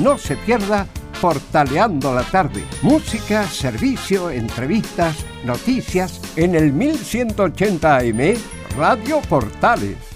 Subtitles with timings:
[0.00, 0.86] No se pierda
[1.20, 2.62] Portaleando la tarde.
[2.82, 8.34] Música, servicio, entrevistas, noticias en el 1180 AM
[8.76, 10.15] Radio Portales.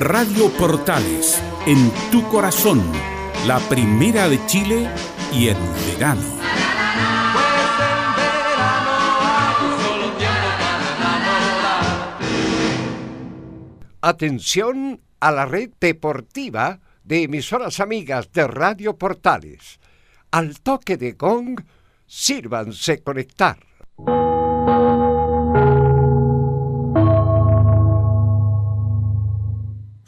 [0.00, 2.82] Radio Portales, en tu corazón,
[3.46, 4.88] la primera de Chile
[5.30, 5.58] y en
[5.92, 6.22] verano.
[14.00, 19.80] Atención a la red deportiva de emisoras amigas de Radio Portales.
[20.30, 21.60] Al toque de gong,
[22.06, 23.58] sírvanse conectar.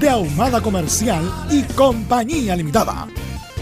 [0.00, 3.08] de Ahumada Comercial y Compañía Limitada.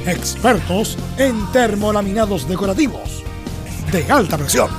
[0.06, 3.22] Expertos en termolaminados decorativos
[3.90, 4.70] de alta presión.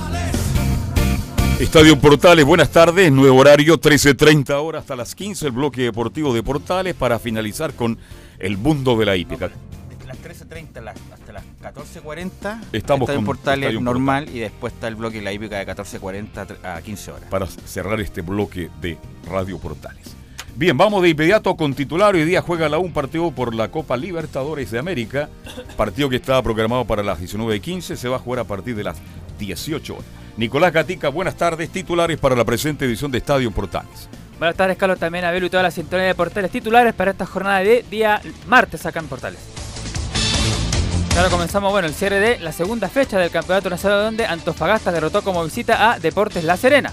[1.58, 6.42] Estadio Portales, buenas tardes, nuevo horario, 13.30 horas hasta las 15, el bloque deportivo de
[6.44, 7.98] Portales para finalizar con
[8.38, 9.50] el mundo de la hípica.
[9.88, 15.16] desde las 13.30 hasta las 14.40 estamos en Portales normal y después está el bloque
[15.16, 17.28] de la hípica de 14.40 a 15 horas.
[17.28, 18.96] Para cerrar este bloque de
[19.28, 20.17] Radio Portales.
[20.58, 22.16] Bien, vamos de inmediato con titular.
[22.16, 25.28] Hoy día juega la un partido por la Copa Libertadores de América.
[25.76, 27.94] Partido que estaba programado para las 19.15.
[27.94, 28.96] Se va a jugar a partir de las
[29.38, 30.04] 18 horas.
[30.36, 31.70] Nicolás Gatica, buenas tardes.
[31.70, 34.08] Titulares para la presente edición de Estadio Portales.
[34.40, 37.24] Buenas tardes, Carlos, también a Belu y toda la sintonía de Portales titulares para esta
[37.24, 39.38] jornada de día martes acá en Portales.
[41.16, 45.22] Ahora comenzamos, bueno, el cierre de la segunda fecha del Campeonato Nacional donde Antofagasta derrotó
[45.22, 46.92] como visita a Deportes La Serena.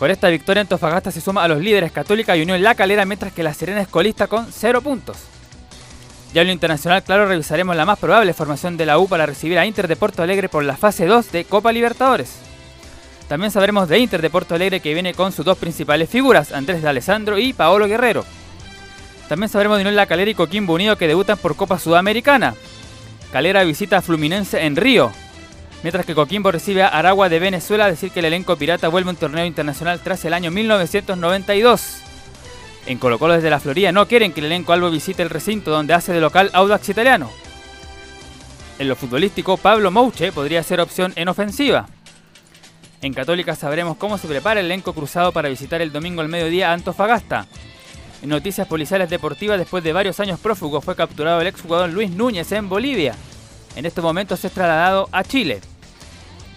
[0.00, 3.34] Con esta victoria Antofagasta se suma a los líderes Católica y Unión La Calera, mientras
[3.34, 5.18] que La Serena es colista con 0 puntos.
[6.32, 9.58] Ya en lo internacional, claro, revisaremos la más probable formación de la U para recibir
[9.58, 12.36] a Inter de Porto Alegre por la fase 2 de Copa Libertadores.
[13.28, 16.80] También sabremos de Inter de Porto Alegre que viene con sus dos principales figuras, Andrés
[16.80, 18.24] de Alessandro y Paolo Guerrero.
[19.28, 22.54] También sabremos de Unión La Calera y Coquimbo Unido que debutan por Copa Sudamericana.
[23.32, 25.12] Calera visita a Fluminense en Río,
[25.82, 29.12] Mientras que Coquimbo recibe a Aragua de Venezuela, decir que el elenco pirata vuelve a
[29.12, 32.02] un torneo internacional tras el año 1992.
[32.86, 35.70] En Colo Colo desde la Florida no quieren que el elenco albo visite el recinto
[35.70, 37.30] donde hace de local Audax italiano.
[38.78, 41.86] En lo futbolístico, Pablo Mouche podría ser opción en ofensiva.
[43.02, 46.72] En Católica sabremos cómo se prepara el elenco cruzado para visitar el domingo al mediodía
[46.72, 47.46] Antofagasta.
[48.22, 52.52] En noticias policiales deportivas, después de varios años prófugos, fue capturado el exjugador Luis Núñez
[52.52, 53.14] en Bolivia.
[53.76, 55.60] En este momento se es trasladado a Chile.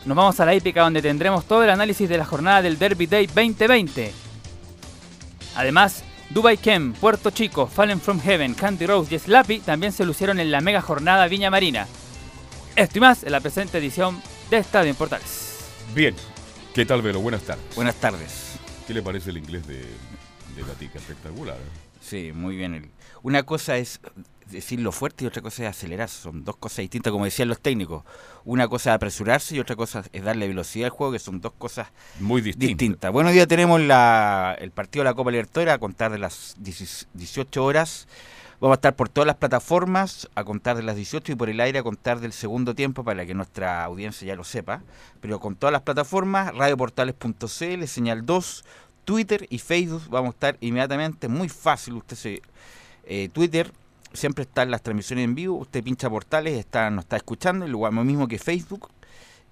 [0.05, 3.05] Nos vamos a la hípica donde tendremos todo el análisis de la jornada del Derby
[3.05, 4.11] Day 2020.
[5.55, 10.39] Además, Dubai Kem, Puerto Chico, Fallen from Heaven, Candy Rose y Slappy también se lucieron
[10.39, 11.87] en la mega jornada Viña Marina.
[12.75, 15.59] Esto y más en la presente edición de Estadio en Portales.
[15.93, 16.15] Bien,
[16.73, 17.19] ¿qué tal Velo?
[17.19, 17.63] Buenas tardes.
[17.75, 18.55] Buenas tardes.
[18.87, 20.97] ¿Qué le parece el inglés de, de Gatica?
[20.97, 21.55] Espectacular.
[21.55, 21.83] ¿eh?
[22.01, 22.91] Sí, muy bien.
[23.21, 24.01] Una cosa es
[24.53, 26.07] decirlo fuerte y otra cosa es acelerar.
[26.09, 28.03] Son dos cosas distintas, como decían los técnicos.
[28.45, 31.51] Una cosa es apresurarse y otra cosa es darle velocidad al juego, que son dos
[31.57, 31.87] cosas
[32.19, 32.67] Muy distinto.
[32.67, 33.11] distintas.
[33.11, 36.55] Bueno, hoy día tenemos la- el partido de la Copa Libertadores a contar de las
[36.59, 38.07] 10 18 horas.
[38.61, 41.59] Vamos a estar por todas las plataformas a contar de las 18 y por el
[41.59, 44.83] aire a contar del segundo tiempo para que nuestra audiencia ya lo sepa.
[45.19, 48.63] Pero con todas las plataformas, radioportales.cl, señal 2,
[49.03, 51.27] Twitter y Facebook vamos a estar inmediatamente.
[51.27, 52.41] Muy fácil, usted se...
[53.05, 53.73] eh, Twitter
[54.13, 58.27] siempre están las transmisiones en vivo, usted pincha portales, está, nos está escuchando, lo mismo
[58.27, 58.89] que Facebook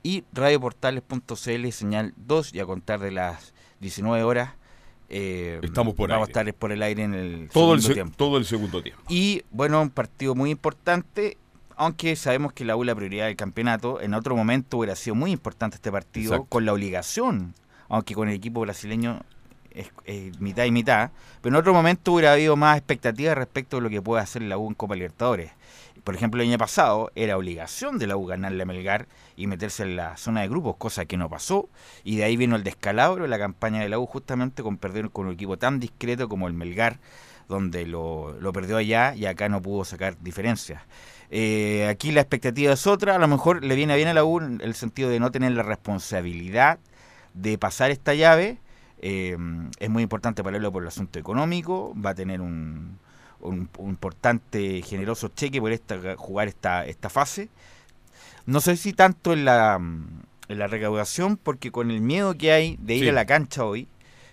[0.03, 4.51] y radioportales.cl señal 2 y a contar de las 19 horas
[5.09, 6.39] eh, Estamos por vamos aire.
[6.39, 8.15] a estar por el aire en el Todo segundo se- tiempo.
[8.15, 9.01] todo el segundo tiempo.
[9.09, 11.37] Y bueno, un partido muy importante,
[11.75, 15.31] aunque sabemos que la U la prioridad del campeonato, en otro momento hubiera sido muy
[15.31, 16.47] importante este partido Exacto.
[16.49, 17.53] con la obligación,
[17.89, 19.19] aunque con el equipo brasileño
[19.73, 23.89] es, mitad y mitad, pero en otro momento hubiera habido más expectativas respecto de lo
[23.89, 25.51] que puede hacer la U en Copa Libertadores.
[26.03, 29.83] Por ejemplo, el año pasado era obligación de la U ganarle a Melgar y meterse
[29.83, 31.69] en la zona de grupos, cosa que no pasó,
[32.03, 35.11] y de ahí vino el descalabro de la campaña de la U justamente con perder
[35.11, 36.99] con un equipo tan discreto como el Melgar,
[37.47, 40.81] donde lo, lo perdió allá y acá no pudo sacar diferencias.
[41.33, 44.39] Eh, aquí la expectativa es otra, a lo mejor le viene bien a la U
[44.39, 46.79] en el sentido de no tener la responsabilidad
[47.33, 48.57] de pasar esta llave.
[49.03, 49.35] Eh,
[49.79, 52.99] es muy importante para él por el asunto económico, va a tener un,
[53.39, 57.49] un, un importante, generoso cheque por esta, jugar esta, esta fase.
[58.45, 62.77] No sé si tanto en la, en la recaudación, porque con el miedo que hay
[62.79, 63.09] de ir Sí.
[63.09, 63.87] a la cancha hoy,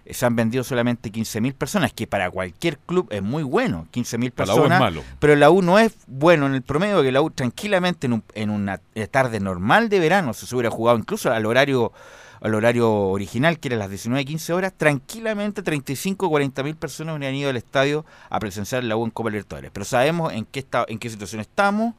[0.05, 4.33] eh, se han vendido solamente 15.000 personas, que para cualquier club es muy bueno, 15.000
[4.33, 4.81] Para la U es personas.
[4.81, 5.03] malo.
[5.19, 8.25] Pero la U no es bueno en el promedio, que la U tranquilamente en, un-
[8.35, 8.81] en una
[9.11, 11.93] tarde normal de verano, se hubiera jugado incluso al horario
[12.41, 17.17] al horario original, que era las 19 15 horas, tranquilamente 35 o 40 mil personas
[17.17, 19.71] hubieran ido al estadio a presenciar la U en Copa Libertadores.
[19.73, 21.95] Pero sabemos en qué, está, en qué situación estamos,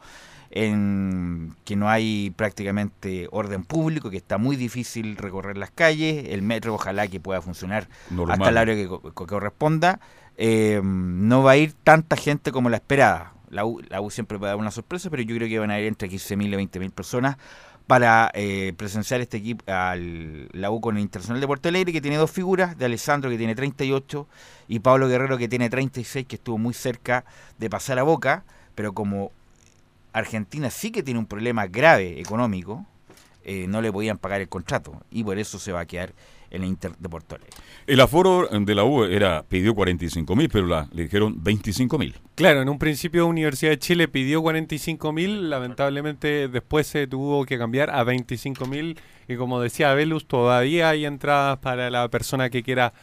[0.52, 6.42] en que no hay prácticamente orden público, que está muy difícil recorrer las calles, el
[6.42, 8.34] metro ojalá que pueda funcionar Normal.
[8.42, 10.00] hasta el horario que, co- que corresponda.
[10.38, 13.34] Eh, no va a ir tanta gente como la esperada.
[13.50, 15.80] La U, la U siempre puede dar una sorpresa, pero yo creo que van a
[15.80, 17.38] ir entre 15.000 y 20.000 personas
[17.90, 22.02] para eh, presenciar este equipo al la U con el Internacional de Porto Alegre, que
[22.02, 24.28] tiene dos figuras, de Alessandro que tiene 38
[24.68, 27.26] y Pablo Guerrero que tiene 36, que estuvo muy cerca
[27.58, 28.44] de pasar a Boca,
[28.76, 29.32] pero como
[30.14, 32.86] Argentina sí que tiene un problema grave económico,
[33.44, 36.14] eh, no le podían pagar el contrato y por eso se va a quedar
[36.51, 37.56] en el Inter de Porto Alegre.
[37.88, 42.16] El aforo de la U era pidió 45 mil, pero la, le dijeron 25 mil.
[42.36, 47.57] Claro, en un principio Universidad de Chile pidió 45 mil, lamentablemente después se tuvo que
[47.57, 52.63] cambiar a 25 mil y como decía Velus, todavía hay entradas para la persona que
[52.63, 52.94] quiera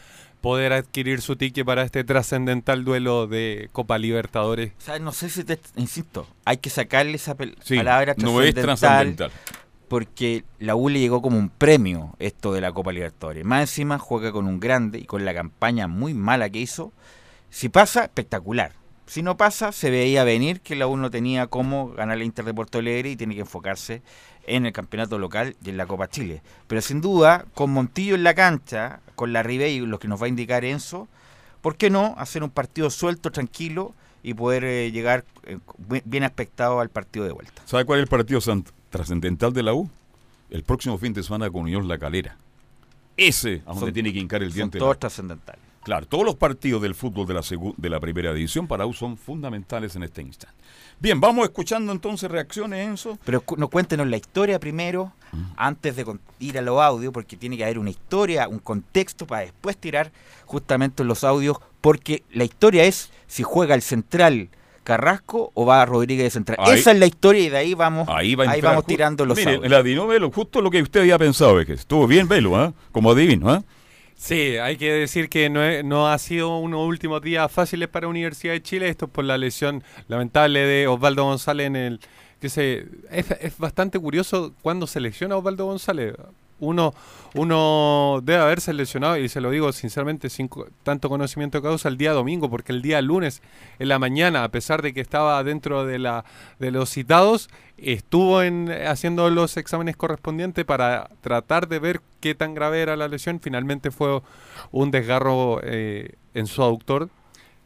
[0.40, 4.72] poder adquirir su ticket para este trascendental duelo de Copa Libertadores.
[4.78, 8.54] O sea, no sé si te, insisto, hay que sacarle esa Sí, palabra no es
[8.54, 9.30] trascendental trascendental.
[9.88, 13.44] Porque la U le llegó como un premio esto de la Copa Libertadores.
[13.44, 16.92] Más encima juega con un grande y con la campaña muy mala que hizo.
[17.50, 18.72] Si pasa, espectacular.
[19.06, 22.44] Si no pasa, se veía venir que la U no tenía cómo ganar el Inter
[22.44, 24.02] de Porto Alegre y tiene que enfocarse
[24.48, 26.42] en el campeonato local y en la Copa Chile.
[26.66, 30.26] Pero sin duda, con Montillo en la cancha, con la Ribey, lo que nos va
[30.26, 31.06] a indicar Enzo,
[31.60, 35.58] ¿por qué no hacer un partido suelto, tranquilo y poder eh, llegar eh,
[36.04, 37.62] bien- aspectado al partido de vuelta?
[37.64, 39.90] ¿Sabe cuál es el partido san- trascendental de la U?
[40.50, 42.36] El próximo fin de semana con Unión La Calera.
[43.16, 44.78] Ese a donde tiene que hincar el diente.
[44.78, 45.66] todos trascendentales.
[45.86, 47.42] Claro, todos los partidos del fútbol de la,
[47.76, 50.56] de la primera división para U son fundamentales en este instante.
[50.98, 53.18] Bien, vamos escuchando entonces reacciones, Enzo.
[53.24, 55.12] Pero no, cuéntenos la historia primero,
[55.56, 56.04] antes de
[56.40, 60.10] ir a los audios, porque tiene que haber una historia, un contexto para después tirar
[60.44, 64.48] justamente los audios, porque la historia es si juega el central
[64.86, 66.56] Carrasco o va Rodríguez de central.
[66.60, 69.26] Ahí- Esa es la historia y de ahí vamos, Ahí va a entrar vamos tirando
[69.26, 72.28] los Mire, la adivinó Velo, justo lo que usted había pensado, es que estuvo bien
[72.28, 72.72] Velo, ¿ah?
[72.92, 73.62] Como adivino, ¿ah?
[74.14, 78.08] Sí, hay que decir que no, es- no ha sido unos últimos días fáciles para
[78.08, 82.00] Universidad de Chile, esto por la lesión lamentable de Osvaldo González en el...
[82.40, 86.14] que se es, es bastante curioso cuando se lesiona Osvaldo González.
[86.58, 86.94] Uno,
[87.34, 90.48] uno debe haberse lesionado, y se lo digo sinceramente sin
[90.82, 93.42] tanto conocimiento de causa, el día domingo, porque el día lunes
[93.78, 96.24] en la mañana, a pesar de que estaba dentro de, la,
[96.58, 102.54] de los citados, estuvo en, haciendo los exámenes correspondientes para tratar de ver qué tan
[102.54, 103.40] grave era la lesión.
[103.40, 104.22] Finalmente fue
[104.72, 107.10] un desgarro eh, en su aductor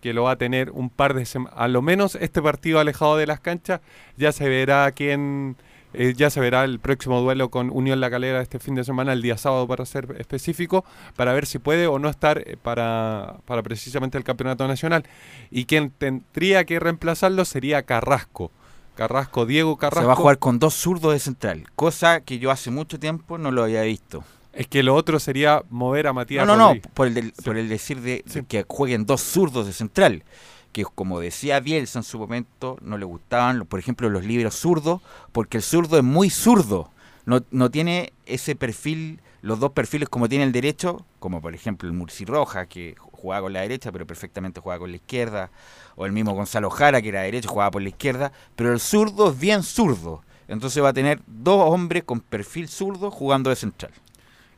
[0.00, 1.58] que lo va a tener un par de semanas.
[1.58, 3.80] A lo menos este partido alejado de las canchas
[4.16, 5.56] ya se verá quién,
[5.92, 9.12] Eh, ya se verá el próximo duelo con Unión La Calera este fin de semana,
[9.12, 10.84] el día sábado para ser específico,
[11.16, 15.04] para ver si puede o no estar eh, para, para precisamente el campeonato nacional.
[15.50, 18.52] Y quien tendría que reemplazarlo sería Carrasco.
[18.94, 20.00] Carrasco, Diego Carrasco.
[20.02, 23.38] Se va a jugar con dos zurdos de central, cosa que yo hace mucho tiempo
[23.38, 24.22] no lo había visto.
[24.52, 26.46] Es que lo otro sería mover a Matías.
[26.46, 29.66] No, no, no, por el, del- por el decir de, de que jueguen dos zurdos
[29.66, 30.24] de central.
[30.72, 35.02] Que como decía Bielsa en su momento, no le gustaban, por ejemplo, los libros zurdos,
[35.32, 36.90] porque el zurdo es muy zurdo.
[37.26, 41.88] No, no tiene ese perfil, los dos perfiles como tiene el derecho, como por ejemplo
[41.88, 45.50] el Murci Roja, que jugaba con la derecha, pero perfectamente jugaba con la izquierda,
[45.96, 49.30] o el mismo Gonzalo Jara, que era derecho, jugaba por la izquierda, pero el zurdo
[49.30, 50.22] es bien zurdo.
[50.48, 53.92] Entonces va a tener dos hombres con perfil zurdo jugando de central.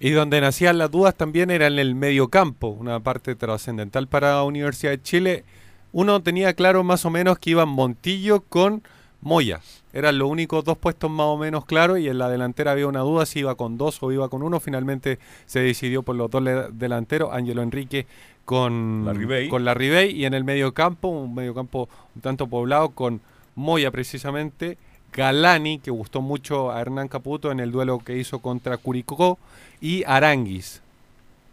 [0.00, 4.42] Y donde nacían las dudas también era en el medio campo, una parte trascendental para
[4.42, 5.44] Universidad de Chile.
[5.92, 8.82] Uno tenía claro más o menos que iban Montillo con
[9.20, 9.60] Moya.
[9.92, 13.00] Eran los únicos dos puestos más o menos claros y en la delantera había una
[13.00, 14.58] duda si iba con dos o iba con uno.
[14.58, 18.06] Finalmente se decidió por los dos delanteros, Ángelo Enrique
[18.44, 19.48] con Larribey.
[19.48, 23.20] con Larribey y en el medio campo, un medio campo un tanto poblado con
[23.54, 24.78] Moya precisamente,
[25.12, 29.38] Galani, que gustó mucho a Hernán Caputo en el duelo que hizo contra Curicó,
[29.80, 30.80] y Aranguis.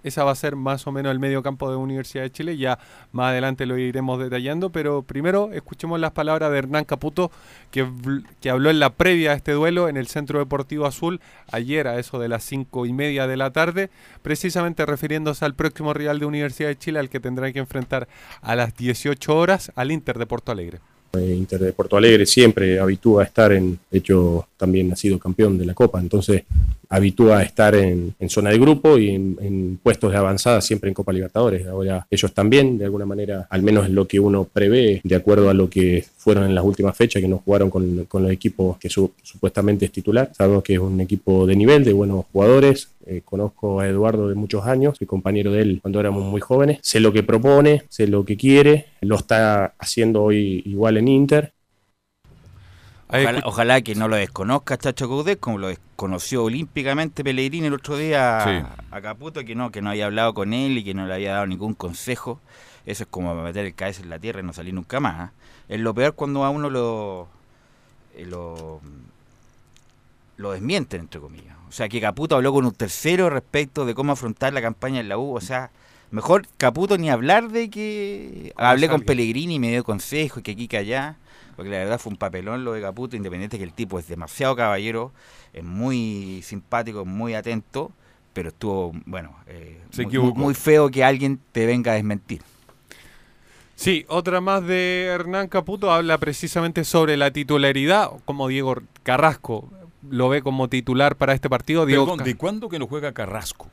[0.04, 2.58] Esa va a ser más o menos el medio campo de Universidad de Chile.
[2.58, 2.80] Ya
[3.12, 7.32] más adelante lo iremos detallando, pero primero escuchemos las palabras de Hernán Caputo,
[7.72, 7.88] que,
[8.42, 11.20] que habló en la previa a este duelo en el Centro Deportivo Azul,
[11.52, 13.90] ayer a eso de las cinco y media de la tarde,
[14.22, 18.08] precisamente refiriéndose al próximo rival de Universidad de Chile, al que tendrá que enfrentar
[18.42, 20.80] a las 18 horas al Inter de Porto Alegre.
[21.14, 25.66] Inter de Porto Alegre siempre habitúa a estar en, hecho también ha sido campeón de
[25.66, 26.44] la Copa, entonces
[26.90, 30.90] habitúa a estar en, en zona de grupo y en, en puestos de avanzada siempre
[30.90, 31.66] en Copa Libertadores.
[31.68, 35.50] Ahora ellos también, de alguna manera, al menos es lo que uno prevé, de acuerdo
[35.50, 38.78] a lo que fueron en las últimas fechas, que no jugaron con, con los equipos
[38.78, 40.32] que su- supuestamente es titular.
[40.36, 42.90] Sabemos que es un equipo de nivel, de buenos jugadores.
[43.06, 46.80] Eh, conozco a Eduardo de muchos años, soy compañero de él cuando éramos muy jóvenes.
[46.82, 51.54] Sé lo que propone, sé lo que quiere, lo está haciendo hoy igual en Inter.
[53.44, 58.42] Ojalá, que no lo desconozca Chacho Coudet, como lo desconoció olímpicamente Pellegrini el otro día
[58.44, 58.84] Sí.
[58.92, 61.34] a, Caputo, que no, que no había hablado con él y que no le había
[61.34, 62.40] dado ningún consejo.
[62.86, 65.16] Eso es como meter el cabeza en la tierra y no salir nunca más.
[65.20, 65.32] ¿ah?
[65.68, 67.28] Es lo peor cuando a uno lo,
[68.16, 68.80] eh, lo,
[70.38, 71.56] lo desmienten, entre comillas.
[71.68, 75.10] O sea, que Caputo habló con un tercero respecto de cómo afrontar la campaña en
[75.10, 75.36] la U.
[75.36, 75.72] O sea,
[76.12, 79.02] mejor Caputo ni hablar de que hablé con.
[79.02, 81.18] Pellegrini y me dio consejo y que aquí que allá.
[81.60, 84.56] Porque la verdad fue un papelón lo de Caputo, independiente que el tipo es demasiado
[84.56, 85.12] caballero,
[85.52, 87.92] es muy simpático, muy atento,
[88.32, 92.42] pero estuvo, bueno, eh, Se muy, muy feo que alguien te venga a desmentir.
[93.76, 99.70] Sí, otra más de Hernán Caputo habla precisamente sobre la titularidad, como Diego Carrasco
[100.10, 101.86] lo ve como titular para este partido.
[101.86, 103.68] Diego Perdón, ¿de cuándo que no juega Carrasco?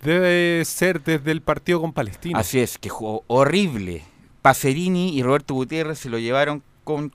[0.00, 2.38] debe ser desde el partido con Palestina.
[2.38, 4.04] Así es, que jugó horrible.
[4.42, 6.62] Pacerini y Roberto Gutiérrez se lo llevaron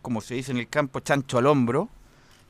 [0.01, 1.89] como se dice en el campo, chancho al hombro.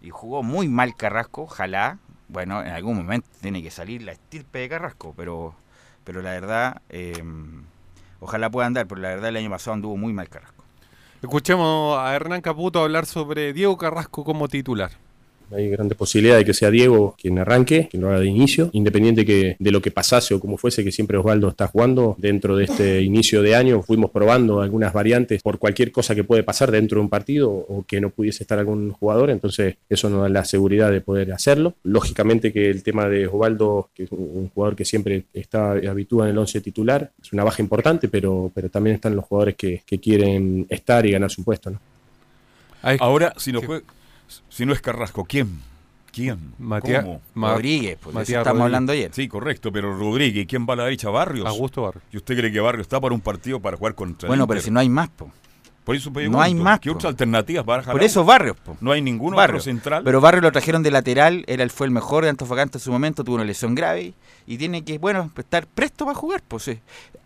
[0.01, 1.99] Y jugó muy mal Carrasco, ojalá.
[2.27, 5.55] Bueno, en algún momento tiene que salir la estirpe de Carrasco, pero,
[6.03, 7.23] pero la verdad, eh,
[8.19, 10.63] ojalá pueda andar, pero la verdad el año pasado anduvo muy mal Carrasco.
[11.21, 14.91] Escuchemos a Hernán Caputo hablar sobre Diego Carrasco como titular.
[15.51, 19.25] Hay grandes posibilidades de que sea Diego quien arranque, quien lo haga de inicio, independiente
[19.25, 22.15] que de lo que pasase o como fuese que siempre Osvaldo está jugando.
[22.17, 26.43] Dentro de este inicio de año fuimos probando algunas variantes por cualquier cosa que puede
[26.43, 30.21] pasar dentro de un partido o que no pudiese estar algún jugador, entonces eso nos
[30.23, 31.75] da la seguridad de poder hacerlo.
[31.83, 36.25] Lógicamente que el tema de Osvaldo, que es un un jugador que siempre está habitúa
[36.25, 39.81] en el 11 titular, es una baja importante, pero, pero también están los jugadores que,
[39.85, 41.69] que quieren estar y ganar su puesto.
[41.69, 41.79] ¿no?
[42.99, 43.65] Ahora, si no, Sí.
[43.65, 43.83] juega-
[44.49, 45.59] si no es Carrasco, ¿quién?
[46.11, 46.53] ¿Quién?
[46.59, 47.21] Matías- ¿Cómo?
[47.35, 48.65] Rodríguez, pues de eso Matías estamos Rodríguez.
[48.65, 49.11] hablando ayer.
[49.13, 51.09] Sí, correcto, pero Rodríguez, ¿y quién va a la derecha?
[51.09, 51.45] Barrios.
[51.45, 52.01] Augusto Barrio.
[52.11, 54.59] ¿Y usted cree que Barrios está para un partido para jugar contra el Bueno, pero
[54.59, 54.63] Inter?
[54.65, 55.29] si no hay más, po.
[55.83, 56.95] Por eso no pregunto, hay más, ¿Qué po.
[56.95, 58.75] otras alternativas baraja Por eso Barrios, po.
[58.81, 59.57] No hay ningún Barrio.
[59.57, 60.03] otro central.
[60.03, 62.91] Pero Barrio lo trajeron de lateral, era el, fue el mejor de Antofagasta en su
[62.91, 64.13] momento, tuvo una lesión grave
[64.47, 66.41] y tiene que, bueno, estar presto para jugar.
[66.47, 66.71] Pues.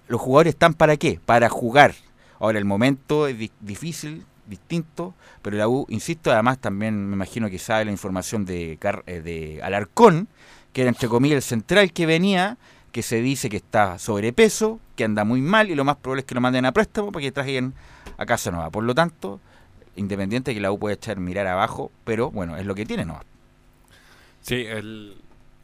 [0.08, 1.20] Los jugadores están para qué?
[1.25, 1.94] Para jugar.
[2.39, 7.50] Ahora, el momento es di- difícil, distinto, pero la U, insisto, además también me imagino
[7.50, 10.27] que sabe la información de, eh, de Alarcón,
[10.74, 12.58] que era entre comillas el central que venía,
[12.91, 16.25] que se dice que está sobrepeso, que anda muy mal y lo más probable es
[16.25, 17.74] que lo manden a préstamo para que traigan
[18.18, 18.70] a casa nueva.
[18.70, 19.39] Por lo tanto,
[19.96, 23.06] independiente de que la U puede echar mirar abajo, pero bueno, es lo que tiene,
[23.06, 23.20] ¿no?
[24.41, 25.15] Sí, el,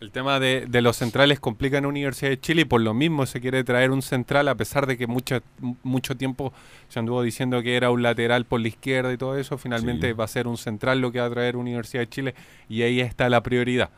[0.02, 3.26] El tema de, de los centrales complica en Universidad de Chile y por lo mismo
[3.26, 5.40] se quiere traer un central a pesar de que mucho,
[5.84, 6.52] mucho tiempo
[6.90, 9.58] se anduvo diciendo que era un lateral por la izquierda y todo eso.
[9.58, 10.14] Finalmente Sí.
[10.14, 12.36] va a ser un central lo que va a traer Universidad de Chile
[12.68, 13.90] y ahí está la prioridad.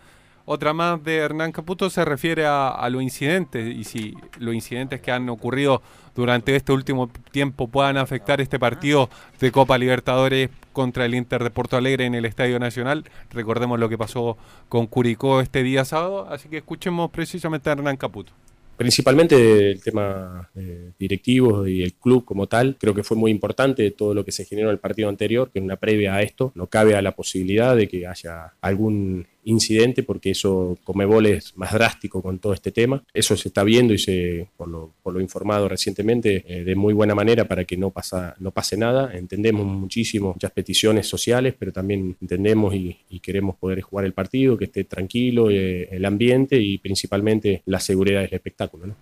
[0.49, 5.11] Otra más de Hernán Caputo se refiere a, los incidentes y si los incidentes que
[5.11, 5.81] han ocurrido
[6.15, 9.09] durante este último tiempo puedan afectar este partido
[9.41, 13.03] de Copa Libertadores contra el Inter de Porto Alegre en el Estadio Nacional.
[13.29, 14.37] Recordemos lo que pasó
[14.69, 18.31] con Curicó este día sábado, así que escuchemos precisamente a Hernán Caputo.
[18.77, 23.91] Principalmente el tema eh, directivos y el club como tal, creo que fue muy importante
[23.91, 26.53] todo lo que se generó en el partido anterior, que en una previa a esto
[26.55, 31.73] no cabe a la posibilidad de que haya algún incidente, porque eso Comebol es más
[31.73, 33.03] drástico con todo este tema.
[33.13, 36.93] Eso se está viendo y se, por lo, por lo informado recientemente, eh, de muy
[36.93, 39.11] buena manera para que no, pasa, no pase nada.
[39.13, 44.57] Entendemos muchísimo muchas peticiones sociales, pero también entendemos y, y queremos poder jugar el partido,
[44.57, 48.87] que esté tranquilo eh, el ambiente y principalmente la seguridad del espectáculo.
[48.87, 48.95] ¿no?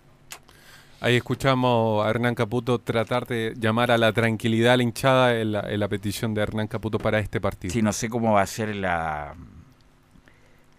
[1.00, 5.52] Ahí escuchamos a Hernán Caputo tratar de llamar a la tranquilidad a la hinchada en
[5.52, 7.72] la, en la petición de Hernán Caputo para este partido.
[7.72, 9.36] Sí, no sé cómo va a ser la,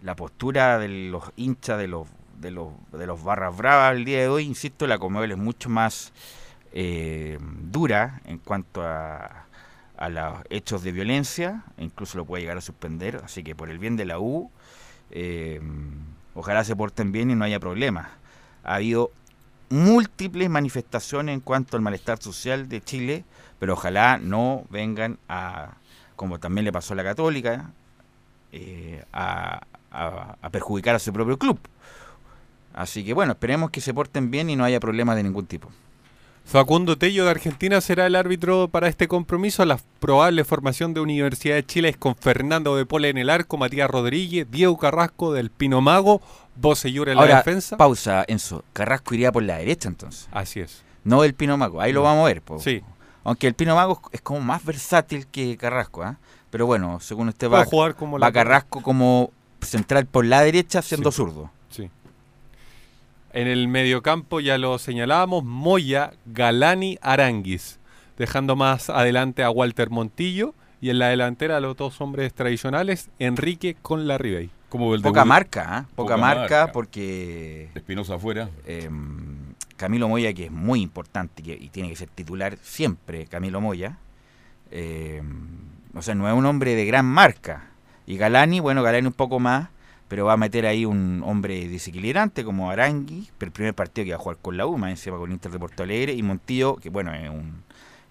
[0.07, 2.07] la postura de los hinchas de los,
[2.39, 4.45] de los, de los barras bravas el día de hoy.
[4.45, 6.13] Insisto, la Comebol es mucho más
[6.71, 9.47] eh, dura en cuanto a,
[9.97, 13.19] a los hechos de violencia, e incluso lo puede llegar a suspender.
[13.21, 14.49] Así que por el bien de la U,
[15.11, 15.59] eh,
[16.35, 18.07] ojalá se porten bien y no haya problemas.
[18.63, 19.11] Ha habido
[19.69, 23.25] múltiples manifestaciones en cuanto al malestar social de Chile,
[23.59, 25.73] pero ojalá no vengan a,
[26.15, 27.71] como también le pasó a la Católica,
[28.53, 31.59] eh, a, a- a perjudicar a su propio club.
[32.73, 35.69] Así que bueno, esperemos que se porten bien y no haya problemas de ningún tipo.
[36.45, 39.65] Facundo Tello de Argentina será el árbitro para este compromiso.
[39.65, 43.57] La probable formación de Universidad de Chile es con Fernando de Pole en el arco,
[43.57, 46.21] Matías Rodríguez, Diego Carrasco del Pino Mago,
[46.63, 47.75] en la defensa.
[47.75, 48.63] pausa, Enzo.
[48.71, 50.83] Carrasco iría por la derecha entonces, Así es.
[51.03, 51.81] no el Pino Mago.
[51.81, 52.41] Ahí lo vamos a ver.
[52.41, 52.59] po.
[52.59, 52.81] Sí.
[53.25, 56.15] Aunque el Pino Mago es como más versátil que Carrasco, ¿ah?
[56.49, 60.25] Pero bueno, según usted Va va, a jugar como va la Carrasco como central por
[60.25, 61.17] la derecha siendo Sí.
[61.17, 61.51] zurdo.
[61.69, 61.89] Sí.
[63.33, 67.79] En el mediocampo ya lo señalábamos, Moya, Galani, Aranguis,
[68.17, 73.09] dejando más adelante a Walter Montillo y en la delantera a los dos hombres tradicionales,
[73.19, 74.49] Enrique con la Ribey.
[74.69, 75.81] Como el Poca debut marca, ¿ah?
[75.95, 76.71] Poca, Poca marca, marca.
[76.71, 78.49] porque Espinosa afuera.
[78.65, 78.89] eh,
[79.77, 83.97] Camilo Moya, que es muy importante que- y tiene que ser titular siempre, Camilo Moya,
[84.71, 85.21] eh,
[85.93, 87.67] o sea, no es un hombre de gran marca.
[88.07, 89.69] Y Galani, bueno, Galani un poco más,
[90.07, 94.11] pero va a meter ahí un hombre desequilibrante como Arangui, pero el primer partido que
[94.11, 96.89] va a jugar con la UMA, encima con Inter de Porto Alegre, y Montillo, que
[96.89, 97.63] bueno, es un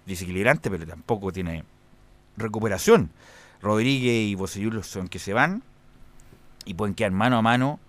[0.05, 1.63] desequilibrante, pero tampoco tiene
[2.37, 3.09] recuperación.
[3.61, 5.63] Rodríguez y Bocellur son que se van
[6.65, 7.79] y pueden quedar mano a mano.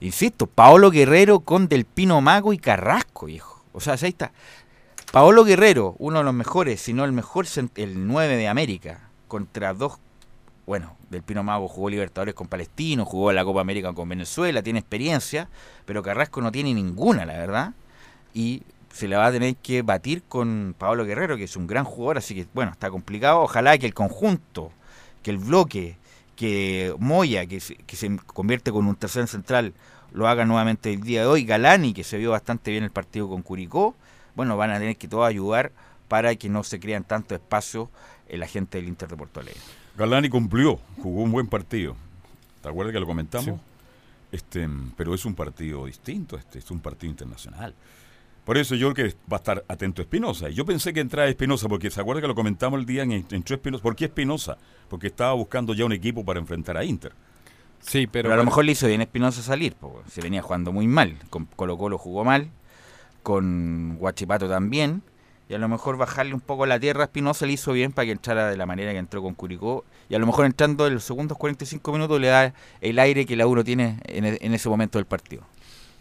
[0.00, 3.64] Insisto, Paolo Guerrero con Del Pino Mago y Carrasco, viejo.
[3.72, 4.32] O sea, ahí está.
[5.12, 7.46] Paolo Guerrero, uno de los mejores, si no el mejor,
[7.76, 9.98] el 9 de América, contra dos.
[10.66, 14.78] Bueno, Del Pino Mago jugó Libertadores con Palestino, jugó la Copa América con Venezuela, tiene
[14.80, 15.48] experiencia,
[15.84, 17.72] pero Carrasco no tiene ninguna, la verdad.
[18.32, 21.84] Y se la va a tener que batir con Paolo Guerrero, que es un gran
[21.84, 23.40] jugador, así que bueno, está complicado.
[23.40, 24.70] Ojalá que el conjunto,
[25.22, 25.96] que el bloque,
[26.36, 27.76] que Moya, que se,
[28.26, 29.72] convierte con un tercer central,
[30.12, 31.44] lo haga nuevamente el día de hoy.
[31.44, 33.94] Galani, que se vio bastante bien el partido con Curicó,
[34.34, 35.72] bueno, van a tener que todos ayudar
[36.08, 37.90] para que no se crean tanto espacio
[38.28, 39.60] la gente del Inter de Porto Alegre.
[39.96, 41.96] Galani cumplió, jugó un buen partido.
[42.60, 43.46] ¿Te acuerdas que lo comentamos?
[43.46, 43.52] Sí.
[44.32, 47.74] Este, pero es un partido distinto, este es un partido internacional.
[48.44, 50.50] Por eso yo creo que va a estar atento Espinosa.
[50.50, 53.22] Y yo pensé que entraba Espinosa, porque se acuerda que lo comentamos el día en
[53.22, 53.82] que entró Espinosa.
[53.82, 54.58] ¿Por qué Espinosa?
[54.88, 57.12] Porque estaba buscando ya un equipo para enfrentar a Inter.
[57.80, 60.72] Sí, pero, Pero, a lo mejor le hizo bien Espinosa salir, po, se venía jugando
[60.72, 61.16] muy mal.
[61.30, 62.50] Con Colo Colo jugó mal,
[63.22, 65.02] con Guachipato también.
[65.48, 68.06] Y a lo mejor bajarle un poco la tierra a Espinosa le hizo bien para
[68.06, 69.84] que entrara de la manera que entró con Curicó.
[70.08, 73.36] Y a lo mejor entrando en los segundos 45 minutos le da el aire que
[73.36, 75.42] la uno tiene en, e- en ese momento del partido.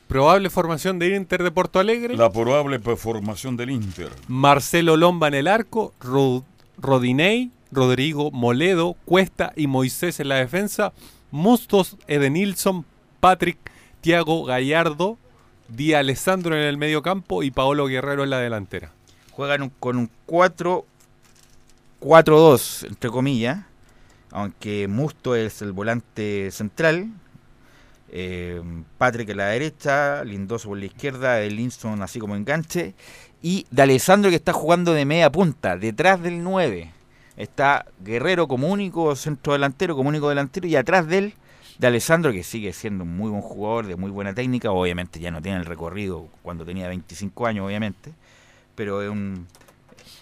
[0.07, 2.15] probable formación de Inter de Porto Alegre.
[2.15, 4.09] La probable formación del Inter.
[4.27, 6.45] Marcelo Lomba en el arco, Ro-
[6.77, 10.93] Rodinei, Rodrigo Moledo, Cuesta y Moisés en la defensa,
[11.31, 12.85] Mustos, Edenilson,
[13.19, 13.57] Patrick,
[14.01, 15.17] Tiago Gallardo,
[15.67, 18.91] Di Alessandro en el medio campo y Paolo Guerrero en la delantera.
[19.35, 23.65] Juegan con un 4-4-2, entre comillas,
[24.31, 27.09] aunque Musto es el volante central,
[28.11, 28.61] eh,
[28.99, 32.93] Patrick en la derecha, Lindoso por la izquierda, Elinson así como enganche,
[33.41, 36.91] y D'Alessandro que está jugando de media punta, detrás del 9.
[37.35, 41.33] Está Guerrero como único centro delantero, como único delantero, y atrás de él
[41.79, 44.71] de Alessandro, que sigue siendo un muy buen jugador, de muy buena técnica.
[44.71, 48.13] Obviamente ya no tiene el recorrido cuando tenía 25 años, obviamente.
[48.75, 49.47] Pero es un,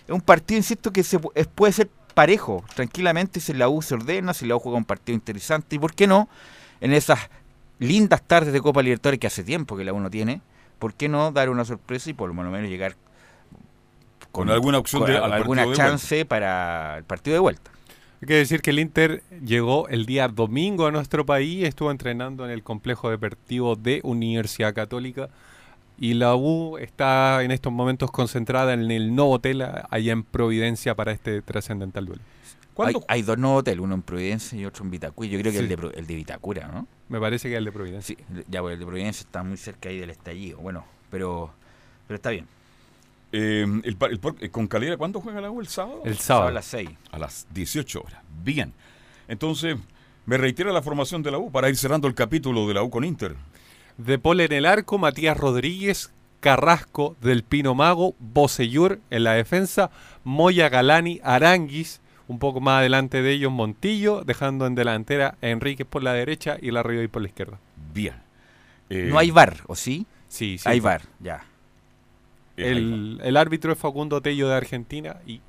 [0.07, 2.63] es un partido, insisto, que se, puede ser parejo.
[2.75, 5.75] Tranquilamente, si la U se ordena, si la U juega un partido interesante.
[5.75, 6.27] Y por qué no,
[6.81, 7.19] en esas
[7.79, 10.41] lindas tardes de Copa Libertadores que hace tiempo que la U no tiene,
[10.79, 12.95] ¿por qué no dar una sorpresa y por lo menos llegar
[14.31, 17.71] Con alguna opción con de- al alguna de chance para el partido de vuelta?
[18.21, 22.45] Hay que decir que el Inter llegó el día domingo a nuestro país, estuvo entrenando
[22.45, 25.29] en el complejo deportivo de Universidad Católica
[26.01, 30.95] y la U está en estos momentos concentrada en el nuevo hotel allá en Providencia
[30.95, 32.21] para este trascendental duelo.
[32.23, 33.05] Hay, ¿Cuándo?
[33.07, 35.29] hay dos nuevos hoteles, uno en Providencia y otro en Vitacura.
[35.29, 35.63] Yo creo que Sí.
[35.63, 36.87] el, de, Pro- el de Vitacura, ¿no?
[37.09, 38.15] Me parece que es el de Providencia.
[38.17, 40.57] Sí, ya, porque el de Providencia está muy cerca ahí del estallido.
[40.57, 41.53] Bueno, pero,
[42.07, 42.47] pero está bien.
[43.33, 45.61] Eh, el el eh, ¿Con Calera cuándo juega la U?
[45.61, 46.01] ¿El sábado?
[46.03, 46.47] El Sábado sábado.
[46.47, 46.89] a las 6.
[47.11, 48.21] A las 18 horas.
[48.43, 48.73] Bien.
[49.27, 49.77] Entonces,
[50.25, 52.89] me reitera la formación de la U para ir cerrando el capítulo de la U
[52.89, 53.35] con Inter.
[54.05, 59.91] De Paul en el arco, Matías Rodríguez, Carrasco, Del Pino Mago, Bocellur en la defensa,
[60.23, 65.85] Moya Galani, Aranguis, un poco más adelante de ellos Montillo, dejando en delantera a Enríquez
[65.87, 67.59] por la derecha y la y por la izquierda.
[67.93, 68.15] Bien.
[68.89, 70.05] Eh, No hay bar, ¿o sí?
[70.27, 70.67] Sí, sí.
[70.67, 71.43] hay bar, ya.
[72.57, 75.41] eh, El, el árbitro es Facundo Tello de Argentina y.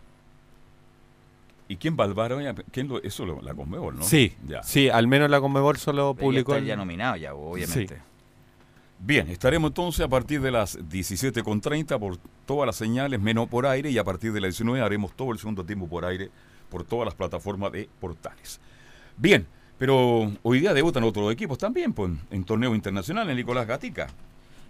[1.69, 2.35] ¿Y quién va al VAR?
[2.71, 4.03] ¿Quién lo, eso lo, la Conmebol, ¿no?
[4.03, 4.63] sí, Ya.
[4.63, 7.99] sí, al menos la Conmebol solo publicó el- ya nominado ya, obviamente.
[9.05, 13.91] Bien, estaremos entonces a partir de las 17.30 por todas las señales, menos por aire,
[13.91, 16.31] y a partir de las 19 haremos todo el segundo tiempo por aire
[16.71, 18.61] por todas las plataformas de portales.
[19.17, 19.45] Bien,
[19.77, 24.07] pero hoy día debutan otros equipos también, pues, en torneo internacional, en Nicolás Gatica.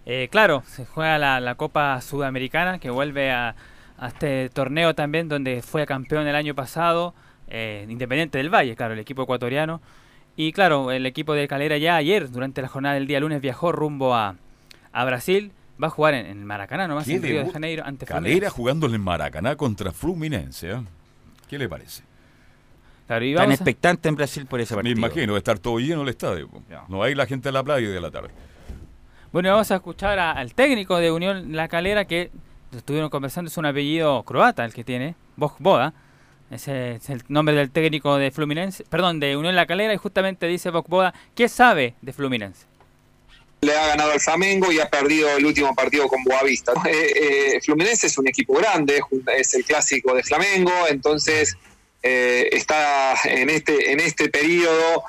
[0.06, 3.54] Eh, claro, se juega la, Copa Sudamericana que vuelve a,
[3.98, 7.12] a este torneo también donde fue campeón el año pasado,
[7.48, 9.82] eh, Independiente del Valle, claro, el equipo ecuatoriano.
[10.36, 13.70] Y claro, el equipo de Calera ya ayer, durante la jornada del día lunes, viajó
[13.72, 14.36] rumbo a,
[14.92, 15.52] a Brasil.
[15.82, 17.50] Va a jugar en, en el Maracaná, nomás ¿Qué en Río de?
[17.50, 18.50] Janeiro, ante Calera Fluminense.
[18.56, 20.70] jugando en el Maracaná contra Fluminense.
[20.70, 20.80] ¿eh?
[21.48, 22.02] ¿Qué le parece?
[23.06, 24.98] Claro, a- expectantes en Brasil por ese Me partido.
[24.98, 26.48] imagino, de estar todo lleno el estadio.
[26.88, 28.28] No hay la gente en la playa de la tarde.
[29.32, 32.30] Bueno, vamos a escuchar a- al técnico de Unión La Calera que
[32.74, 35.92] estuvieron conversando, es un apellido croata el que tiene, Bog Boda.
[36.52, 40.70] Es el nombre del técnico de Fluminense, perdón, de Unión La Calera y justamente dice
[40.70, 42.66] Bog Boda, ¿qué sabe de Fluminense?
[43.62, 46.72] le ha ganado al Flamengo y ha perdido el último partido con Boavista.
[46.84, 47.12] Eh,
[47.54, 49.00] eh, Fluminense es un equipo grande,
[49.38, 51.56] es el clásico de Flamengo, entonces
[52.02, 55.04] eh, está en este, en este periodo,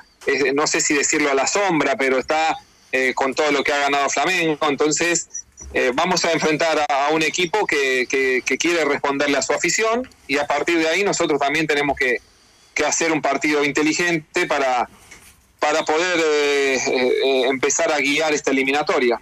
[0.53, 2.55] no sé si decirlo a la sombra, pero está
[2.91, 5.42] eh, con todo lo que ha ganado Flamengo, entonces
[5.73, 9.53] eh, vamos a enfrentar a, a un equipo que, que- que quiere responderle a su
[9.53, 12.17] afición y a partir de ahí nosotros también tenemos que,
[12.73, 14.89] que hacer un partido inteligente para
[15.59, 19.21] para poder eh, eh, empezar a guiar esta eliminatoria.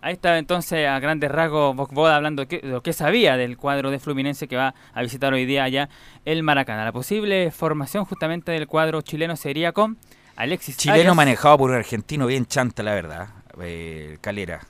[0.00, 3.98] Ahí está entonces a grandes rasgos Boda hablando de lo que sabía del cuadro de
[3.98, 5.88] Fluminense que va a visitar hoy día allá
[6.24, 6.84] el Maracaná.
[6.84, 9.98] La posible formación justamente del cuadro chileno sería con
[10.36, 11.16] Alexis Chileno Arias.
[11.16, 13.28] manejado por un argentino bien chanta, la verdad.
[13.60, 14.60] eh, Calera.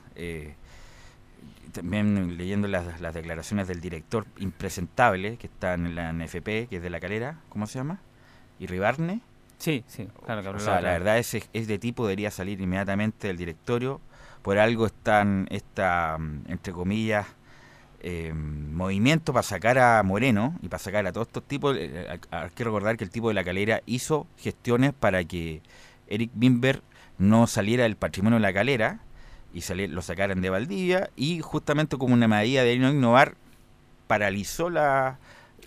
[1.77, 6.77] Eh, también leyendo las, las declaraciones del director impresentable que está en la NFP, que
[6.77, 7.99] es de la Calera, ¿cómo se llama?
[8.59, 9.21] Y Ribarne.
[9.57, 10.57] Sí, sí, claro, claro.
[10.57, 13.99] O sea, la verdad ese, ese tipo debería salir inmediatamente del directorio.
[14.41, 17.25] Por algo están esta, mm, entre comillas,
[18.01, 21.75] eh, movimiento para sacar a Moreno y para sacar a todos estos tipos.
[21.75, 25.61] Eh, hay- Hay que recordar que el tipo de la calera hizo gestiones para que
[26.07, 26.83] Eric Bimber
[27.17, 28.99] no saliera del patrimonio de la calera
[29.57, 33.35] y lo sacaran de Valdivia y justamente como una medida de no innovar
[34.05, 35.17] paralizó la,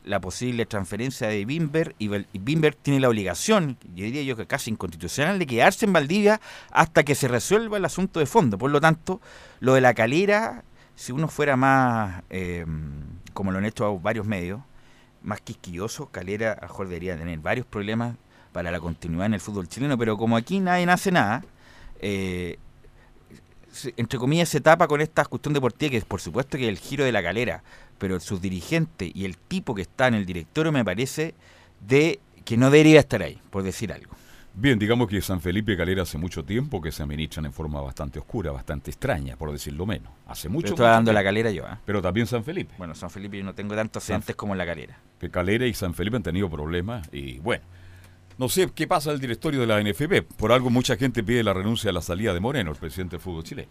[0.05, 4.71] la posible transferencia de Bimber y, Bimber tiene la obligación, yo diría yo que casi
[4.71, 8.59] inconstitucional, de quedarse en Valdivia hasta que se resuelva el asunto de fondo.
[8.59, 9.21] Por lo tanto,
[9.59, 10.63] lo de la calera,
[10.95, 12.65] si uno fuera más, eh,
[13.35, 14.61] como lo han hecho varios medios,
[15.23, 18.17] más quisquilloso, Calera a mejor debería tener varios problemas
[18.53, 21.45] para la continuidad en el fútbol chileno, pero como aquí nadie hace nada,
[22.01, 22.59] eh,
[23.97, 26.79] entre comillas se tapa con esta cuestión deportiva que es por supuesto que es el
[26.79, 27.63] giro de la calera,
[27.99, 31.35] pero sus dirigentes y el tipo que está en el directorio me parece
[31.81, 34.13] de que no debería estar ahí, por decir algo.
[34.53, 37.81] Bien, digamos que San Felipe y Calera hace mucho tiempo que se administran en forma
[37.81, 40.11] bastante oscura, bastante extraña, por decirlo menos.
[40.27, 41.29] Hace mucho, Yo mucho dando la tiempo.
[41.29, 41.79] calera yo, ¿ah?
[41.87, 42.75] Pero también San Felipe.
[42.77, 44.99] Bueno, San Felipe yo no tengo tantos antecedentes como la calera.
[45.21, 47.63] que Calera y San Felipe han tenido problemas y bueno,
[48.41, 50.23] no sé qué pasa el directorio de la NFP.
[50.39, 53.21] Por algo mucha gente pide la renuncia a la salida de Moreno, el presidente del
[53.21, 53.69] fútbol chileno.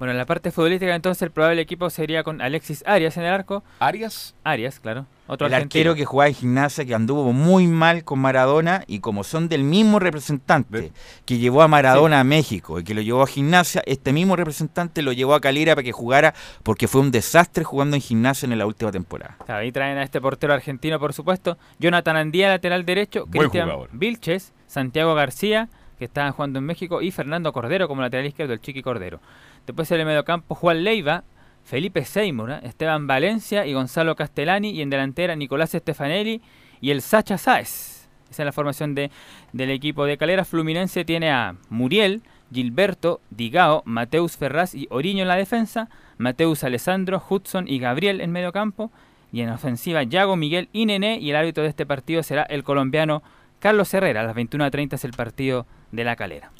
[0.00, 3.34] Bueno, en la parte futbolística entonces el probable equipo sería con Alexis Arias en el
[3.34, 3.62] arco.
[3.80, 4.34] ¿Arias?
[4.44, 5.04] Arias, claro.
[5.26, 5.90] Otro el argentino.
[5.90, 9.62] arquero que jugaba en gimnasia, que anduvo muy mal con Maradona y como son del
[9.62, 10.92] mismo representante Ve.
[11.26, 15.02] que llevó a Maradona a México y que lo llevó a gimnasia, este mismo representante
[15.02, 16.32] lo llevó a Calera para que jugara
[16.62, 19.36] porque fue un desastre jugando en gimnasia en la última temporada.
[19.48, 21.58] Ahí traen a este portero argentino, por supuesto.
[21.78, 23.26] Jonathan Andía, lateral derecho.
[23.26, 23.90] Cristian jugador.
[23.92, 25.68] Vilches, Santiago García,
[26.00, 29.20] que estaban jugando en México, y Fernando Cordero como lateral izquierdo, el Chiqui Cordero.
[29.66, 31.24] Después en el mediocampo Juan Leiva,
[31.62, 32.60] Felipe Seymour, ¿eh?
[32.62, 34.70] Esteban Valencia y Gonzalo Castellani.
[34.70, 36.40] Y en delantera Nicolás Stefanelli
[36.80, 38.08] y el Sacha Sáez.
[38.30, 39.10] Esa es la formación de,
[39.52, 40.46] del equipo de Calera.
[40.46, 45.90] Fluminense tiene a Muriel, Gilberto, Digao, Mateus Ferraz y Oriño en la defensa.
[46.16, 48.90] Mateus Alessandro, Hudson y Gabriel en medio campo.
[49.32, 51.18] Y en ofensiva, Yago, Miguel y Nené.
[51.18, 53.22] Y el árbitro de este partido será el colombiano
[53.58, 54.22] Carlos Herrera.
[54.22, 56.50] A las 21.30 es el partido de la calera.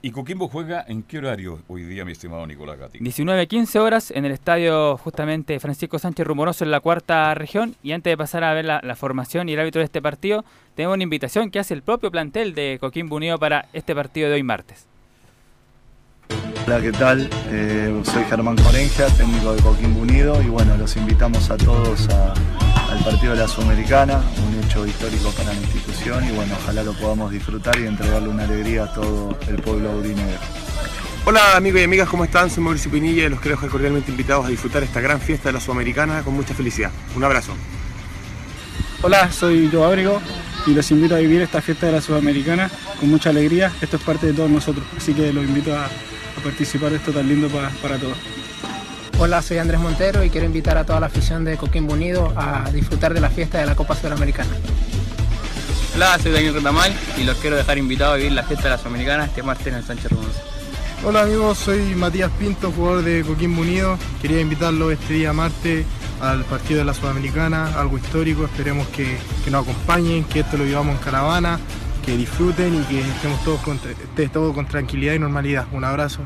[0.00, 3.00] ¿Y Coquimbo juega en qué horario hoy día, mi estimado Nicolás Gatti?
[3.00, 7.74] 19.15 horas en el estadio justamente Francisco Sánchez Rumoroso en la cuarta región.
[7.82, 10.44] Y antes de pasar a ver la, la formación y el árbitro de este partido,
[10.76, 14.36] tenemos una invitación que hace el propio plantel de Coquimbo Unido para este partido de
[14.36, 14.86] hoy martes.
[16.66, 17.28] Hola, ¿qué tal?
[17.50, 22.34] Eh, soy Germán Corenja, técnico de Coquimbo Unido y bueno, los invitamos a todos a-
[22.98, 26.92] al partido de la Sudamericana, un hecho histórico para la institución y bueno, ojalá lo
[26.94, 30.38] podamos disfrutar y entregarle una alegría a todo el pueblo aurinegro.
[31.24, 32.50] Hola amigos y amigas, ¿cómo están?
[32.50, 35.54] Soy Mauricio Pinilla y los quiero dejar cordialmente invitados a disfrutar esta gran fiesta de
[35.54, 36.90] la Sudamericana con mucha felicidad.
[37.16, 37.52] Un abrazo.
[39.02, 40.20] Hola, soy Joe Abrego
[40.66, 43.72] y los invito a vivir esta fiesta de la Sudamericana con mucha alegría.
[43.80, 47.12] Esto es parte de todos nosotros, así que los invito a, a participar de esto
[47.12, 48.16] tan lindo pa- para todos.
[49.20, 52.70] Hola, soy Andrés Montero y quiero invitar a toda la afición de Coquimbo Unido a
[52.70, 54.48] disfrutar de la fiesta de la Copa Sudamericana.
[55.96, 58.78] Hola, soy Daniel Retamal y los quiero dejar invitados a vivir la fiesta de la
[58.78, 60.40] Sudamericana este martes en el Sánchez Rumoroso.
[61.04, 63.98] Hola amigos, soy Matías Pinto, jugador de Coquimbo Unido.
[64.22, 65.84] Quería invitarlos este día martes
[66.20, 68.44] al partido de la Sudamericana, algo histórico.
[68.44, 71.58] Esperemos que, que nos acompañen, que esto lo vivamos en caravana,
[72.06, 75.66] que disfruten y que estemos todos con, esté todo con tranquilidad y normalidad.
[75.72, 76.20] Un abrazo.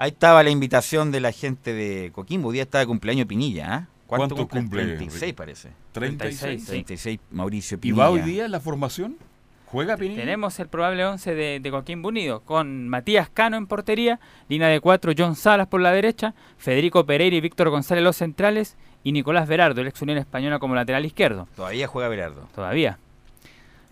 [0.00, 2.48] Ahí estaba la invitación de la gente de Coquimbo.
[2.48, 3.86] Hoy día está de cumpleaños Pinilla, ¿ah?
[4.06, 5.34] ¿Cuánto cumple, 36 Enrique?
[5.34, 5.72] parece.
[5.92, 6.64] 36.
[6.64, 8.04] 36 Mauricio ¿Y Pinilla.
[8.04, 9.18] va hoy día en la formación?
[9.66, 10.22] ¿Juega Pinilla?
[10.22, 14.80] Tenemos el probable 11 de, de Coquimbo Unido con Matías Cano en portería, línea de
[14.80, 19.48] 4 John Salas por la derecha, Federico Pereira y Víctor González los centrales y Nicolás
[19.48, 21.46] Berardo, el ex Unión Española como lateral izquierdo.
[21.54, 22.48] Todavía juega Berardo.
[22.54, 22.98] Todavía.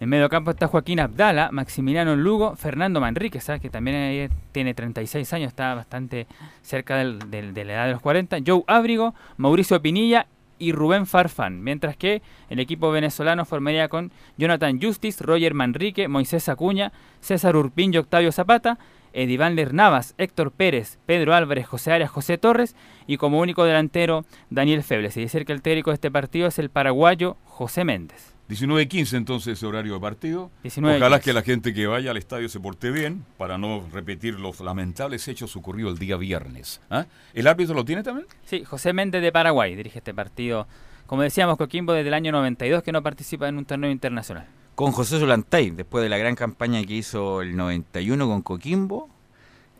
[0.01, 3.61] En medio campo está Joaquín Abdala, Maximiliano Lugo, Fernando Manríquez, ¿sabes?
[3.61, 6.29] que también tiene 36 años, está bastante
[6.63, 8.39] cerca del- de la edad de los 40.
[8.47, 10.27] Joe Ábrigo, Mauricio Pinilla
[10.61, 11.63] y Rubén Farfán.
[11.65, 17.93] Mientras que el equipo venezolano formaría con Jonathan Justice, Roger Manrique, Moisés Acuña, César Urpín
[17.93, 18.79] y Octavio Zapata,
[19.13, 22.77] Ediván Navas, Héctor Pérez, Pedro Álvarez, José Arias, José Torres
[23.09, 25.17] y como único delantero Daniel Febles.
[25.17, 28.38] Y decir que el técnico de este partido es el paraguayo José Méndez.
[28.49, 30.51] 19.15 entonces ese horario de partido.
[30.65, 30.97] 19:15.
[30.97, 34.61] Ojalá que la gente que vaya al estadio se porte bien para no repetir los
[34.61, 36.81] lamentables hechos ocurridos el día viernes.
[36.89, 37.07] ¿Ah?
[37.35, 38.27] ¿El árbitro lo tiene también?
[38.47, 40.67] Sí, José Méndez de Paraguay dirige este partido.
[41.07, 44.47] Como decíamos, Coquimbo desde el año 92 que no participa en un torneo internacional.
[44.75, 49.09] Con José Solantay, después de la gran campaña que hizo el 91 con Coquimbo,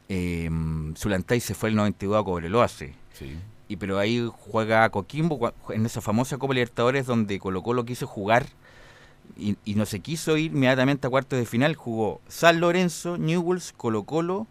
[0.09, 0.51] eh,
[0.95, 2.93] Solantay se fue el 92 a Cobreloa, sí.
[3.69, 8.47] Y pero ahí juega Coquimbo en esa famosa Copa Libertadores donde Colo Colo quiso jugar
[9.37, 11.75] y, no se quiso ir inmediatamente a cuartos de final.
[11.77, 14.47] Jugó San Lorenzo, Newells, Colo Colo,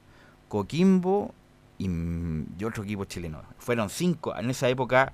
[0.48, 1.34] Coquimbo
[1.78, 3.42] y, mm, y otro equipo chileno.
[3.58, 4.36] Fueron cinco.
[4.38, 5.14] En esa época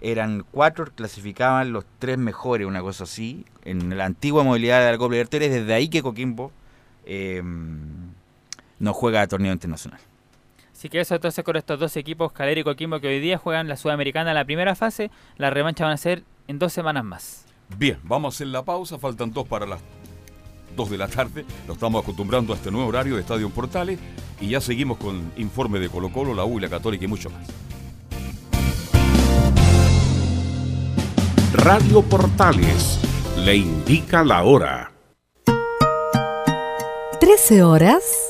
[0.00, 4.98] eran cuatro, clasificaban los tres mejores, una cosa así, en la antigua modalidad de la
[4.98, 5.50] Copa Libertadores.
[5.50, 6.52] Desde ahí que Coquimbo
[7.04, 7.42] eh,
[8.78, 10.00] no juega a torneo internacional.
[10.80, 13.68] Así que eso entonces con estos dos equipos, Calera y Coquimbo, que hoy día juegan
[13.68, 17.44] la Sudamericana en la primera fase, la revancha van a ser en dos semanas más.
[17.76, 18.98] Bien, vamos a hacer la pausa.
[18.98, 19.78] Faltan dos para las
[20.76, 21.44] 2 de la tarde.
[21.66, 23.98] Lo estamos acostumbrando a este nuevo horario de Estadio Portales.
[24.40, 27.28] Y ya seguimos con informe de Colo Colo, la U y la Católica y mucho
[27.28, 27.46] más.
[31.52, 33.00] Radio Portales
[33.36, 34.92] le indica la hora.
[37.20, 38.29] 13 horas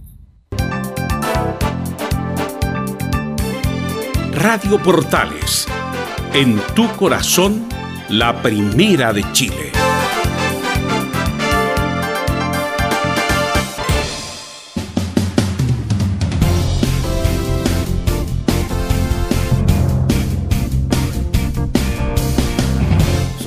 [4.33, 5.67] Radio Portales,
[6.33, 7.67] en tu corazón,
[8.09, 9.72] la primera de Chile.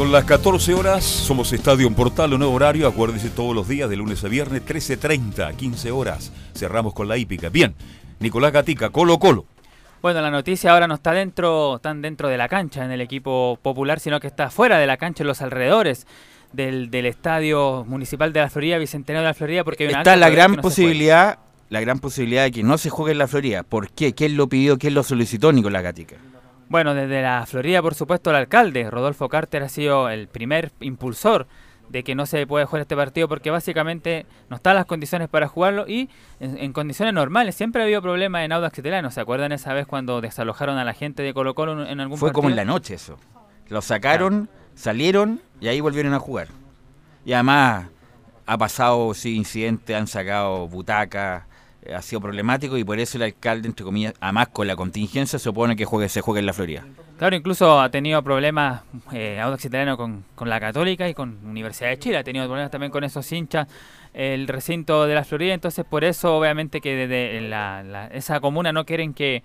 [0.06, 3.90] Son las 14 horas, somos Estadio en Portal, un nuevo horario, acuérdese todos los días,
[3.90, 6.30] de lunes a viernes, 13.30, 15 horas.
[6.54, 7.48] Cerramos con la hípica.
[7.48, 7.74] Bien,
[8.20, 9.46] Nicolás Gatica, Colo Colo.
[10.02, 13.58] Bueno, la noticia ahora no está dentro, tan dentro de la cancha en el equipo
[13.60, 16.06] popular, sino que está fuera de la cancha, en los alrededores
[16.52, 20.14] del, del estadio municipal de la Florida, Bicentenario de la Florida, porque hay una Está
[20.14, 23.64] la gran no posibilidad, la gran posibilidad de que no se juegue en la Florida.
[23.64, 24.14] ¿Por qué?
[24.14, 24.78] ¿Quién lo pidió?
[24.78, 26.14] ¿Quién lo solicitó, Nicolás Gatica?
[26.68, 31.46] Bueno, desde la Florida, por supuesto, el alcalde, Rodolfo Carter, ha sido el primer impulsor
[31.88, 35.46] de que no se puede jugar este partido porque básicamente no están las condiciones para
[35.46, 39.12] jugarlo y en, en condiciones normales siempre ha habido problemas en Audax Italiano.
[39.12, 42.32] ¿Se acuerdan esa vez cuando desalojaron a la gente de Colo Colo en- algún Fue
[42.32, 43.16] como en la noche eso.
[43.68, 46.48] Lo sacaron, salieron y ahí volvieron a jugar.
[47.24, 47.86] Y además
[48.46, 51.44] ha pasado sí, incidentes, han sacado butacas,
[51.94, 55.48] ha sido problemático y por eso el alcalde, entre comillas, además con la contingencia, se
[55.48, 56.84] opone que juegue, se juegue en la Florida.
[57.18, 61.98] Claro, incluso ha tenido problemas eh, Italiano con, con la Católica y con Universidad de
[61.98, 62.18] Chile.
[62.18, 63.66] Ha tenido problemas también con esos hinchas,
[64.12, 65.54] el recinto de la Florida.
[65.54, 69.42] Entonces, por eso, obviamente, que desde la, la- esa comuna no quieren que,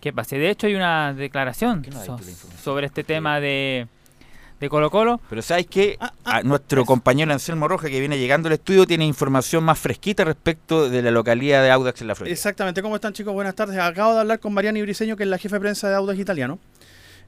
[0.00, 0.38] que pase.
[0.38, 2.18] De hecho, hay una declaración so-
[2.60, 3.86] sobre este tema de,
[4.60, 5.20] de Colo Colo.
[5.28, 5.98] Pero ¿sabes qué?
[6.24, 10.88] A nuestro compañero Anselmo Roja, que viene llegando al estudio, tiene información más fresquita respecto
[10.88, 12.32] de la localidad de Audax en la Florida.
[12.32, 13.34] Exactamente, ¿cómo están chicos?
[13.34, 13.78] Buenas tardes.
[13.78, 16.58] Acabo de hablar con Mariana Briseño, que es la jefa de prensa de Audax Italiano,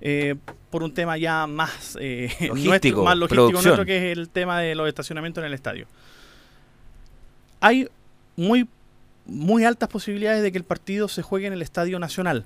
[0.00, 0.36] eh,
[0.70, 3.64] por un tema ya más, eh, Logístico, nuestro, más logístico producción.
[3.64, 5.86] nuestro, que es el tema de los estacionamientos en el estadio.
[7.60, 7.88] Hay
[8.36, 8.68] muy,
[9.24, 12.44] muy altas posibilidades de que el partido se juegue en el Estadio Nacional.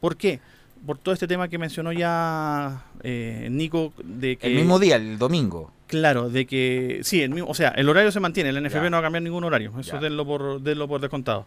[0.00, 0.40] ¿Por qué?
[0.86, 4.48] Por todo este tema que mencionó ya eh, Nico, de que...
[4.48, 5.72] El mismo día, el domingo.
[5.86, 8.90] Claro, de que sí, el mismo, o sea, el horario se mantiene, el NFP Ya.
[8.90, 11.46] no va a cambiar ningún horario, eso denlo por, denlo por descontado.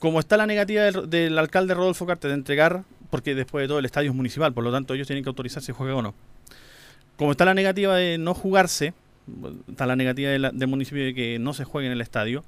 [0.00, 3.78] Como está la negativa del, del alcalde Rodolfo Carte de entregar, porque después de todo
[3.78, 6.14] el estadio es municipal, por lo tanto ellos tienen que autorizar si juega o no.
[7.16, 8.92] Como está la negativa de no jugarse,
[9.68, 12.44] está la negativa de la- del municipio de que no se juegue en el estadio,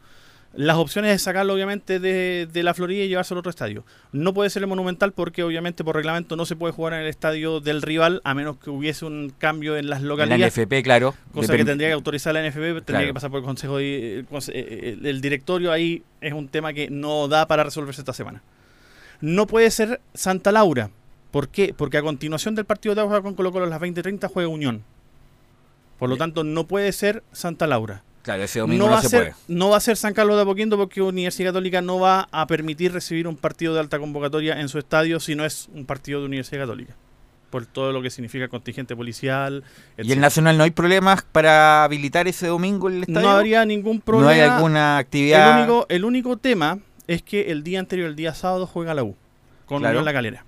[0.55, 3.85] las opciones es sacarlo obviamente de, de la Florida y llevárselo a otro estadio.
[4.13, 7.07] No puede ser el Monumental porque obviamente por reglamento no se puede jugar en el
[7.07, 10.55] estadio del rival a menos que hubiese un cambio en las En la localidades.
[10.59, 11.15] NFP, claro.
[11.33, 13.07] Cosa que tendría que autorizar la NFP, tendría Claro.
[13.09, 16.73] que pasar por el Consejo de, el, conse- eh, el- directorio ahí es un tema
[16.73, 18.43] que no da para resolverse esta semana.
[19.21, 20.91] No puede ser Santa Laura.
[21.31, 21.75] ¿Por qué?
[21.77, 24.83] Porque a continuación del partido de Audax con Colo Colo a las 20:30 juega Unión.
[25.99, 28.03] Por lo tanto, no puede ser Santa Laura.
[28.23, 29.35] Claro, ese domingo no, no, va se a ser, puede.
[29.49, 32.93] no va a ser San Carlos de Apoquindo porque Universidad Católica no va a permitir
[32.93, 36.27] recibir un partido de alta convocatoria en su estadio si no es un partido de
[36.27, 36.95] Universidad Católica.
[37.51, 39.65] Por todo lo que significa contingente policial.
[39.97, 40.21] ¿Y el.
[40.21, 43.21] Nacional no hay problemas para habilitar ese domingo el estadio?
[43.23, 44.27] No habría ningún problema.
[44.31, 45.53] ¿No hay alguna actividad?
[45.55, 49.03] El único, el único tema es que el día anterior, el día sábado, juega la
[49.05, 49.17] U
[49.65, 49.93] con Claro.
[50.01, 50.45] Unión La Calera.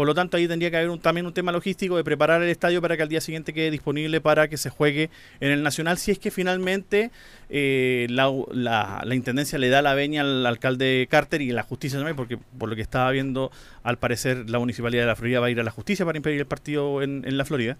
[0.00, 2.48] Por lo tanto, ahí tendría que haber un- también un tema logístico de preparar el
[2.48, 5.10] estadio para que al día siguiente quede disponible para que se juegue
[5.40, 7.10] en el Nacional, si es que finalmente
[7.50, 11.98] eh, la, la- la Intendencia le da la veña al alcalde Carter y la justicia
[11.98, 13.50] también, porque por lo que estaba viendo,
[13.82, 16.40] al parecer la Municipalidad de la Florida va a ir a la justicia para impedir
[16.40, 17.76] el partido en, en la Florida.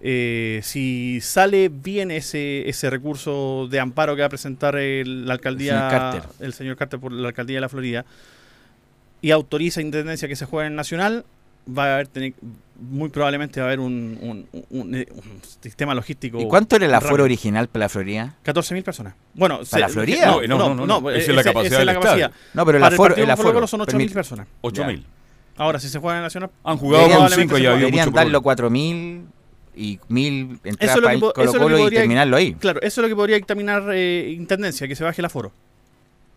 [0.00, 5.34] Eh, si sale bien ese, ese recurso de amparo que va a presentar el- la
[5.34, 6.22] alcaldía, señor Carter.
[6.44, 8.04] el señor Carter por la alcaldía de la Florida,
[9.20, 11.24] y autoriza a Intendencia que se juegue en el Nacional,
[11.66, 12.34] va a haber tener,
[12.80, 16.40] muy probablemente va a haber un, un- un- un- sistema logístico.
[16.40, 17.24] ¿Y cuánto era el aforo rápido.
[17.24, 18.34] original para la Florida?
[18.44, 19.14] 14.000 personas.
[19.34, 20.26] Bueno, ¿Para la Florida?
[20.26, 22.30] No, no, no, no, Esa es la capacidad del estadio.
[22.54, 24.46] No, pero el Para aforo- el Colo-Colo aforo son 8.000 permite- personas.
[24.62, 25.04] 8.000.
[25.56, 26.50] Ahora, si se juega en el Nacional.
[26.64, 27.68] Han jugado con probablemente cinco se y juegue.
[27.68, 28.56] había Deberían mucho darlo color.
[28.56, 29.26] 4.000
[29.74, 32.54] y 1.000 Eso entradas es para es lo Colo que Colo y podría, terminarlo ahí.
[32.54, 35.52] Claro, eso es lo que podría dictaminar eh, Intendencia, que se baje el aforo.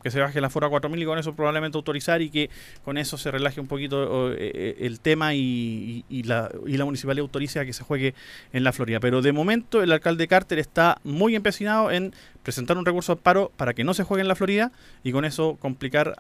[0.06, 2.52] Que se baje el aforo a 4.000 y con eso probablemente autorizar y que
[2.84, 6.52] con eso se relaje un poquito o, eh, eh, el tema y, y- y la,
[6.68, 8.14] y la municipalidad autorice a que se juegue
[8.54, 9.00] en la Florida.
[9.00, 13.52] Pero de momento el alcalde Carter está muy empecinado en presentar un recurso de paro
[13.58, 14.72] para que no se juegue en la Florida
[15.04, 16.16] y con eso complicar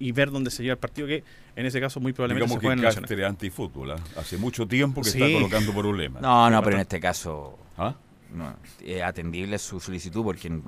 [0.00, 1.22] y ver dónde se lleva el partido que
[1.54, 3.00] en ese caso muy probablemente Digamos se juegue en que.
[3.02, 3.92] Cáceres es antifútbol.
[3.92, 3.96] ¿ah?
[4.16, 5.22] Hace mucho tiempo que Sí.
[5.22, 6.20] está colocando problemas.
[6.22, 7.94] No, no, pero en este caso ¿Ah?
[8.34, 8.52] no,
[8.84, 10.60] es atendible su solicitud porque en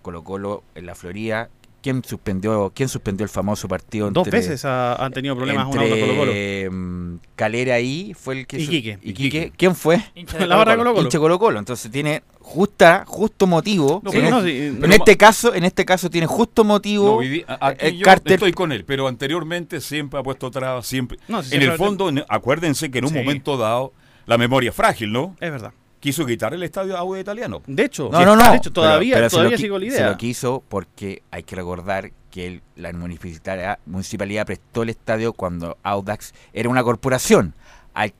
[0.00, 1.48] Colo Colo en la Florida,
[1.82, 4.10] ¿quién suspendió, quién suspendió el famoso partido?
[4.10, 6.32] Dos veces ha- han tenido problemas entre, auto Colo-Colo.
[6.70, 8.98] mm, Calera ahí fue el que su- Iquique.
[9.02, 9.52] Iquique.
[9.56, 10.00] ¿Quién fue?
[10.14, 11.02] Hincha de La barra de Colo-Colo.
[11.04, 11.58] Hincha de Colo-Colo.
[11.58, 14.00] Entonces tiene justa, justo motivo.
[14.04, 17.20] No, en, no, este- sí, en pero- este caso, en este caso tiene justo motivo.
[17.20, 17.44] Aquí
[17.86, 21.18] el yo Carter estoy con él, pero anteriormente siempre ha puesto trabas, siempre.
[21.28, 23.16] No, sí, en siempre el fondo, en- acuérdense que en un Sí.
[23.18, 23.92] momento dado
[24.26, 25.36] la memoria es frágil, ¿no?
[25.40, 25.72] Es verdad.
[26.02, 27.62] Quiso quitar el estadio Audio Italiano.
[27.64, 28.50] De hecho, No, no, no.
[28.50, 30.10] De hecho, todavía, Pero- pero se todavía sigo la Se idea.
[30.10, 35.78] lo quiso porque hay que recordar que el- la municipalidad, municipalidad prestó el estadio cuando
[35.84, 37.54] Audax era una corporación.
[37.94, 38.12] Al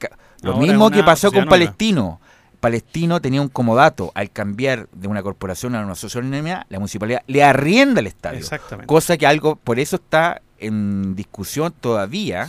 [0.42, 1.46] lo Ahora mismo que pasó con.
[1.48, 2.20] Palestino.
[2.60, 4.12] Palestino tenía un comodato.
[4.14, 8.38] Al cambiar de una corporación a una sociedad anónima, la municipalidad le arrienda el estadio.
[8.38, 8.86] Exactamente.
[8.86, 12.48] Cosa que algo, por eso está en discusión todavía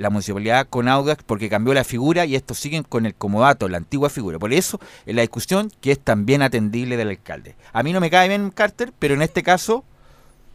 [0.00, 3.76] la municipalidad con Audax porque cambió la figura y estos siguen con el comodato, la
[3.76, 4.38] antigua figura.
[4.38, 7.54] Por eso, en la discusión que es también atendible del alcalde.
[7.72, 9.84] A mí no me cae bien Carter, pero en este caso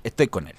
[0.03, 0.55] estoy con él.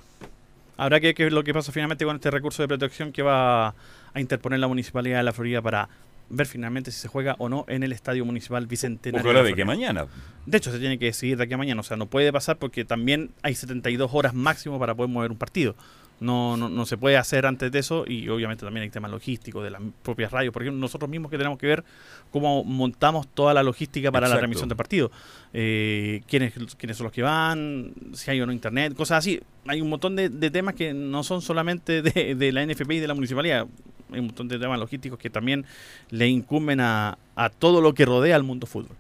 [0.77, 4.21] Habrá que ver lo que pasa finalmente con este recurso de protección que va a
[4.21, 5.89] interponer la Municipalidad de la Florida para
[6.29, 9.29] ver finalmente si se juega o no en el Estadio Municipal Bicentenario.
[9.29, 10.07] Ojalá la de que mañana.
[10.45, 11.81] De hecho, se tiene que decidir de aquí a mañana.
[11.81, 15.39] O sea, no puede pasar porque también hay 72 horas máximo para poder mover un
[15.39, 15.75] partido.
[16.19, 19.63] No, no, no se puede hacer antes de eso y obviamente también hay temas logísticos
[19.63, 20.53] de las propias radios.
[20.53, 21.85] Por ejemplo, nosotros mismos que tenemos que ver
[22.31, 25.11] cómo montamos toda la logística para la transmisión del partido.
[25.53, 29.41] Eh, ¿quiénes, quiénes son los que van, si hay o no internet, cosas así.
[29.67, 33.01] Hay un montón de, de temas que no son solamente de, de la NFP y
[33.01, 33.67] de la municipalidad.
[34.13, 35.67] Hay un montón de temas logísticos que también
[36.11, 38.97] le incumben a, a todo lo que rodea al mundo fútbol.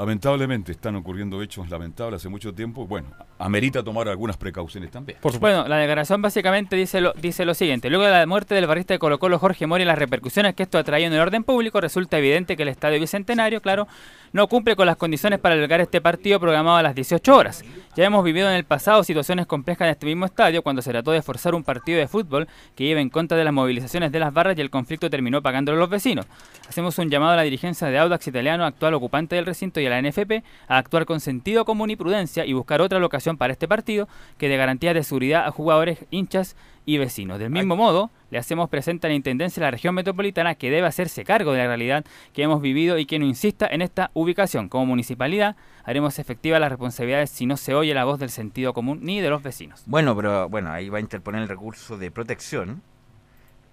[0.00, 2.86] Lamentablemente están ocurriendo hechos lamentables hace mucho tiempo.
[2.86, 5.18] Bueno, amerita tomar algunas precauciones también.
[5.38, 7.90] Bueno, la declaración básicamente dice lo, dice lo siguiente.
[7.90, 10.62] Luego de la muerte del barrista de Colo Colo Jorge Mori y las repercusiones que
[10.62, 13.88] esto ha traído en el orden público, resulta evidente que el Estadio Bicentenario, claro,
[14.32, 17.62] no cumple con las condiciones para albergar este partido programado a las 18 horas.
[17.94, 21.10] Ya hemos vivido en el pasado situaciones complejas en este mismo estadio cuando se trató
[21.10, 24.32] de forzar un partido de fútbol que iba en contra de las movilizaciones de las
[24.32, 26.24] barras y el conflicto terminó pagándolo los vecinos.
[26.66, 30.00] Hacemos un llamado a la dirigencia de Audax Italiano, actual ocupante del recinto, y a
[30.00, 33.68] la NFP a actuar con sentido común y prudencia y buscar otra locación para este
[33.68, 37.38] partido que dé garantías de seguridad a jugadores, hinchas y vecinos.
[37.38, 40.86] Del mismo modo, le hacemos presente a la Intendencia de la región metropolitana que debe
[40.86, 44.68] hacerse cargo de la realidad que hemos vivido y que no insista en esta ubicación.
[44.68, 49.00] Como municipalidad, haremos efectiva las responsabilidades si no se oye la voz del sentido común
[49.02, 49.82] ni de los vecinos.
[49.86, 52.82] Bueno, pero bueno, ahí va a interponer el recurso de protección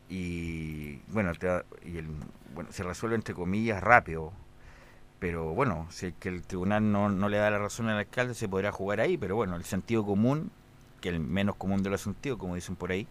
[0.10, 1.48] y bueno, te
[1.86, 2.08] y el-
[2.54, 4.32] bueno se resuelve entre comillas rápido.
[5.20, 8.34] Pero bueno, si es que el tribunal no, no le da la razón al alcalde,
[8.36, 9.18] se podrá jugar ahí.
[9.18, 10.52] Pero bueno, el sentido común,
[11.02, 13.08] que el menos común de los sentidos, como dicen por ahí,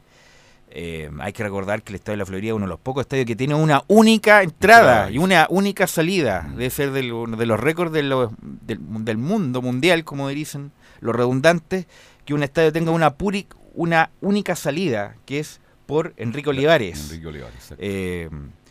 [0.71, 3.03] eh, hay que recordar que el Estadio de la Florida es uno de los pocos
[3.03, 6.49] estadios que tiene una única entrada y una única salida.
[6.51, 10.73] Debe ser del- uno de los récords de los- del, del mundo mundial, como dicen
[11.01, 11.87] los redundantes,
[12.25, 17.11] que un estadio tenga una, puri- una única salida, que es por Enrique Olivares.
[17.11, 17.75] Enrique Olivares.
[17.79, 18.29] Eh,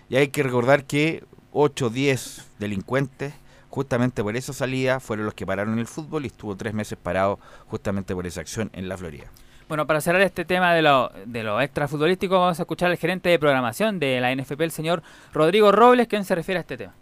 [0.10, 1.24] y hay que recordar que
[1.56, 3.34] 8 o 10 delincuentes,
[3.70, 7.40] justamente por esa salida, fueron los que pararon el fútbol y estuvo tres meses parado
[7.68, 9.26] justamente por esa acción en la Florida.
[9.68, 13.30] Bueno, para cerrar este tema de lo, de lo extrafutbolístico, vamos a escuchar al gerente
[13.30, 15.02] de programación de la NFP, el señor
[15.34, 16.94] Rodrigo Robles, quien se refiere a este tema.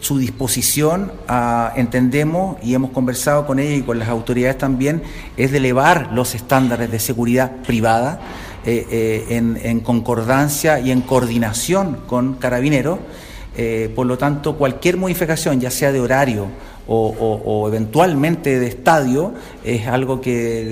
[0.00, 5.02] su disposición, a, entendemos y hemos conversado con ella y con las autoridades también,
[5.36, 8.20] es de elevar los estándares de seguridad privada
[8.64, 12.98] eh, eh, en, en concordancia y en coordinación con carabineros.
[13.58, 16.46] Eh, por lo tanto, cualquier modificación, ya sea de horario
[16.88, 19.32] o, eventualmente de estadio,
[19.64, 20.64] es algo que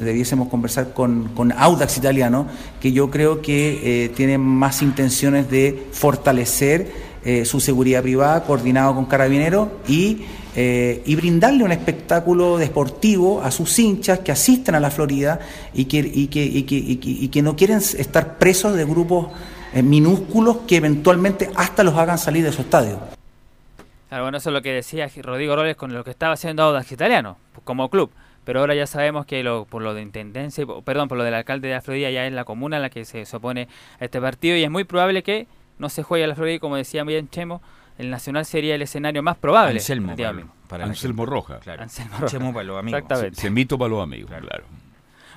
[0.00, 2.46] debiésemos conversar con, con Audax Italiano,
[2.80, 6.90] que yo creo que eh, tiene más intenciones de fortalecer
[7.24, 13.78] eh, su seguridad privada, coordinado con carabineros y y brindarle un espectáculo deportivo a sus
[13.78, 15.38] hinchas que asisten a la Florida
[15.72, 19.28] y que, y que, y que, y que no quieren estar presos de grupos
[19.72, 22.98] eh, minúsculos que eventualmente hasta los hagan salir de su estadio.
[24.08, 26.90] Claro, bueno, eso es lo que decía Rodrigo Robles con lo que estaba haciendo Audax
[26.92, 28.10] Italiano como club.
[28.44, 31.68] Pero ahora ya sabemos que lo, por lo de intendencia, perdón, por lo del alcalde
[31.68, 33.68] de la Florida ya es la comuna la que se, se opone
[34.00, 35.46] a este partido y es muy probable que
[35.78, 37.62] no se juegue a la Florida y como decía bien Chemo,
[37.98, 39.78] el Nacional sería el escenario más probable.
[39.78, 41.60] Anselmo, para, para Anselmo Roja.
[41.60, 41.82] Claro.
[41.82, 42.26] Anselmo Roja.
[42.26, 42.98] Chemo para los amigos.
[42.98, 43.40] Exactamente.
[43.40, 44.46] Semito para los amigos, claro.
[44.46, 44.64] claro.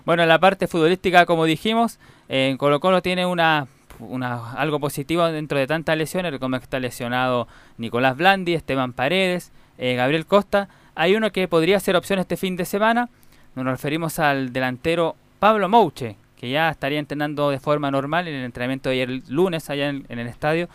[0.06, 3.68] Bueno, en la parte futbolística, como dijimos, en Colo Colo tiene una,
[4.00, 9.96] una, algo positivo dentro de tantas lesiones, como está lesionado Nicolás Blandi, Esteban Paredes, eh,
[9.96, 10.70] Gabriel Costa.
[10.96, 13.10] Hay uno que podría ser opción este fin de semana.
[13.56, 18.46] Nos referimos al delantero Pablo Mouche, que ya estaría entrenando de forma normal en el
[18.46, 20.70] entrenamiento de ayer lunes allá en, en el estadio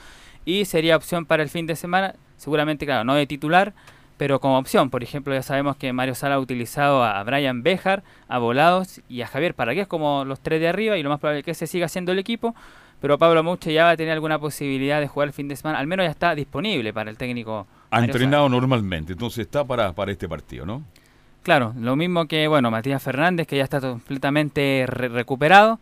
[0.48, 3.74] y sería opción para el fin de semana, seguramente, claro, no de titular,
[4.16, 4.88] pero como opción.
[4.88, 9.20] Por ejemplo, ya sabemos que Mario Sala ha utilizado a, Brian Bejar, a Volados y
[9.20, 11.66] a Javier Paragués como los tres de arriba y lo más probable es que se
[11.66, 12.54] siga haciendo el equipo.
[13.00, 15.78] Pero Pablo Muche ya va a tener alguna posibilidad de jugar el fin de semana,
[15.78, 17.66] al menos ya está disponible para el técnico.
[17.90, 18.54] Ha entrenado Sala.
[18.54, 20.82] normalmente, entonces está para, para este partido, ¿no?
[21.42, 25.78] Claro, lo mismo que, bueno, Matías Fernández, que ya está completamente re recuperado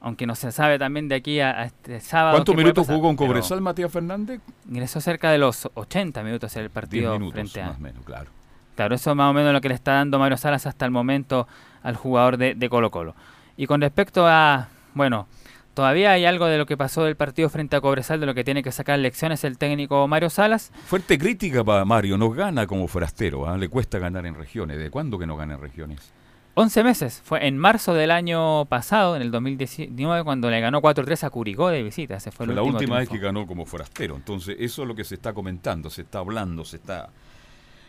[0.00, 2.36] aunque no se sabe también de aquí a, a este sábado.
[2.36, 4.40] ¿Cuántos minutos jugó con Cobresal Matías Fernández?
[4.68, 7.66] Ingresó cerca de los 80 minutos en el partido minutos, frente a.
[7.66, 8.30] Más o menos, claro.
[8.76, 10.90] Claro, eso es más o menos lo que le está dando Mario Salas hasta el
[10.90, 11.46] momento
[11.82, 13.14] al jugador de, de Colo Colo.
[13.56, 15.26] Y con respecto a, bueno,
[15.74, 18.44] todavía hay algo de lo que pasó del partido frente a Cobresal, de lo que
[18.44, 20.72] tiene que sacar lecciones el técnico Mario Salas.
[20.86, 23.58] Fuerte crítica para Mario, no gana como forastero, ¿eh?
[23.58, 24.78] le cuesta ganar en regiones.
[24.78, 26.12] ¿De cuándo que no gana en regiones?
[26.54, 27.22] 11 meses.
[27.24, 31.68] Fue en marzo del año pasado, en el 2019, cuando le ganó 4-3 a Curicó
[31.68, 32.16] de visita.
[32.16, 32.98] Ese fue, fue el la última triunfo.
[32.98, 34.16] vez que ganó como forastero.
[34.16, 37.08] Entonces, eso es lo que se está comentando, se está hablando, se está...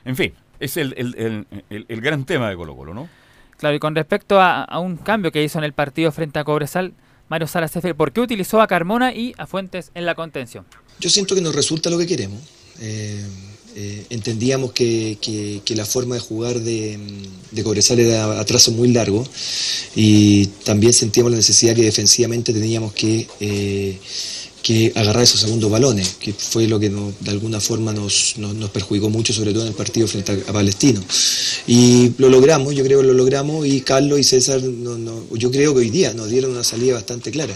[0.05, 3.09] En fin, es el, el, el, el, gran tema de Colo Colo, ¿no?
[3.57, 6.43] Claro, y con respecto a, a, un cambio que hizo en el partido frente a
[6.43, 6.93] Cobresal,
[7.31, 10.65] Mario Salas, ¿por qué utilizó a Carmona y a Fuentes en la contención?
[10.99, 12.41] Yo siento que nos resulta lo que queremos.
[12.81, 13.23] Eh,
[13.73, 16.99] eh, entendíamos que, que, que, la forma de jugar de,
[17.51, 19.25] de Cobresal era a trazo muy largo
[19.95, 23.97] y también sentíamos la necesidad que defensivamente teníamos que, eh,
[24.61, 28.69] que agarrar esos segundos balones, que fue lo que no, de alguna forma nos, nos,
[28.69, 31.01] perjudicó mucho, sobre todo en el partido frente a, Palestino.
[31.67, 35.51] Y lo logramos, yo creo que lo logramos y Carlos y César, no, no, yo
[35.51, 37.55] creo que hoy día nos dieron una salida bastante clara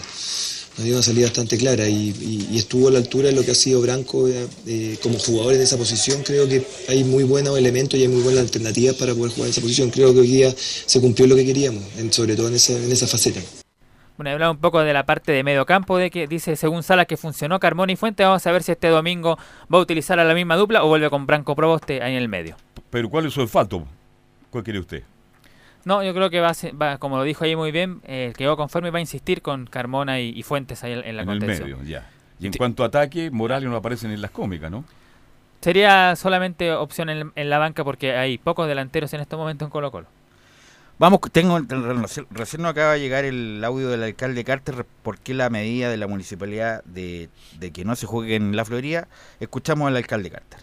[0.76, 3.54] nos dio una salida bastante clara y, estuvo a la altura de lo que ha
[3.54, 6.22] sido Branco eh, eh, como jugador en esa posición.
[6.22, 9.52] Creo que hay muy buenos elementos y hay muy buenas alternativas para poder jugar en
[9.52, 9.90] esa posición.
[9.90, 10.54] Creo que hoy día
[10.86, 13.40] se cumplió lo que queríamos, sobre todo en esa, en esa faceta.
[14.16, 16.82] Bueno, he hablado un poco de la parte de medio campo, de que dice según
[16.82, 18.24] Sala que funcionó Carmona y Fuente.
[18.24, 19.36] Vamos a ver si este domingo
[19.72, 22.28] va a utilizar a la misma dupla o vuelve con Branco Proboste ahí en el
[22.28, 22.56] medio.
[22.90, 23.86] Pero ¿cuál es su olfato?
[24.50, 25.02] ¿Cuál quiere usted?
[25.84, 28.32] No, yo creo que va, a ser, va como lo dijo ahí muy bien, eh,
[28.36, 31.28] quedó conforme y va a insistir con Carmona y, y Fuentes ahí en la en
[31.28, 31.68] contención.
[31.68, 32.08] el medio, ya.
[32.40, 32.58] Y en sí.
[32.58, 34.84] cuanto a ataque, Morales no aparecen en las cómicas, ¿no?
[35.60, 39.70] Sería solamente opción en, en, la banca porque hay pocos delanteros en este momento en
[39.70, 40.06] Colo Colo.
[40.98, 41.58] Vamos, tengo
[42.30, 45.98] recién nos acaba de llegar el audio del alcalde Carter por qué la medida de
[45.98, 47.28] la municipalidad de,
[47.74, 49.06] que no se juegue en la Florida.
[49.38, 50.60] Escuchamos al alcalde Carter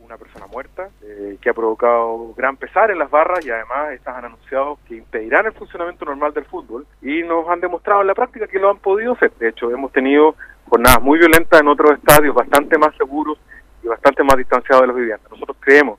[0.00, 4.16] una persona muerta, eh, que ha provocado gran pesar en las barras y además estas
[4.16, 8.14] han anunciado que impedirán el funcionamiento normal del fútbol y nos han demostrado en la
[8.14, 9.32] práctica que lo han podido hacer.
[9.38, 10.34] De hecho, hemos tenido
[10.66, 13.38] jornadas muy violentas en otros estadios bastante más seguros
[13.82, 15.30] y bastante más distanciados de los vivientes.
[15.30, 15.98] Nosotros creemos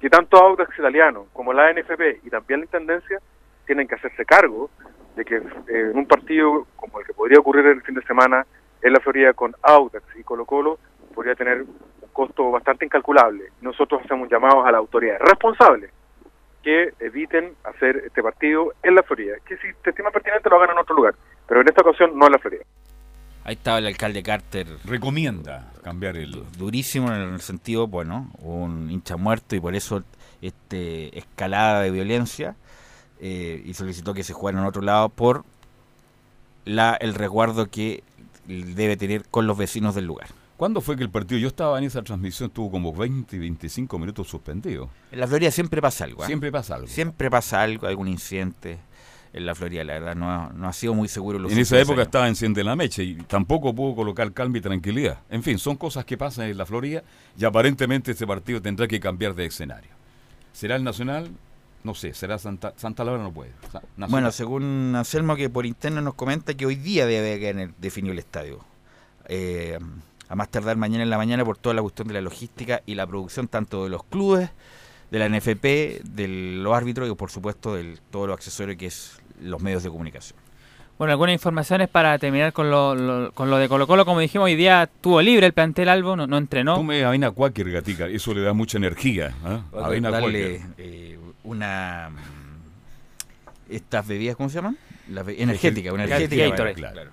[0.00, 3.18] que tanto Audax Italiano como la NFP y también la Intendencia
[3.66, 4.70] tienen que hacerse cargo
[5.16, 8.46] de que eh, en un partido como el que podría ocurrir el fin de semana
[8.82, 10.78] en la Florida con Audax y Colo Colo
[11.14, 11.64] podría tener
[12.12, 13.44] costo bastante incalculable.
[13.60, 15.90] Nosotros hacemos llamados a la autoridad responsable
[16.62, 19.36] que eviten hacer este partido en la Florida.
[19.46, 21.14] Que si te estima pertinente lo hagan en otro lugar,
[21.46, 22.64] pero en esta ocasión no en la Florida.
[23.48, 24.66] Ahí estaba el alcalde Carter.
[24.84, 26.44] Recomienda cambiar el...
[26.58, 30.04] Durísimo en el sentido, bueno, un hincha muerto y por eso
[30.42, 32.56] este escalada de violencia
[33.20, 35.46] eh, y solicitó que se jugara en otro lado por
[36.66, 38.04] la el resguardo que
[38.46, 40.28] debe tener con los vecinos del lugar.
[40.58, 43.98] ¿Cuándo fue que el partido, yo estaba en esa transmisión, estuvo como 20 y 25
[43.98, 44.90] minutos suspendido?
[45.10, 46.22] En la Florida siempre pasa algo.
[46.22, 46.26] ¿eh?
[46.26, 46.86] Siempre pasa algo.
[46.86, 48.78] Siempre pasa algo, algún incidente
[49.32, 51.38] en la Florida, la verdad, no, no ha sido muy seguro.
[51.38, 52.06] Los en esa época años.
[52.06, 55.20] estaba enciende la mecha y tampoco pudo colocar calma y tranquilidad.
[55.30, 57.02] En fin, son cosas que pasan en la Florida
[57.38, 59.90] y aparentemente este partido tendrá que cambiar de escenario.
[60.52, 61.30] ¿Será el Nacional?
[61.84, 63.52] No sé, será Santa, Santa Laura, no puede.
[63.62, 64.10] Nacional.
[64.10, 68.18] Bueno, según Anselmo, que por interno nos comenta que hoy día debe haber definido el
[68.18, 68.64] estadio.
[69.28, 69.78] Eh,
[70.28, 72.94] a más tardar mañana en la mañana por toda la cuestión de la logística y
[72.94, 74.50] la producción tanto de los clubes,
[75.10, 76.28] de la NFP, de
[76.62, 80.38] los árbitros y por supuesto de todo lo accesorio que es los medios de comunicación.
[80.98, 84.04] Bueno, algunas informaciones para terminar con lo, lo- con lo de Colo Colo.
[84.04, 86.74] Como dijimos, hoy día tuvo libre el plantel Albo, no, no entrenó.
[86.74, 88.06] Tome avena cuáquer, gatica.
[88.08, 89.32] Eso le da mucha energía.
[89.44, 89.60] ¿ah?
[89.76, 90.74] A Avena darle cuáquer.
[90.78, 92.10] eh, una...
[92.10, 94.76] mm, Estas bebidas, ¿cómo se llaman?
[95.08, 96.48] Las be- energética, una energética.
[96.48, 96.74] Gatorade.
[96.74, 97.10] claro.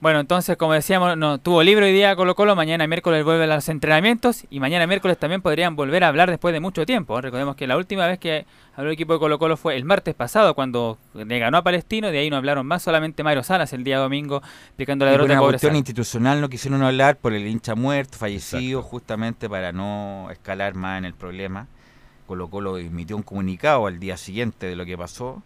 [0.00, 3.46] Bueno, entonces, como decíamos, no, tuvo libre hoy día Colo Colo, mañana miércoles vuelve a
[3.46, 7.18] los entrenamientos y mañana miércoles también podrían volver a hablar después de mucho tiempo.
[7.18, 7.22] ¿eh?
[7.22, 10.14] Recordemos que la última vez que habló el equipo de Colo Colo fue el martes
[10.14, 13.84] pasado cuando le ganó a Palestino, de ahí no hablaron más, solamente Mario Salas el
[13.84, 17.46] día domingo explicando la por derrota de una cuestión institucional no quisieron hablar por el
[17.46, 21.66] hincha muerto, fallecido, justamente para no escalar más en el problema.
[22.26, 25.42] Colo Colo emitió un comunicado al día siguiente de lo que pasó.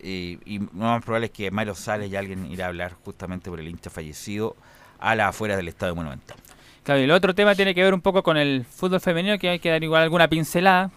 [0.00, 3.50] Eh, y lo más probable es que Mario Sales y alguien irá a hablar justamente
[3.50, 4.56] por el hincha fallecido
[4.98, 6.36] a las afueras del Estadio Monumental.
[6.82, 9.48] Claro, y el otro tema tiene que ver un poco con el fútbol femenino, que
[9.48, 10.90] hay que dar igual alguna pincelada.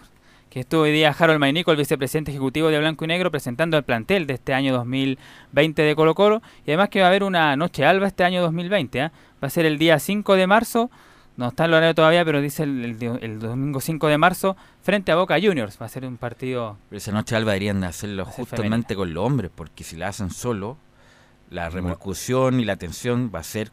[0.50, 3.84] Que estuvo hoy día Harold Mainico, el vicepresidente ejecutivo de Blanco y Negro, presentando el
[3.84, 6.42] plantel de este año 2020 de Colo Colo.
[6.66, 9.02] Y además que va a haber una noche alba este año 2020.
[9.02, 9.12] ¿ah?
[9.44, 10.90] Va a ser el día 5 de marzo,
[11.40, 14.56] no está el horario todavía, pero dice el, el di- el domingo 5 de marzo,
[14.82, 15.78] frente a Boca Juniors.
[15.82, 19.26] Va a ser un partido Pero esa noche Alba deberían de hacerlo justamente con los
[19.26, 20.78] hombres, porque si la hacen solo,
[21.50, 23.72] la repercusión y la atención va a ser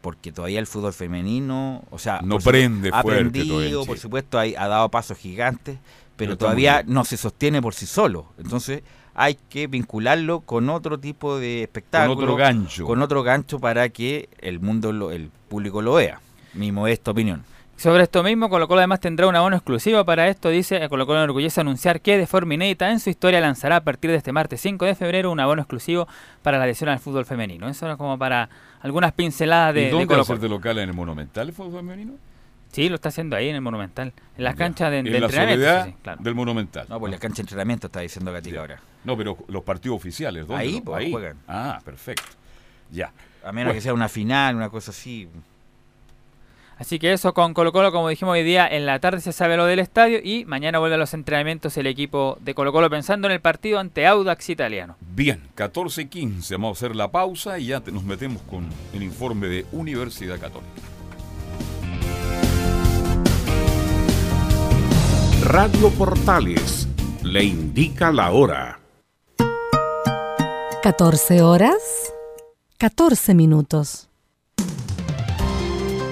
[0.00, 4.46] porque todavía el fútbol femenino, o sea, No prende ha fuerte aprendido, por supuesto, ha
[4.68, 5.78] dado pasos gigantes,
[6.16, 8.26] pero todavía no se sostiene por sí solo.
[8.38, 8.82] Entonces
[9.14, 12.86] hay que vincularlo con otro tipo de espectáculo, otro gancho.
[12.86, 16.20] con otro gancho para que el mundo, lo- el público lo vea.
[16.54, 17.44] Mi modesta opinión.
[17.76, 21.20] Sobre esto mismo, Colo Colo además tendrá un abono exclusivo para esto, dice Colo Colo
[21.20, 24.60] enorgullece anunciar que de forma inédita en su historia lanzará a partir de este martes
[24.60, 26.06] 5 de febrero un abono exclusivo
[26.42, 27.68] para la adhesión al fútbol femenino.
[27.70, 28.50] Eso era como para
[28.82, 30.42] algunas pinceladas de, ¿Y de dónde va Colo a ser Colo.
[30.42, 32.12] de local en el Monumental el fútbol femenino?
[32.70, 35.26] Sí, lo está haciendo ahí en el Monumental, en las canchas de, en de la
[35.26, 35.84] entrenamiento.
[35.84, 36.22] sí, sí, claro.
[36.22, 36.86] del Monumental.
[36.88, 38.78] No, pues la cancha de entrenamiento está diciendo Gatica ahora.
[39.04, 40.62] No, pero los partidos oficiales, ¿dónde?
[40.64, 41.10] Ahí, lo- pues, ahí.
[41.10, 41.36] juegan.
[41.48, 42.24] Ah, perfecto.
[42.90, 43.10] Ya.
[43.42, 43.72] A menos Bueno.
[43.72, 45.28] que sea una final, una cosa así.
[46.80, 49.58] Así que eso con Colo Colo, como dijimos hoy día, en la tarde se sabe
[49.58, 53.28] lo del estadio y mañana vuelve a los entrenamientos el equipo de Colo Colo pensando
[53.28, 54.96] en el partido ante Audax Italiano.
[55.14, 56.54] Bien, 14 y 15.
[56.54, 60.40] Vamos a hacer la pausa y ya te- nos metemos con el informe de Universidad
[60.40, 60.70] Católica.
[65.42, 66.88] Radio Portales
[67.22, 68.80] le indica la hora.
[70.82, 71.74] 14 horas,
[72.78, 74.08] 14 minutos.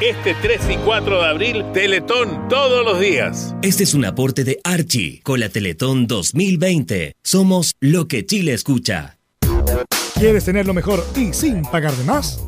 [0.00, 3.56] Este 3 y 4 de abril, Teletón todos los días.
[3.62, 7.16] Este es un aporte de Archie con la Teletón 2020.
[7.24, 9.18] Somos lo que Chile escucha.
[10.14, 12.47] ¿Quieres tener lo mejor y sin pagar de más?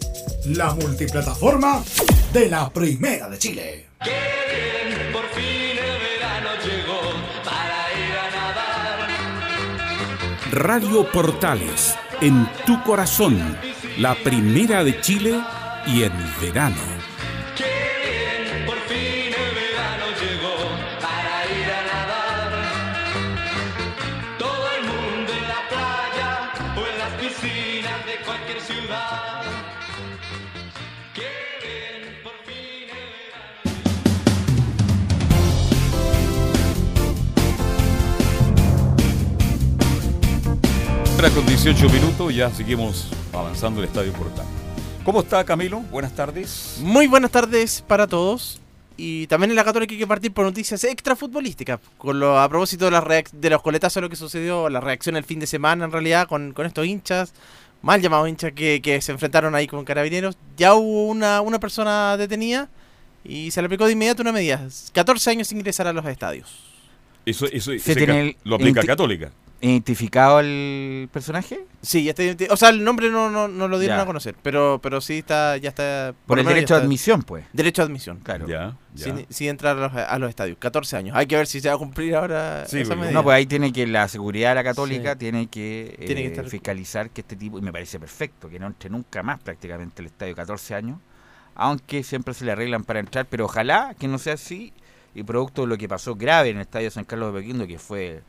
[0.45, 1.83] la multiplataforma
[2.33, 3.85] de la Primera de Chile.
[5.13, 6.99] Por fin el verano llegó
[7.43, 9.09] para ir a nadar.
[10.51, 13.57] Radio Portales, en tu corazón,
[13.97, 15.39] la primera de Chile
[15.85, 17.10] y en verano.
[41.21, 44.43] 3 con 18 minutos, ya seguimos avanzando el Estadio Portal.
[45.05, 45.81] ¿Cómo está Camilo?
[45.91, 46.79] Buenas tardes.
[46.81, 48.59] Muy buenas tardes para todos.
[48.97, 51.79] Y también en la Católica hay que partir por noticias extrafutbolísticas.
[51.99, 55.39] Con lo, a propósito de, de los coletazos, lo que sucedió, la reacción el fin
[55.39, 57.35] de semana en realidad con, con estos hinchas,
[57.83, 60.39] mal llamados hinchas que, que, se enfrentaron ahí con carabineros.
[60.57, 62.67] Ya hubo una, una persona detenida
[63.23, 64.67] y se le aplicó de inmediato una medida.
[64.91, 66.51] 14 años sin ingresar a los estadios.
[67.27, 69.31] Eso, eso se se tiene el, lo aplica el, Católica.
[69.63, 71.65] ¿Identificado el personaje?
[71.83, 74.03] Sí, ya está identi- O sea, el nombre no, no, no lo dieron Ya.
[74.03, 76.13] a conocer, pero, pero sí está, ya está...
[76.25, 77.45] Por el derecho de admisión, pues.
[77.53, 78.17] Derecho de admisión.
[78.23, 78.47] Claro.
[78.47, 79.03] Ya, ya.
[79.03, 80.57] Sin, sin entrar a los, a los estadios.
[80.59, 81.15] 14 años.
[81.15, 83.11] Hay que ver si se va a cumplir ahora Sí, esa medida.
[83.11, 85.19] No, pues ahí tiene que la seguridad de la católica Sí.
[85.19, 88.59] tiene que, Tiene que eh, estar- fiscalizar que este tipo, y me parece perfecto, que
[88.59, 90.97] no entre nunca más prácticamente el estadio 14 años,
[91.53, 94.73] aunque siempre se le arreglan para entrar, pero ojalá que no sea así,
[95.13, 97.77] y producto de lo que pasó grave en el estadio San Carlos de Pequindo, que
[97.77, 98.21] fue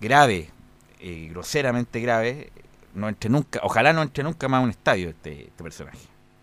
[0.00, 0.48] grave,
[1.00, 2.50] eh, groseramente grave,
[2.94, 5.98] no entre nunca, ojalá no entre nunca más a un estadio este, este personaje.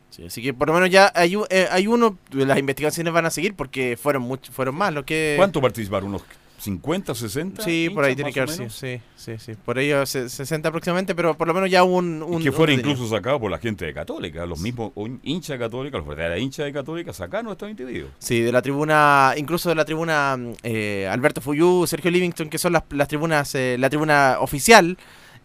[0.10, 3.30] Sí, así que por lo menos ya hay, eh, hay uno, las investigaciones van a
[3.30, 5.36] seguir porque fueron muchos, fueron más los que...
[5.38, 6.10] ¿Cuánto participaron?
[6.10, 6.24] ¿Unos
[6.60, 7.64] 50, 60?
[7.64, 9.54] Sí, por ahí tiene que haber sí, sí, sí.
[9.64, 12.24] Por ahí se- 60 aproximadamente, pero por lo menos ya hubo un...
[12.24, 14.92] un Y que fuera un incluso sacado por la gente de Católica, los mismos
[15.24, 18.12] hinchas católicos, los verdaderos hinchas de Católica sacaron a estos individuos.
[18.20, 22.74] Sí, de la tribuna, incluso de la tribuna eh, Alberto Fuyú, Sergio Livingston, que son
[22.74, 24.98] las, las tribunas, eh, la tribuna oficial.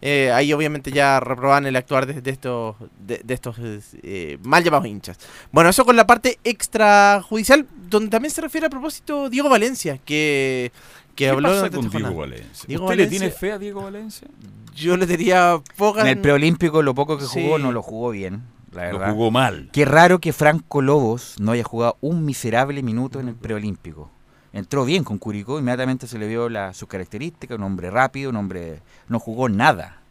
[0.05, 3.55] eh, ahí obviamente ya reproban el actuar de, de estos, de, de estos
[4.03, 5.17] eh, mal llamados hinchas.
[5.51, 10.71] Bueno, eso con la parte extrajudicial, donde también se refiere a propósito Diego Valencia, que,
[11.15, 12.15] que ¿Qué habló pasa con Diego jornada.
[12.15, 12.65] Valencia?
[12.67, 14.27] Diego ¿Usted le tiene fe a Diego Valencia?
[14.75, 16.01] Yo le diría poca...
[16.01, 17.63] En el preolímpico lo poco que jugó Sí.
[17.63, 19.69] no lo jugó bien, la Lo jugó mal.
[19.71, 24.09] Qué raro que Franco Lobos no haya jugado un miserable minuto en el preolímpico.
[24.51, 28.35] Entró bien con Curicó, inmediatamente se le vio la, sus características, un hombre rápido, un
[28.37, 28.81] hombre...
[29.07, 30.01] No jugó nada.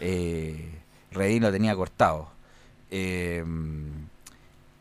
[0.00, 0.70] Eh,
[1.10, 2.28] Redín lo tenía cortado.
[2.90, 3.44] Eh,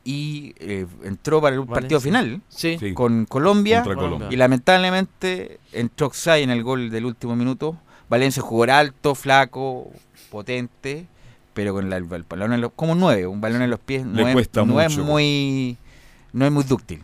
[0.06, 2.78] y eh, entró para el partido final Sí.
[2.94, 3.84] Con Colombia,
[4.30, 7.76] y lamentablemente entró Oxay en el gol del último minuto.
[8.08, 9.92] Valencia jugó alto, flaco,
[10.30, 11.08] potente,
[11.56, 14.06] pero con la- el, balón en los, como un nueve, un balón en los pies
[14.06, 15.78] no, Le es, cuesta no es muy
[16.34, 17.02] no es muy dúctil.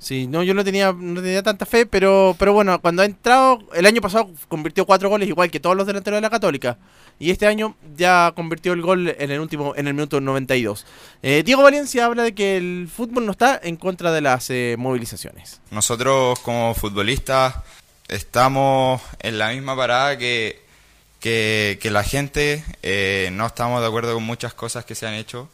[0.00, 3.58] Sí, no, yo no tenía, no tenía tanta fe, pero, pero bueno, cuando ha entrado,
[3.74, 6.78] el año pasado convirtió cuatro goles igual que todos los delanteros de la Católica.
[7.18, 10.86] Y este año ya convirtió el gol en el último, en el minuto 92.
[11.22, 14.76] Eh, Diego Valencia habla de que el fútbol no está en contra de las eh,
[14.78, 15.60] movilizaciones.
[15.70, 17.56] Nosotros como futbolistas
[18.08, 20.62] estamos en la misma parada que,
[21.20, 25.12] que, que la gente, eh, no estamos de acuerdo con muchas cosas que se han
[25.12, 25.50] hecho.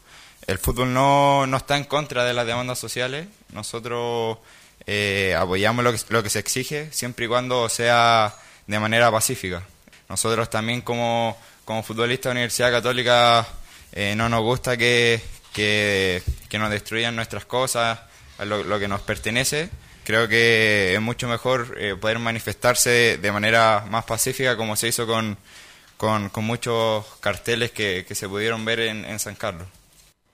[0.47, 4.37] El fútbol no, no está en contra de las demandas sociales, nosotros
[4.85, 8.33] eh, apoyamos lo que, lo que se exige siempre y cuando sea
[8.65, 9.63] de manera pacífica.
[10.07, 13.45] Nosotros también como, como futbolistas de Universidad Católica
[13.91, 15.21] eh, no nos gusta que,
[15.51, 17.99] que, que nos destruyan nuestras cosas,
[18.39, 19.69] lo, lo que nos pertenece.
[20.05, 24.87] Creo que es mucho mejor eh, poder manifestarse de, de manera más pacífica como se
[24.87, 25.37] hizo con,
[25.97, 29.67] con, con muchos carteles que, que se pudieron ver en, en San Carlos.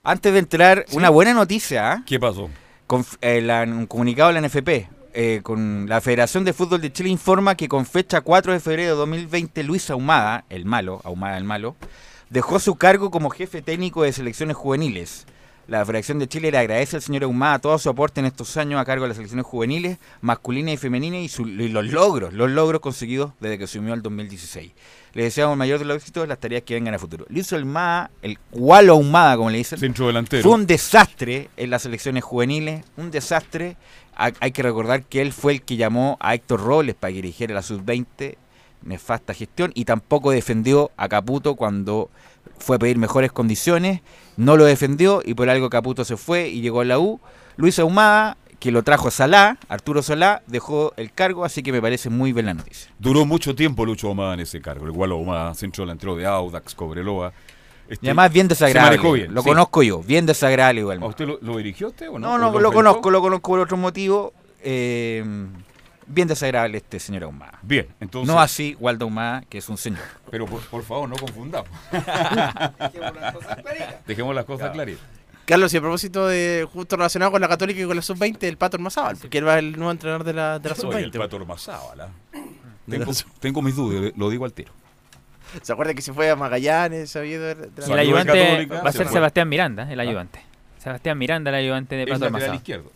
[0.06, 1.94] Antes de entrar, una buena noticia.
[1.94, 2.04] ¿ah?
[2.06, 2.50] ¿Qué pasó?
[2.88, 4.90] Con, eh, la- un comunicado de la NFP.
[5.16, 8.90] eh, con la Federación de Fútbol de Chile informa que con fecha 4 de febrero
[8.94, 11.76] de 2020 Luis Ahumada, el malo, Ahumada el malo,
[12.32, 15.26] dejó su cargo como jefe técnico de selecciones juveniles.
[15.68, 18.82] La Federación de Chile le agradece al señor Ahumada todo su aporte en estos años
[18.82, 22.52] a cargo de las selecciones juveniles, masculinas y femeninas y, su- y los logros, los
[22.52, 24.72] logros conseguidos desde que asumió el 2016.
[25.14, 27.26] Le deseamos el mayor de los éxitos en las tareas que vengan a futuro.
[27.30, 30.44] Luis Ahumada, el Gualo Ahumada, como le dicen, Centro delantero.
[30.44, 33.78] fue un desastre en las selecciones juveniles, un desastre.
[34.18, 37.22] Ha- Hay que recordar que él fue el que llamó a Héctor Robles para que
[37.22, 38.36] dirigiera la sub-20,
[38.84, 42.10] nefasta gestión, y tampoco defendió a Caputo cuando
[42.64, 44.02] fue a pedir mejores condiciones,
[44.38, 47.20] no lo defendió y por algo Caputo se fue y llegó a la U.
[47.58, 52.10] Luis Ahumada, que lo trajo Salá, Arturo Salá, dejó el cargo, así que me parece
[52.10, 52.90] muy bien la noticia.
[52.98, 56.74] Duró mucho tiempo Lucho Omada en ese cargo, el Gualo Omada, centro delantero de Audax,
[56.74, 57.34] Cobreloa.
[57.90, 58.98] Este, Y además bien se desagradable.
[58.98, 59.50] manejó bien, Lo sí.
[59.50, 61.04] conozco yo, bien desagradable igual.
[61.04, 62.20] ¿A usted lo, lo dirigió usted o no?
[62.20, 64.34] No, ¿O no, lo lo conozco, lo conozco por otro motivo.
[64.62, 65.24] eh,
[66.08, 67.60] bien desagradable este señor Ahumada.
[67.62, 68.34] Bien, entonces.
[68.34, 70.02] No así Waldo Ahumada, que es un señor.
[70.32, 71.70] Pero por, por favor, no confundamos.
[74.08, 75.04] Dejemos las cosas claritas.
[75.46, 78.58] Carlos, y a propósito de justo relacionado con la Católica y con la Sub-20, el
[78.58, 81.18] Pato Ormazábal, porque él va el nuevo entrenador de la, de la Soy el Sub-20.
[81.18, 82.10] pato Ormazábal, ¿ah?
[83.42, 84.72] Tengo, mis dudas, lo digo al tiro.
[85.62, 87.12] ¿Se acuerda que se fue a Magallanes?
[87.14, 87.22] De
[87.76, 89.08] la- Y el ayudante Católica, va a se ser.
[89.10, 90.42] Sebastián Miranda, el ayudante.
[90.80, 92.56] Sebastián Miranda, el ayudante de Pato lateral Almazán.
[92.56, 92.92] izquierdo.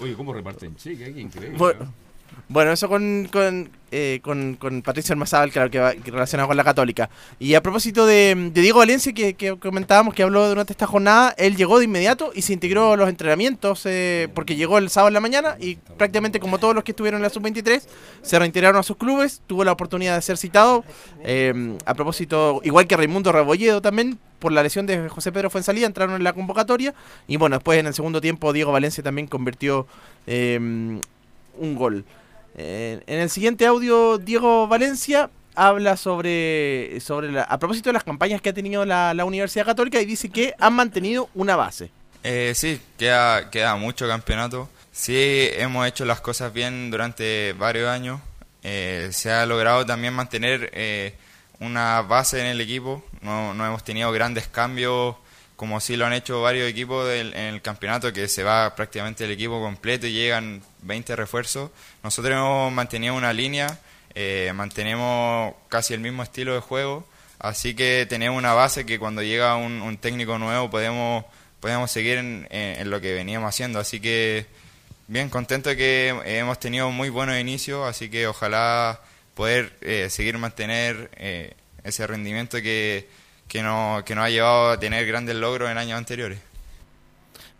[0.00, 1.12] Oye, ¿cómo reparten cheque?
[1.12, 1.58] Qué increíble.
[1.58, 1.92] Bueno, ¿no?
[2.48, 6.64] bueno, eso con, con, eh, con, con Patricio Almazábal, claro, que, va, relacionado con la
[6.64, 7.10] Católica.
[7.38, 11.34] Y a propósito de, de Diego Valencia, que, que comentábamos que habló durante esta jornada,
[11.36, 15.08] él llegó de inmediato y se integró a los entrenamientos, eh, porque llegó el sábado
[15.08, 17.82] en la mañana y prácticamente como todos los que estuvieron en la Sub-23,
[18.22, 20.84] se reintegraron a sus clubes, tuvo la oportunidad de ser citado.
[21.24, 25.86] eh, a propósito, igual que Raimundo Rebolledo también, por la lesión de José Pedro Fuensalía,
[25.86, 26.94] entraron en la convocatoria.
[27.26, 29.86] Y bueno, después en el segundo tiempo, Diego Valencia también convirtió
[30.26, 32.04] eh, un gol.
[32.56, 38.04] Eh, en el siguiente audio, Diego Valencia habla sobre, sobre la- a propósito de las
[38.04, 41.90] campañas que ha tenido la, la Universidad Católica y dice que han mantenido una base.
[42.24, 44.68] Eh, sí, queda, queda mucho campeonato.
[44.92, 48.20] Sí, hemos hecho las cosas bien durante varios años.
[48.64, 51.14] Eh, se ha logrado también mantener eh,
[51.60, 53.04] una base en el equipo.
[53.20, 55.16] No, no hemos tenido grandes cambios
[55.56, 59.24] como sí lo han hecho varios equipos del- en el campeonato, que se va prácticamente
[59.24, 61.72] el equipo completo y llegan 20 refuerzos.
[62.04, 63.80] Nosotros hemos mantenido una línea,
[64.14, 67.04] eh, mantenemos casi el mismo estilo de juego,
[67.40, 71.24] así que tenemos una base que cuando llega un, un técnico nuevo podemos,
[71.58, 72.46] podemos seguir en,
[72.88, 73.80] lo que veníamos haciendo.
[73.80, 74.46] Así que
[75.08, 79.00] bien, contento que hemos tenido muy buenos inicios, así que ojalá
[79.38, 83.08] poder eh, seguir mantener eh, ese rendimiento que,
[83.46, 86.40] que, no, que nos ha llevado a tener grandes logros en años anteriores.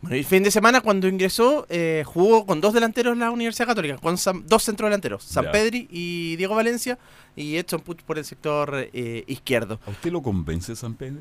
[0.01, 3.31] Bueno, y el fin de semana cuando ingresó eh, jugó con dos delanteros en la
[3.31, 5.53] Universidad Católica, con San- dos centrodelanteros, San Ya.
[5.53, 6.99] Pedri y Diego Valencia,
[7.37, 9.79] y Edson Puch por el sector eh, izquierdo.
[9.87, 11.21] ¿A usted lo convence San Pedro?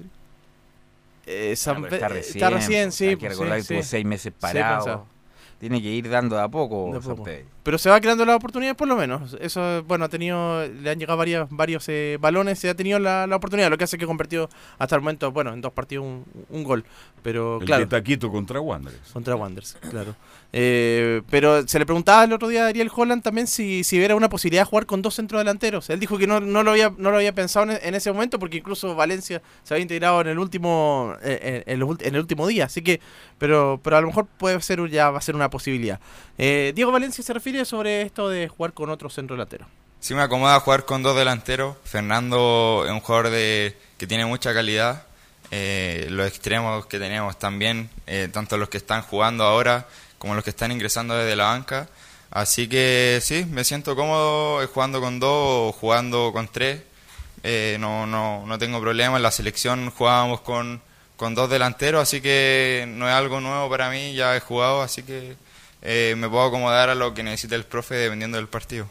[1.27, 3.07] Eh, San está eh, recién, está recién, sí.
[3.09, 5.05] Hay que recordar sí, que tuvo seis meses Sí, parado.
[5.59, 6.91] Tiene que ir dando de a poco.
[6.93, 7.25] De poco.
[7.63, 9.35] Pero se va creando la oportunidad por lo menos.
[9.41, 13.25] Eso, bueno, ha tenido, le han llegado varios, varios eh, balones, se ha tenido la,
[13.25, 16.25] la oportunidad, lo que hace que convertido hasta el momento, bueno, en dos partidos un,
[16.49, 16.85] un gol.
[17.23, 17.81] Pero El claro.
[17.81, 19.11] de Taquito contra Wanderers.
[19.11, 20.15] Contra Wanderers, claro.
[20.53, 24.15] Eh, pero se le preguntaba el otro día a Ariel Holland también si, si era
[24.15, 25.89] una posibilidad de jugar con dos centrodelanteros.
[25.89, 28.57] Él dijo que no, no, lo, había, no lo había pensado en, ese momento porque
[28.57, 32.65] incluso Valencia se había integrado en el último eh, en, el último día.
[32.65, 33.01] Así que,
[33.37, 35.99] pero, pero a lo mejor puede ser ya va a ser una posibilidad.
[36.37, 39.65] Eh, Diego Valencia se refiere sobre esto de jugar con otro centrodelantero.
[39.99, 41.75] Sí me acomoda jugar con dos delanteros.
[41.83, 45.03] Fernando es un jugador de, que tiene mucha calidad.
[45.49, 47.89] Los extremos que tenemos también,
[48.31, 49.87] tanto los que están jugando ahora
[50.17, 51.87] como los que están ingresando desde la banca.
[52.31, 56.81] Así que sí, me siento cómodo eh, jugando con dos o jugando con tres.
[57.43, 59.17] Eh, no, no, no tengo problema.
[59.17, 60.81] En la selección jugábamos con,
[61.15, 64.13] con dos delanteros, así que no es algo nuevo para mí.
[64.13, 65.35] Ya he jugado, así que
[65.81, 68.89] eh, me puedo acomodar a lo que necesite el profe dependiendo del partido.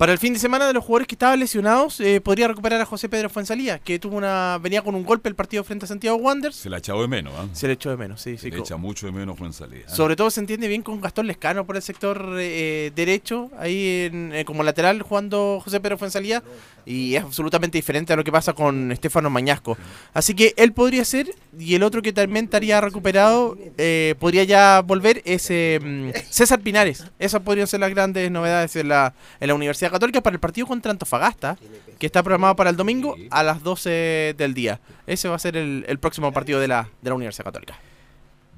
[0.00, 2.86] Para el fin de semana de los jugadores que estaban lesionados, eh, podría recuperar a
[2.86, 6.16] José Pedro Fuensalía, que tuvo una venía con un golpe el partido frente a Santiago
[6.16, 6.56] Wanderers.
[6.56, 7.46] Se la ha echado de menos, ¿ah?
[7.52, 8.50] Se le echó de menos, sí, Se sí.
[8.50, 9.84] le echa mucho de menos Fuensalida.
[9.86, 9.94] ¿ah?
[9.94, 14.32] Sobre todo se entiende bien con Gastón Lescano por el sector eh, derecho, ahí en-
[14.34, 16.42] eh, como lateral jugando José Pedro Fuensalía,
[16.90, 19.78] y es absolutamente diferente a lo que pasa con Estefano Mañasco.
[20.12, 24.82] Así que él podría ser, y el otro que también estaría recuperado, eh, podría ya
[24.82, 27.04] volver, es eh, mm, César Pinares.
[27.20, 30.66] Esas podrían ser las grandes novedades en la, en la Universidad Católica para el partido
[30.66, 31.56] contra Antofagasta,
[31.98, 34.80] que está programado para el domingo a las 12 del día.
[35.06, 37.78] Ese va a ser el, el próximo partido de la, de la Universidad Católica.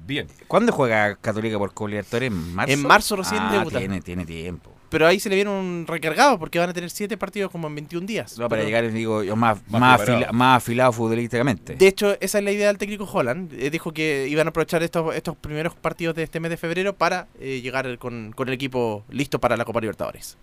[0.05, 0.27] Bien.
[0.47, 2.31] ¿Cuándo juega Católica por Copa Libertadores?
[2.31, 2.73] ¿En marzo?
[2.73, 3.79] En marzo recién ah, debuta.
[3.79, 4.72] Tiene, tiene tiempo.
[4.93, 7.73] Pero ahí se le viene un recargado porque van a tener siete partidos como en
[7.73, 8.37] 21 días.
[8.37, 10.25] No, para Pero- llegar, digo yo, más, Más más, preparado.
[10.27, 11.75] afila- más afilado futbolísticamente.
[11.75, 13.51] De hecho, esa es la idea del técnico Holland.
[13.53, 16.93] Eh, dijo que iban a aprovechar estos, estos primeros partidos de este mes de febrero
[16.95, 20.37] para eh, llegar con, con el equipo listo para la Copa Libertadores.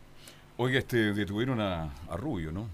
[0.57, 2.67] Oiga, este, detuvieron a, a Rubio, ¿no?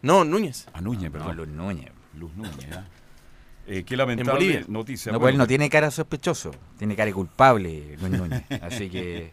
[0.00, 0.66] No, Núñez.
[0.72, 1.36] A Núñez, No, perdón.
[1.36, 1.92] Luz Núñez.
[2.18, 2.84] Luz Núñez, ¿ah?
[3.70, 5.12] Eh, qué lamentable noticia.
[5.12, 8.42] No, pues él Bueno, no tiene cara sospechoso, tiene cara de culpable, Luis Núñez.
[8.62, 9.30] Así que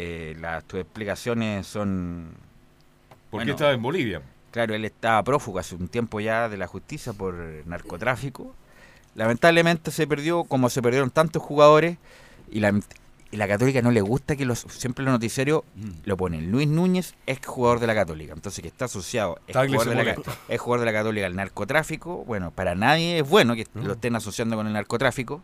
[0.00, 2.28] eh, las tus explicaciones son...
[3.30, 4.22] ¿Por qué estaba en Bolivia?
[4.52, 7.34] Claro, él estaba prófugo hace un tiempo ya de la justicia por
[7.66, 8.54] narcotráfico.
[9.14, 11.98] Lamentablemente se perdió, como se perdieron tantos jugadores,
[12.50, 12.84] y, lament-
[13.32, 15.90] y la Católica no le gusta que los siempre los noticiarios Mm.
[16.04, 16.50] lo ponen.
[16.50, 20.16] Luis Núñez es jugador de la Católica, entonces que está asociado, es jugador, de la,
[20.48, 22.24] es jugador de la Católica al narcotráfico.
[22.24, 25.42] Bueno, para nadie es bueno que lo estén asociando con el narcotráfico.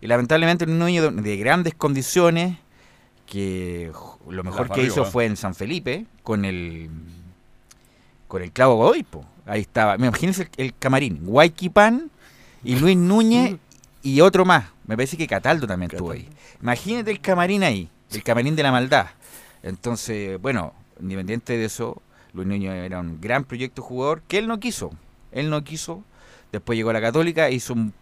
[0.00, 2.56] Y lamentablemente un niño de, de grandes condiciones,
[3.30, 3.92] que
[4.28, 5.06] lo mejor que hizo ¿eh?
[5.10, 6.88] fue en San Felipe, con el
[8.26, 9.24] con el clavo Godoy, po.
[9.46, 9.96] Ahí estaba.
[9.96, 11.20] Me imagínense el, el camarín.
[11.24, 12.10] Guayquipan
[12.64, 13.56] y Luis Núñez
[14.02, 14.66] y otro más.
[14.86, 16.28] Me parece que Cataldo también estuvo ahí.
[16.60, 19.06] Imagínate el camarín ahí, el camarín de la maldad.
[19.62, 22.00] Entonces, bueno, independiente de eso,
[22.32, 24.90] Luis Núñez era un gran proyecto jugador que él no quiso.
[25.32, 26.02] Él no quiso.
[26.52, 27.92] Después llegó a la Católica, hizo un-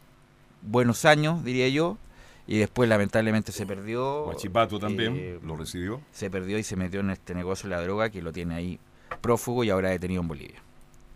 [0.63, 1.99] buenos años, diría yo.
[2.47, 4.25] Y después lamentablemente se perdió.
[4.25, 6.01] Guachipato también Eh, lo recibió.
[6.13, 8.79] se perdió y se metió en este negocio de la droga que lo tiene ahí
[9.21, 10.63] prófugo y ahora detenido en Bolivia.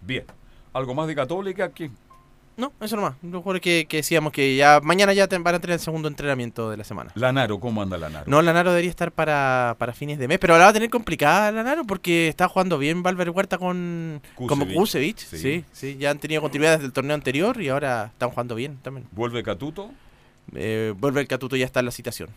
[0.02, 0.24] Bien.
[0.72, 1.70] ¿Algo más de Católica?
[1.72, 1.90] que
[2.56, 3.14] No, eso nomás.
[3.22, 6.68] Los jugadores que, que decíamos que ya mañana ya van a tener el segundo entrenamiento
[6.70, 7.10] de la semana.
[7.14, 8.24] Lanaro, ¿cómo anda Lanaro?
[8.28, 11.52] No, Lanaro debería estar para, para fines de mes, pero ahora va a tener complicada
[11.52, 15.18] Lanaro porque está jugando bien Valver Huerta con como Kusevich, Kusevich.
[15.20, 15.38] sí.
[15.38, 15.64] Sí.
[15.72, 19.06] sí, ya han tenido continuidad desde el torneo anterior y ahora están jugando bien también.
[19.12, 19.90] ¿Vuelve Catuto?
[20.54, 22.28] Eh, vuelve el Catuto ya está en la citación.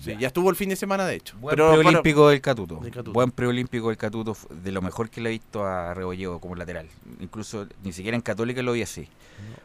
[0.00, 0.20] Sí, Ya.
[0.20, 1.36] ya estuvo el fin de semana, de hecho.
[1.38, 2.76] Buen preolímpico del Catuto.
[2.76, 3.12] del Catuto.
[3.12, 6.86] Buen preolímpico del Catuto, de lo mejor que le he visto a Rebolledo como lateral.
[7.20, 9.06] Incluso ni siquiera en Católica lo vi así.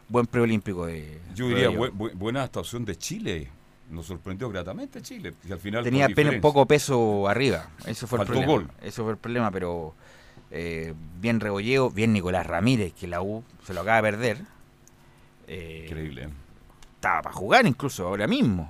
[0.09, 3.49] Buen preolímpico de Yo diría bu- buena actuación de Chile.
[3.89, 5.33] Nos sorprendió gratamente Chile.
[5.47, 7.69] Y al final Tenía apenas poco peso arriba.
[7.85, 8.51] Eso fue Faltó el problema.
[8.51, 8.71] gol.
[8.81, 9.93] Eso fue el problema, pero
[10.51, 14.37] eh, bien Rebolleo, bien Nicolás Ramírez, que la U se lo acaba de perder.
[15.47, 16.27] Eh, Increíble.
[16.97, 18.69] Estaba para jugar incluso ahora mismo.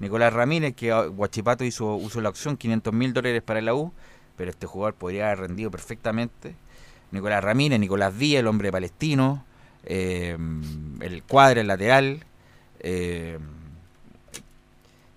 [0.00, 3.92] Nicolás Ramírez, que Guachipato hizo, usó la opción 500 mil dólares para la U,
[4.36, 6.54] pero este jugador podría haber rendido perfectamente.
[7.12, 9.44] Nicolás Ramírez, Nicolás Díaz, el hombre palestino,
[9.84, 10.36] eh,
[11.00, 12.24] el cuadra, el lateral.
[12.80, 13.38] eh,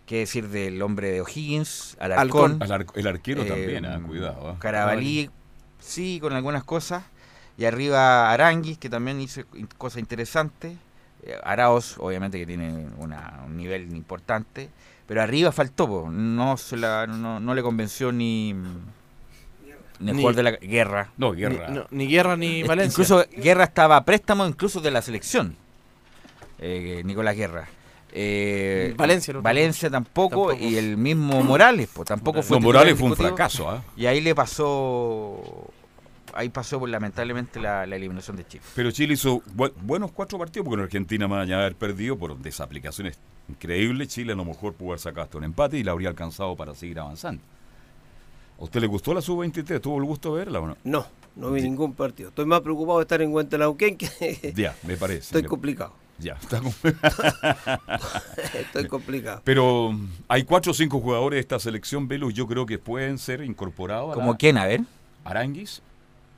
[0.06, 1.96] ¿Qué decir del hombre de O'Higgins?
[2.00, 2.58] Alarcón.
[2.64, 4.50] Al ar- el arquero eh, también, ah, cuidado.
[4.50, 4.56] ah.
[4.60, 5.30] Carabalí,
[5.80, 7.04] sí, con algunas cosas.
[7.60, 9.42] Y arriba Aranguis, que también hizo
[9.78, 10.78] cosas interesantes.
[11.24, 14.70] Eh, Araos, obviamente, que tiene una- un nivel importante.
[15.08, 16.10] Pero arriba faltó, po.
[16.10, 21.10] no, se la- no, no le convenció ni, ni el Ni- jugador de la guerra.
[21.18, 22.92] No, Ni, no, ni Guerra ni Es- Valencia.
[22.92, 25.56] Incluso Guerra estaba a préstamo incluso de la selección.
[26.60, 27.68] Eh, Nicolás Guerra.
[28.12, 30.54] Eh, Valencia, no, Valencia tampoco, tampoco.
[30.70, 33.70] y el mismo Morales, pues tampoco fue No, Morales fue un fracaso.
[33.70, 33.84] ah.
[33.96, 35.42] Y ahí le pasó.
[36.34, 38.64] Ahí pasó pues, lamentablemente la, la eliminación de Chile.
[38.76, 42.18] Pero Chile hizo bu- buenos cuatro partidos, porque en Argentina, más allá de haber perdido
[42.18, 43.18] por desaplicaciones
[43.48, 46.56] increíbles, Chile a lo mejor pudo haber sacado hasta un empate y la habría alcanzado
[46.56, 47.42] para seguir avanzando.
[48.60, 49.80] ¿A usted le gustó la sub-23?
[49.82, 50.78] ¿Tuvo el gusto de verla o no?
[50.84, 51.06] No,
[51.36, 52.30] no vi ningún partido.
[52.30, 55.20] Estoy más preocupado de estar en Huentelauquén que Ya, me parece.
[55.22, 55.94] estoy Me- complicado.
[56.20, 56.74] Ya, está com-
[58.54, 59.42] Estoy complicado.
[59.46, 63.42] Pero hay cuatro o cinco jugadores de esta selección, Velus, yo creo que pueden ser
[63.42, 64.14] incorporados.
[64.16, 64.58] ¿Como la- quién?
[64.58, 64.82] A ver.
[65.24, 65.82] Aranguis.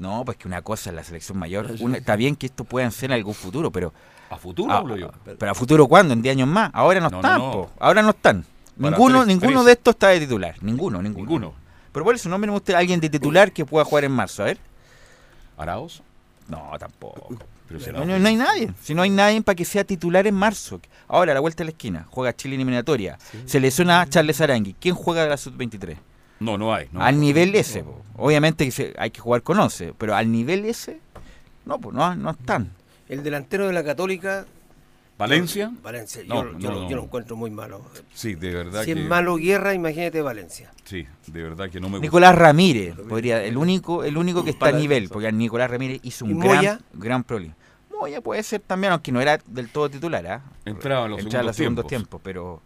[0.02, 1.68] No, pues que una cosa es la selección mayor.
[1.80, 3.94] Una- está bien que esto puedan ser en algún futuro, pero.
[4.30, 5.12] A futuro hablo yo.
[5.38, 6.14] Pero a futuro, ¿cuándo?
[6.14, 6.72] ¿En 10 años más?
[6.74, 7.52] Ahora no, No, están, no, no.
[7.54, 7.70] po.
[7.80, 8.44] Ahora no están.
[8.80, 9.66] Para Ninguno, tres- ninguno tres.
[9.66, 10.56] de estos está de titular.
[10.62, 11.24] Ninguno, ninguno.
[11.26, 11.54] Ninguno.
[11.92, 14.42] Pero por eso, no me usted a alguien de titular que pueda jugar en marzo,
[14.44, 14.58] a ver.
[15.58, 16.02] ¿Araos?
[16.48, 17.36] No, tampoco.
[17.94, 18.74] No, no- no hay nadie.
[18.82, 20.80] Si no hay nadie para que sea titular en marzo.
[21.08, 23.18] Ahora, a la vuelta de la esquina, juega Chile eliminatoria.
[23.46, 24.76] Se lesiona a Charles Arangui.
[24.80, 25.98] ¿Quién juega de la sub-23?
[26.42, 26.88] No, no hay.
[26.92, 28.02] no al nivel ese, po.
[28.18, 31.00] obviamente que se- hay que jugar con 11, pero al nivel ese,
[31.66, 32.72] no, pues no, no están.
[33.08, 34.46] El delantero de la Católica.
[35.18, 35.72] ¿Valencia?
[35.84, 36.90] Valencia, No, yo, no, yo lo- no.
[36.90, 37.82] yo lo encuentro muy malo.
[38.14, 39.02] Sí, de verdad Si que.
[39.04, 40.72] es malo Guerra, imagínate Valencia.
[40.84, 42.08] Sí, de verdad que no me gusta.
[42.08, 45.14] Nicolás Ramírez, podría, el único, el único que está a nivel, eso.
[45.14, 46.62] porque Nicolás Ramírez hizo ¿Y un Moya?
[46.62, 47.54] gran, gran problema.
[47.92, 50.42] Moya puede ser también, aunque no era del todo titular, ¿ah?
[50.66, 52.64] Entraba en los Entraba en los segundos segundos tiempos, pero,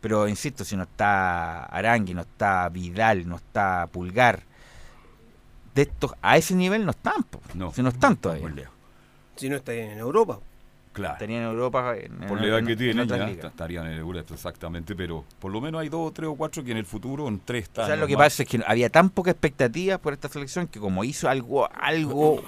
[0.00, 4.42] pero insisto, si no está Arangui, no está Vidal, no está Pulgar,
[5.74, 7.40] de estos, a ese nivel no están, po.
[7.54, 8.48] No, si no están todavía.
[8.48, 8.72] lejos.
[9.36, 10.38] Si no está en Europa.
[10.94, 11.16] Claro.
[11.18, 13.98] Tenían en Europa en, Por en- la edad en- que en tienen, ya estarían en
[13.98, 17.28] Europa exactamente, pero por lo menos hay dos, tres o cuatro que en el futuro,
[17.28, 19.98] en tres O años sea, lo que más, pasa es que había tan poca expectativa
[19.98, 22.42] por esta selección que como hizo algo algo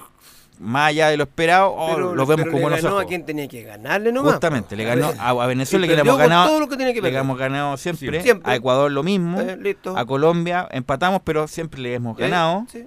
[0.60, 3.04] más allá de lo esperado, oh, Pero- lo vemos pero como le buenos ganó ojos.
[3.04, 4.32] a quien tenía que ganarle nomás.
[4.34, 7.00] Justamente, le ganó a, a Venezuela que le hemos ganado, todo lo que tenía que
[7.02, 8.52] le hemos ganado siempre, Siempre.
[8.52, 9.96] a Ecuador lo mismo, Eh, listo.
[9.96, 12.66] a Colombia empatamos, pero siempre le hemos Eh, ganado.
[12.72, 12.86] sí.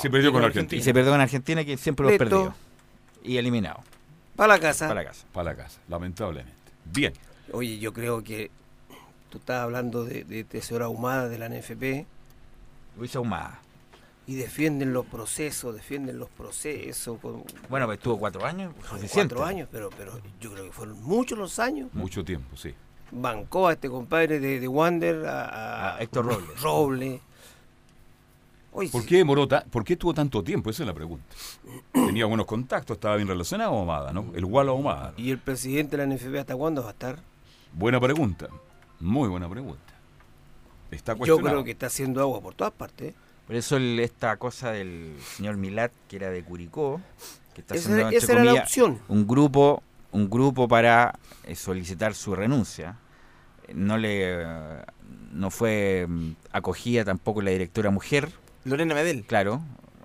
[0.00, 0.80] Se perdió con Argentina.
[0.80, 2.18] Y se perdió con Argentina que siempre Listo.
[2.24, 2.54] perdió.
[3.22, 3.80] Y eliminado.
[4.34, 4.88] Para la casa.
[4.88, 5.26] Para la casa.
[5.32, 6.52] Para la casa, lamentablemente.
[6.86, 7.12] Bien.
[7.52, 8.50] Oye, yo creo que
[9.30, 12.06] tú estás hablando de, de tesora ahumada de la NFP
[12.96, 13.60] Luis Ahumada.
[14.28, 17.18] Y defienden los procesos, defienden los procesos.
[17.18, 19.34] con- Bueno, pues estuvo cuatro años, suficiente.
[19.34, 21.88] Cuatro años, pero, pero yo creo que fueron muchos los años.
[21.94, 22.74] Mucho tiempo, sí.
[23.10, 26.60] bancó a este compadre de, de Wander, a, a- A Héctor Robles.
[26.62, 27.20] Robles.
[28.92, 30.68] ¿Por qué demoró ta- ¿Por qué tuvo tanto tiempo?
[30.70, 31.24] Esa es la pregunta.
[31.92, 34.26] Tenía buenos contactos, estaba bien relacionado Omada, ¿no?
[34.34, 35.14] El Walla Omada.
[35.16, 37.18] ¿Y el presidente de la NFP hasta cuándo va a estar?
[37.72, 38.48] Buena pregunta.
[39.00, 39.80] Muy buena pregunta.
[40.90, 43.12] Está Yo creo que está haciendo agua por todas partes.
[43.12, 43.14] ¿eh?
[43.48, 47.00] Por eso el- esta cosa del señor Milat, que era de Curicó,
[47.54, 48.98] que está Esa- haciendo, esa era la comillas, opción.
[49.08, 49.82] un grupo,
[50.12, 52.96] un grupo para eh, solicitar su renuncia.
[53.74, 54.44] No le
[55.32, 58.30] no fue mm, acogida tampoco la directora mujer.
[58.64, 59.24] Lorena Medel.
[59.24, 59.60] Claro,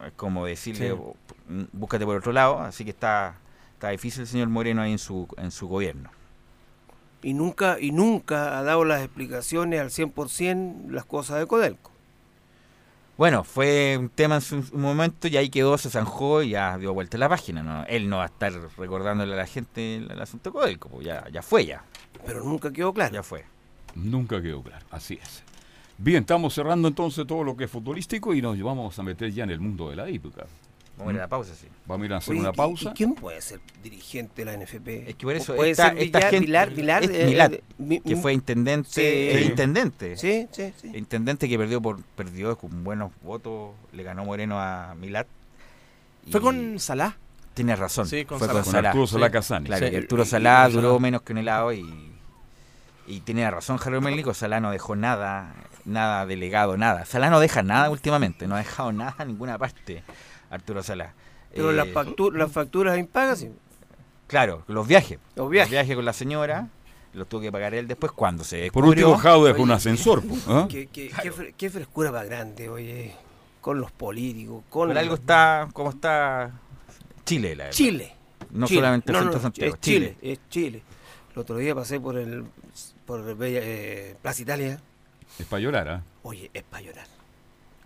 [0.06, 0.94] es como decirle, Sí.
[0.98, 1.16] "Oh,
[1.50, 3.36] mm, búscate por otro lado, así que está,
[3.74, 6.10] está difícil el señor Moreno ahí en su, en su gobierno.
[7.22, 11.92] Y nunca, y nunca ha dado las explicaciones al 100% las cosas de Codelco.
[13.24, 16.78] Bueno, fue un tema en su un momento y ahí quedó, se zanjó y ya
[16.78, 17.64] dio vuelta la página.
[17.64, 17.86] ¿no?
[17.86, 21.24] Él no va a estar recordándole a la gente el, el asunto Codelco, pues ya,
[21.32, 21.86] ya fue ya.
[22.26, 23.14] Pero nunca quedó claro.
[23.14, 23.46] Ya fue.
[23.96, 25.42] Nunca quedó claro, así es.
[25.98, 29.46] Bien, estamos cerrando entonces todo lo que es futbolístico y nos vamos a meter ya
[29.46, 30.46] en el mundo de la hípica.
[30.98, 31.68] Vamos a ir a la pausa, sí.
[31.88, 32.90] Vamos a ir a hacer Oye, una ¿y- pausa.
[32.92, 35.10] ¿Y quién puede ser dirigente de la NFP?
[35.10, 37.04] Es que por eso ¿Puede esta, ser esta Villar- gente, Vilar, Vilar,
[37.54, 39.02] eh, eh, que fue intendente, Sí.
[39.02, 40.92] eh, intendente, Sí, sí, sí.
[40.94, 45.28] intendente que perdió por perdió con buenos votos, le ganó Moreno a Milat.
[46.32, 47.18] Fue con Salah.
[47.56, 48.64] Tienes razón, Sí, con fue Salah.
[48.64, 49.14] con Con Arturo Sí.
[49.14, 49.66] Salá Casani.
[49.68, 49.92] Claro, Sí.
[49.92, 52.12] que Arturo y- duró menos que un helado y
[53.06, 57.04] y tiene razón Javier Mélico, Salá no dejó nada, nada delegado, nada.
[57.06, 60.04] Salá no deja nada últimamente, no ha dejado nada en ninguna parte,
[60.54, 61.14] Arturo Salá.
[61.54, 63.50] Pero Eh, las, factu- las facturas impagas, sí.
[64.28, 65.20] Claro, los viajes.
[65.36, 65.96] Los viajes.
[65.96, 66.68] con la señora,
[67.14, 69.32] los tuvo que pagar él después cuando se Por último, descubrió.
[69.32, 70.24] Jado dejó un ascensor.
[70.48, 70.66] ¿ah?
[70.70, 73.14] Qué, qué- qué fre- qué frescura más grande, oye.
[73.62, 76.52] Con los políticos, con Por algo está como está
[77.26, 77.78] Chile, la verdad.
[77.78, 78.14] Chile.
[78.52, 78.80] No Chile.
[78.82, 80.18] solamente el No, centro no, Santiago, es Chile.
[80.22, 80.84] Es Chile.
[81.34, 82.44] El otro día pasé por el
[83.06, 84.82] por Bella- eh, Plaza Italia.
[85.40, 86.04] Es para llorar, ¿ah?
[86.24, 87.08] Oye, es para llorar.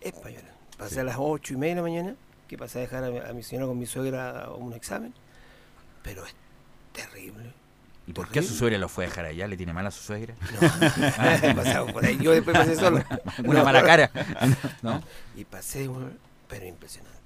[0.01, 0.53] Es para llorar.
[0.77, 2.15] Pasé a las ocho y media de la mañana,
[2.47, 5.13] que pasé a dejar a mi, a mi señora con mi suegra a un examen.
[6.03, 6.33] Pero es
[6.93, 7.51] terrible.
[8.07, 9.47] ¿Y por qué a su suegra lo fue a dejar allá?
[9.47, 10.33] ¿Le tiene mal a su suegra?
[11.49, 11.55] No.
[11.55, 12.17] Pasaba por ahí.
[12.21, 13.03] Yo después pasé solo.
[13.43, 13.65] Una No.
[13.65, 14.09] mala cara.
[14.81, 15.03] ¿No?
[15.35, 15.89] Y pasé,
[16.47, 17.17] pero impresionante.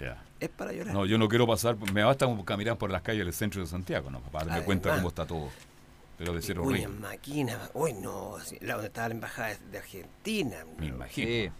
[0.00, 0.22] Ya.
[0.38, 0.92] Es para llorar.
[0.94, 3.66] No, yo no quiero pasar, me basta con caminar por las calles del centro de
[3.66, 4.20] Santiago, ¿no?
[4.20, 5.48] Para darme cuenta cómo está todo.
[6.18, 6.82] Pero de ser Uy, horrible.
[6.84, 7.58] en máquina.
[7.74, 8.36] Uy, no.
[8.60, 10.56] La donde estaba la embajada de- de Argentina.
[10.78, 11.26] Me imagino.
[11.28, 11.50] Sí.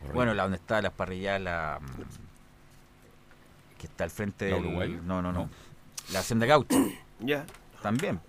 [0.00, 0.14] Horrible.
[0.14, 1.78] Bueno, la donde está las parrillas, la
[3.78, 5.00] que está al frente ¿La del Uruguay?
[5.04, 5.48] No, no, no.
[6.12, 6.76] La Hacienda Gaucho.
[7.20, 7.44] Ya.
[7.82, 8.20] También.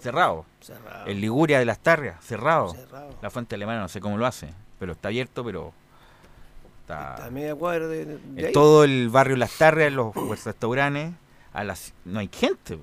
[0.00, 0.46] Cerrado.
[0.62, 1.04] Cerrado.
[1.06, 2.70] El Liguria de las Tarrias, cerrado.
[2.74, 3.14] Cerrado.
[3.20, 4.48] La fuente alemana no sé cómo lo hace,
[4.78, 5.74] pero está abierto, pero
[6.88, 8.52] A está media cuadra de, de- de en ahí.
[8.52, 10.14] todo el barrio Las Tarrias, los
[10.44, 11.12] restaurantes,
[11.52, 12.78] a las no hay gente.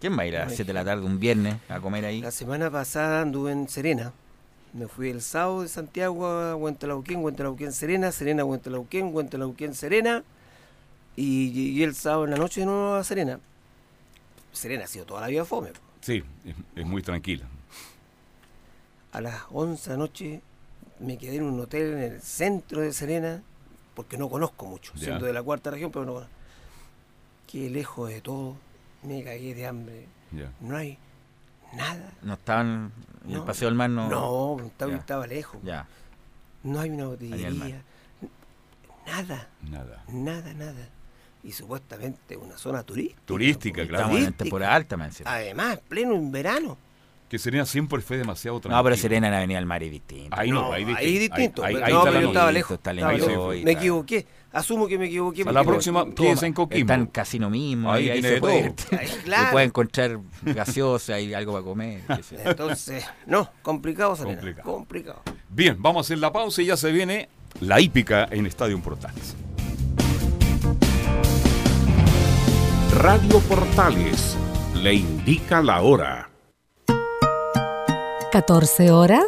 [0.00, 1.78] ¿Quién va a ir a No las hay 7 de la tarde un viernes a
[1.78, 2.20] comer ahí?
[2.22, 4.12] La semana pasada anduve en Serena.
[4.76, 10.22] Me fui el sábado de Santiago a Huentelauquén, Huentelauquén Serena, Serena Huentelauquén, Huentelauquén Serena.
[11.16, 13.40] Y llegué el sábado en la noche de nuevo a Serena.
[14.52, 15.70] Serena ha sido toda la vida fome.
[16.02, 17.46] Sí, es, es muy tranquila.
[19.12, 20.40] A las 11 de la noche
[21.00, 23.42] me quedé en un hotel en el centro de Serena,
[23.94, 25.04] porque no conozco mucho, Ya.
[25.04, 26.32] siendo de la cuarta región, pero no conozco.
[27.50, 28.56] Qué lejos de todo,
[29.02, 30.06] me cagué de hambre.
[30.32, 30.52] Ya.
[30.60, 30.98] No hay
[31.74, 32.12] nada.
[32.22, 32.92] No estaban
[33.24, 33.44] en el No.
[33.44, 34.08] Paseo del Mar, no.
[34.08, 34.98] No, estaba, Ya.
[34.98, 35.60] estaba lejos.
[35.62, 35.86] Ya.
[36.62, 37.82] No hay una Ahí botillería.
[39.06, 40.02] Nada, Nada.
[40.08, 40.88] nada, nada.
[41.44, 43.22] Y supuestamente una zona turística.
[43.24, 43.92] Turística, claro.
[43.94, 44.44] Estamos en Turística.
[44.44, 45.32] temporada alta, me encima.
[45.32, 46.76] Además, pleno en verano.
[47.28, 48.78] Que Serena siempre fue demasiado tranquila.
[48.78, 50.36] No, pero Serena en la Avenida del Mar es distinto.
[50.36, 51.20] Ahí no, No, ahí ahí distinto.
[51.20, 51.64] distinto.
[51.64, 52.76] Ahí, ahí- no, ahí está pero yo estaba lejos.
[52.78, 54.26] está lejos Me equivoqué.
[54.56, 55.42] Asumo que me equivoqué.
[55.42, 56.80] A la próxima, Tú, quédese en Coquimbo.
[56.80, 58.74] Está en casino mismo, Ahí ahí, ahí se de puede.
[58.98, 59.52] Ahí, claro.
[59.52, 62.00] puede encontrar gaseosa y algo para comer.
[62.42, 64.36] Entonces, no, complicado, Serena.
[64.36, 64.72] Complicado.
[64.72, 65.22] Complicado.
[65.50, 67.28] Bien, vamos a hacer la pausa y ya se viene
[67.60, 69.36] la hípica en Estadio Portales.
[72.94, 74.38] Radio Portales
[74.82, 76.30] le indica la hora.
[78.32, 79.26] 14 horas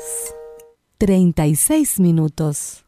[0.97, 2.88] 36 minutos.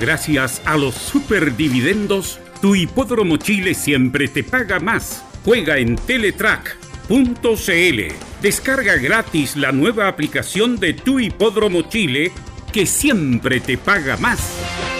[0.00, 5.22] Gracias a los superdividendos, tu hipódromo Chile siempre te paga más.
[5.44, 8.00] Juega en Teletrack.cl.
[8.40, 12.32] Descarga gratis la nueva aplicación de tu hipódromo Chile
[12.72, 14.99] que siempre te paga más.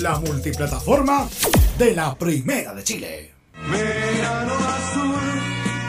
[0.00, 1.28] la multiplataforma
[1.78, 3.30] de la Primera de Chile.
[3.70, 5.14] Verano azul,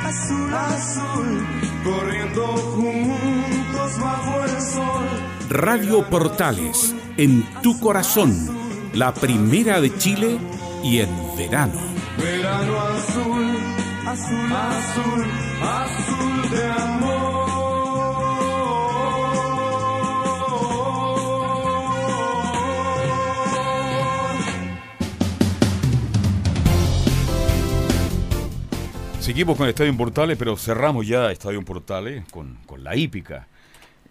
[0.04, 1.48] azul, azul,
[1.84, 5.06] corriendo juntos bajo el sol.
[5.50, 8.34] Radio Portales, en tu corazón,
[8.94, 10.38] la primera de Chile
[10.84, 11.80] y en verano.
[12.18, 13.58] Verano azul,
[14.06, 15.26] azul, azul,
[15.62, 17.35] azul de
[29.26, 33.48] Seguimos con Estadio Portales, pero cerramos ya Estadio Portales con, con la hípica.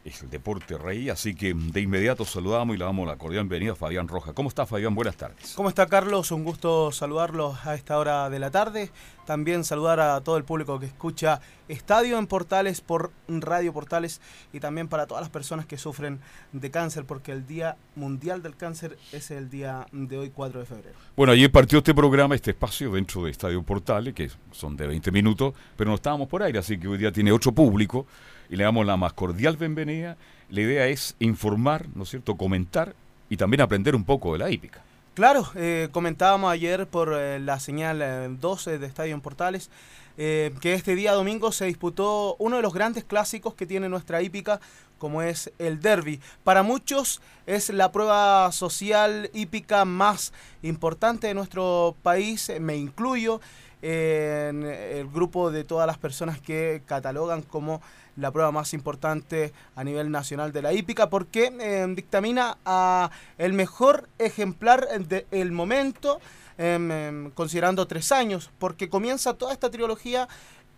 [0.04, 3.72] Es el deporte rey, así que de inmediato saludamos y le damos la cordial bienvenida
[3.72, 4.34] a Fabián Roja.
[4.34, 4.94] ¿Cómo está Fabián?
[4.94, 5.54] Buenas tardes.
[5.56, 6.30] ¿Cómo está Carlos?
[6.30, 8.90] Un gusto saludarlos a esta hora de la tarde.
[9.24, 14.20] También saludar a todo el público que escucha Estadio en Portales por Radio Portales
[14.52, 16.20] y también para todas las personas que sufren
[16.52, 20.66] de cáncer, porque el Día Mundial del Cáncer es el día de hoy, 4 de
[20.66, 20.98] febrero.
[21.16, 25.10] Bueno, ayer partió este programa, este espacio dentro de Estadio Portales, que son de 20
[25.10, 28.06] minutos, pero no estábamos por aire, así que hoy día tiene otro público
[28.48, 30.16] y le damos la más cordial bienvenida.
[30.50, 32.94] La idea es informar, ¿no es cierto?, comentar
[33.28, 34.82] y también aprender un poco de la hípica.
[35.14, 39.70] Claro, eh, comentábamos ayer por eh, la señal eh, 12 de Estadio en Portales
[40.16, 44.22] eh, que este día domingo se disputó uno de los grandes clásicos que tiene nuestra
[44.22, 44.60] hípica,
[44.98, 46.20] como es el derby.
[46.44, 53.40] Para muchos es la prueba social hípica más importante de nuestro país, eh, me incluyo
[53.86, 57.82] en el grupo de todas las personas que catalogan como
[58.16, 63.52] la prueba más importante a nivel nacional de la hípica porque eh, dictamina a el
[63.52, 66.18] mejor ejemplar del momento
[66.56, 70.28] em, em, considerando tres años porque comienza toda esta trilogía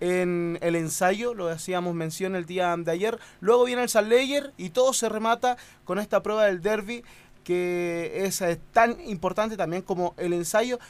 [0.01, 4.71] en el ensayo, lo hacíamos mención el día de ayer, luego viene el Sanleyer y
[4.71, 7.05] todo se remata con esta prueba del derby
[7.45, 10.81] que es eh, tan importante también como el ensayo,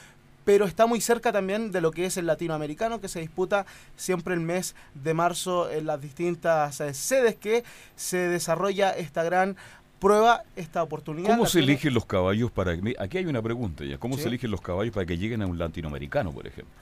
[0.47, 3.67] pero está muy cerca también de lo que es el latinoamericano que se disputa
[3.97, 7.65] siempre el mes de marzo en las distintas eh, sedes que
[7.97, 9.57] se desarrolla esta gran
[9.99, 11.31] prueba, esta oportunidad.
[11.31, 12.77] ¿Cómo se eligen los caballos para...
[13.01, 13.99] Aquí hay una pregunta ya.
[13.99, 14.23] ¿Cómo Sí.
[14.23, 16.73] se eligen los caballos para que lleguen a un latinoamericano, por ejemplo?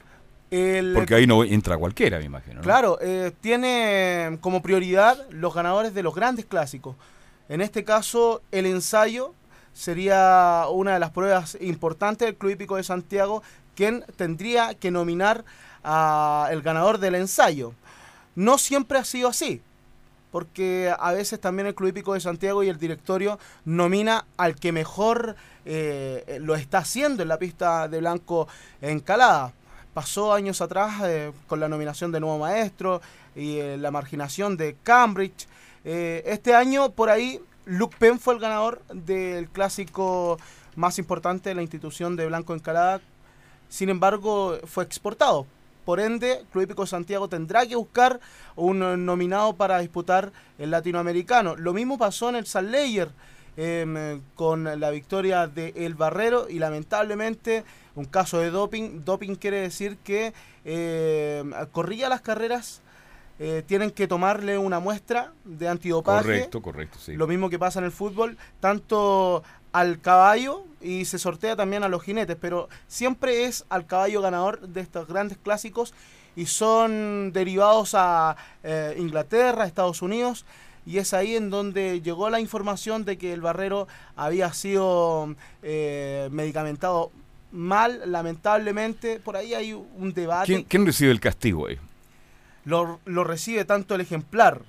[0.51, 2.57] El- Porque ahí no entra cualquiera, me imagino.
[2.57, 2.61] ¿no?
[2.61, 6.97] Claro, eh, tiene como prioridad los ganadores de los grandes clásicos.
[7.49, 9.33] En este caso, el ensayo
[9.75, 13.43] sería una de las pruebas importantes del Club Hípico de Santiago,
[13.75, 15.45] quien tendría que nominar
[15.83, 17.75] al ganador del ensayo.
[18.37, 19.61] No siempre ha sido así,
[20.31, 24.73] porque a veces también el Club Hípico de Santiago y el directorio nomina al que
[24.73, 28.49] mejor eh, lo está haciendo en la pista de blanco
[28.81, 29.53] encalada.
[29.93, 33.01] Pasó años atrás eh, con la nominación de nuevo maestro
[33.37, 35.47] y eh, la marginación de Cambridge.
[35.85, 40.39] Este año por ahí Luke Penn fue el ganador del clásico
[40.77, 43.01] más importante de la institución de blanco encalada.
[43.69, 45.47] Sin embargo, fue exportado.
[45.85, 48.21] Por ende, Club Hípico Santiago tendrá que buscar
[48.57, 51.57] un eh, nominado para disputar el latinoamericano.
[51.57, 53.11] Lo mismo pasó en el San Leyer
[53.57, 57.65] em, con la victoria de El Barrero y lamentablemente
[57.95, 59.05] un caso de doping.
[59.05, 60.33] Doping quiere decir que
[60.65, 62.81] em, corría las carreras,
[63.39, 66.23] eh, tienen que tomarle una muestra de antidopaje.
[66.23, 67.15] Correcto, correcto, sí.
[67.15, 69.43] Lo mismo que pasa en el fútbol, tanto
[69.73, 74.61] al caballo y se sortea también a los jinetes, pero siempre es al caballo ganador
[74.69, 75.95] de estos grandes clásicos
[76.37, 80.45] y son derivados a eh, Inglaterra, Estados Unidos,
[80.87, 86.29] y es ahí en donde llegó la información de que el barrero había sido eh,
[86.31, 87.11] medicamentado
[87.51, 89.19] mal, lamentablemente.
[89.19, 90.47] Por ahí hay un debate.
[90.47, 91.79] ¿Quién, quién recibe el castigo ahí?
[92.65, 94.63] Lo, lo recibe tanto el ejemplar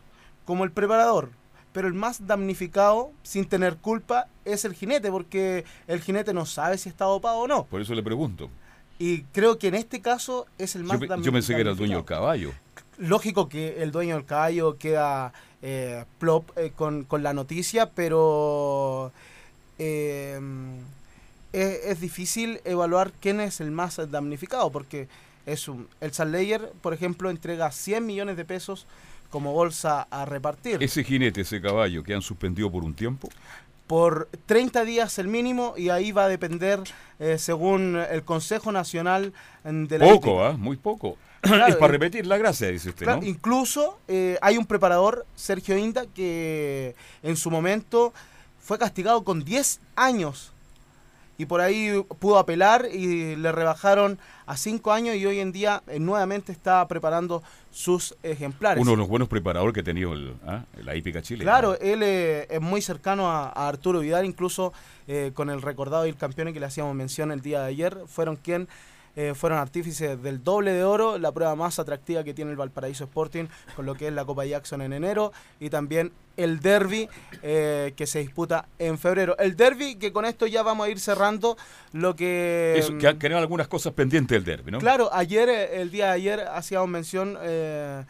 [0.45, 1.29] como el preparador.
[1.73, 6.77] Pero el más damnificado, sin tener culpa, es el jinete, porque el jinete no sabe
[6.77, 7.65] si está dopado o no.
[7.65, 8.49] Por eso le pregunto.
[8.97, 11.59] Y creo que en este caso es el más Yo, pe- dam- yo pensé que
[11.61, 12.21] era el dueño del damnificado.
[12.21, 12.51] caballo.
[12.97, 19.11] Lógico que el dueño del caballo queda eh, plop eh, con, con la noticia, pero
[19.77, 20.39] eh,
[21.51, 25.09] es, es difícil evaluar quién es el más damnificado, porque
[25.45, 28.87] es un, el Sanleyer, por ejemplo, entrega 100 millones de pesos
[29.29, 30.81] como bolsa a repartir.
[30.81, 33.29] Ese jinete, ese caballo que han suspendido por un tiempo.
[33.87, 36.79] por 30 días el mínimo y ahí va a depender
[37.19, 40.43] eh, según el Consejo Nacional mm, de la Poco.
[40.43, 40.53] ¿ah?
[40.57, 41.17] Muy poco.
[41.45, 43.27] Claro, es para repetir la gracia, dice usted, Claro, ¿no?
[43.27, 48.15] Incluso eh, hay un preparador, Sergio Inda, que en su momento
[48.59, 50.54] fue castigado con 10 años
[51.37, 55.83] y por ahí pudo apelar y le rebajaron a 5 años y hoy en día
[55.87, 58.81] eh, nuevamente está preparando sus ejemplares.
[58.81, 60.63] Uno de los buenos preparadores que ha tenido el, ¿ah?
[60.81, 61.43] la hípica Chile.
[61.43, 64.73] Claro, él eh, es muy cercano a, a Arturo Vidal, incluso
[65.07, 67.97] eh, con el recordado y el campeón que le hacíamos mención el día de ayer,
[68.07, 68.67] fueron quien
[69.15, 73.05] eh, fueron artífices del doble de oro, la prueba más atractiva que tiene el Valparaíso
[73.05, 77.07] Sporting, con lo que es la Copa Jackson en enero, y también el derby
[77.41, 79.37] eh, que se disputa en febrero.
[79.37, 81.57] El derby que con esto ya vamos a ir cerrando
[81.93, 82.75] lo que...
[82.77, 84.79] Eso, que quedan algunas cosas pendientes del derby, ¿no?
[84.79, 88.03] Claro, ayer, eh, el día de ayer, hacíamos mención eh,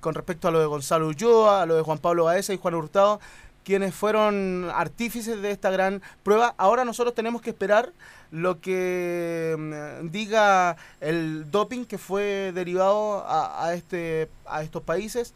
[0.00, 2.74] con respecto a lo de Gonzalo Ulloa, a lo de Juan Pablo Baeza y Juan
[2.74, 3.20] Hurtado,
[3.66, 6.54] quienes fueron artífices de esta gran prueba.
[6.56, 7.92] Ahora nosotros tenemos que esperar
[8.30, 15.34] lo que mm, diga el doping que fue derivado a, este, a estos países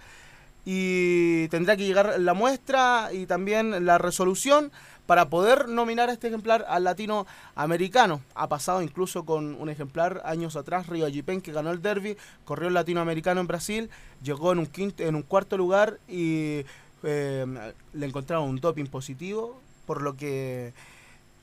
[0.64, 4.70] y tendrá que llegar la muestra y también la resolución
[5.06, 8.20] para poder nominar a este ejemplar al latinoamericano.
[8.36, 12.68] Ha pasado incluso con un ejemplar años atrás, Río Ayipen, que ganó el derby, corrió
[12.68, 13.90] el latinoamericano en Brasil,
[14.22, 16.64] llegó en un, quinto, en un cuarto lugar y
[17.02, 17.46] eh,
[17.92, 20.72] le encontraron un doping positivo, por lo que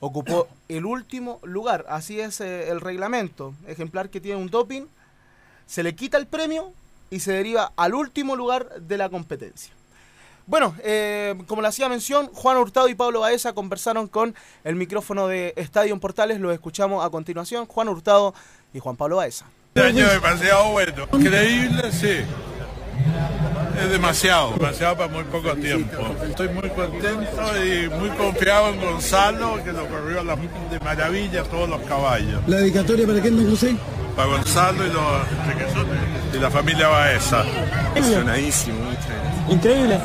[0.00, 1.84] ocupó el último lugar.
[1.88, 3.54] Así es eh, el reglamento.
[3.66, 4.86] Ejemplar que tiene un doping,
[5.66, 6.72] se le quita el premio
[7.10, 9.72] y se deriva al último lugar de la competencia.
[10.46, 15.28] Bueno, eh, como le hacía mención, Juan Hurtado y Pablo Baeza conversaron con el micrófono
[15.28, 16.40] de Estadio en Portales.
[16.40, 17.66] Los escuchamos a continuación.
[17.66, 18.34] Juan Hurtado
[18.72, 19.44] y Juan Pablo Baeza.
[19.74, 21.06] Este año demasiado bueno.
[21.12, 22.24] Increíble, sí.
[23.82, 25.96] Es demasiado, demasiado para muy poco tiempo.
[26.28, 31.68] Estoy muy contento y muy confiado en Gonzalo, que lo corrió la- de maravilla todos
[31.68, 32.40] los caballos.
[32.48, 33.76] ¿La dedicatoria para quién, don José?
[34.16, 35.04] Para Gonzalo y, los
[35.44, 35.98] Enriquezones
[36.34, 37.44] y la familia Baeza.
[37.94, 38.78] Emocionadísimo,
[39.48, 39.98] Increíble.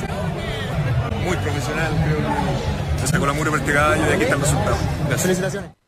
[1.26, 4.41] Muy profesional, creo que se sacó la muro por este caballo y aquí está el
[4.41, 4.76] resultado.
[5.07, 5.22] Gracias.
[5.22, 5.82] Felicitaciones.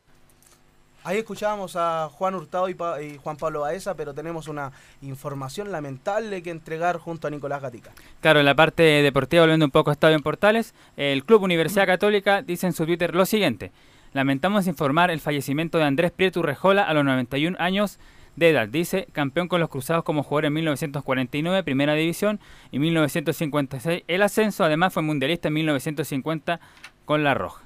[1.06, 4.72] Ahí escuchábamos a Juan Hurtado y, Pa- y Juan Pablo Baeza, pero tenemos una
[5.02, 7.92] información lamentable que entregar junto a Nicolás Gatica.
[8.20, 11.86] Claro, en la parte deportiva, volviendo un poco a Estadio en Portales, el Club Universidad
[11.86, 13.70] Católica dice en su Twitter lo siguiente.
[14.14, 18.00] Lamentamos informar el fallecimiento de Andrés Prieto Urrejola a los 91 años
[18.34, 18.66] de edad.
[18.66, 22.40] Dice, campeón con los Cruzados como jugador en 1949, Primera División,
[22.72, 24.64] y 1956 el ascenso.
[24.64, 26.58] Además fue mundialista en 1950
[27.04, 27.62] con La Roja.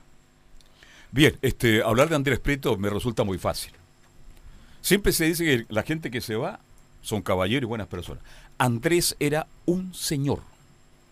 [1.12, 3.73] Bien, este, hablar de Andrés Prieto me resulta muy fácil.
[4.81, 6.61] Siempre se dice que la gente que se va
[7.03, 8.23] son caballeros y buenas personas.
[8.59, 10.41] Andrés era un señor,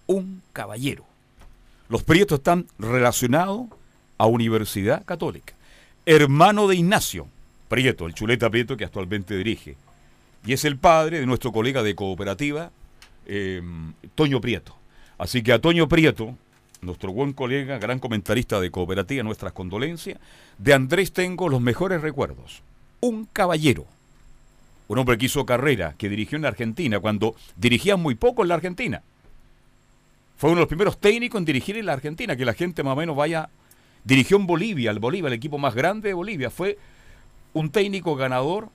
[0.06, 1.04] un caballero.
[1.88, 3.66] Los Prietos están relacionados
[4.18, 5.54] a Universidad Católica.
[6.06, 7.26] Hermano de Ignacio
[7.68, 9.76] Prieto, el chuleta Prieto que actualmente dirige.
[10.46, 12.70] Y es el padre de nuestro colega de cooperativa,
[13.26, 13.62] eh,
[14.14, 14.76] Toño Prieto.
[15.18, 16.36] Así que a Toño Prieto,
[16.80, 20.18] nuestro buen colega, gran comentarista de cooperativa, nuestras condolencias.
[20.58, 22.62] De Andrés tengo los mejores recuerdos.
[23.00, 23.86] Un caballero.
[24.88, 28.48] Un hombre que hizo carrera, que dirigió en la Argentina, cuando dirigía muy poco en
[28.48, 29.02] la Argentina.
[30.36, 32.92] Fue uno de los primeros técnicos en dirigir en la Argentina, que la gente más
[32.92, 33.50] o menos vaya.
[34.04, 36.48] Dirigió en Bolivia, el Bolivia, el equipo más grande de Bolivia.
[36.48, 36.78] Fue
[37.52, 38.68] un técnico ganador,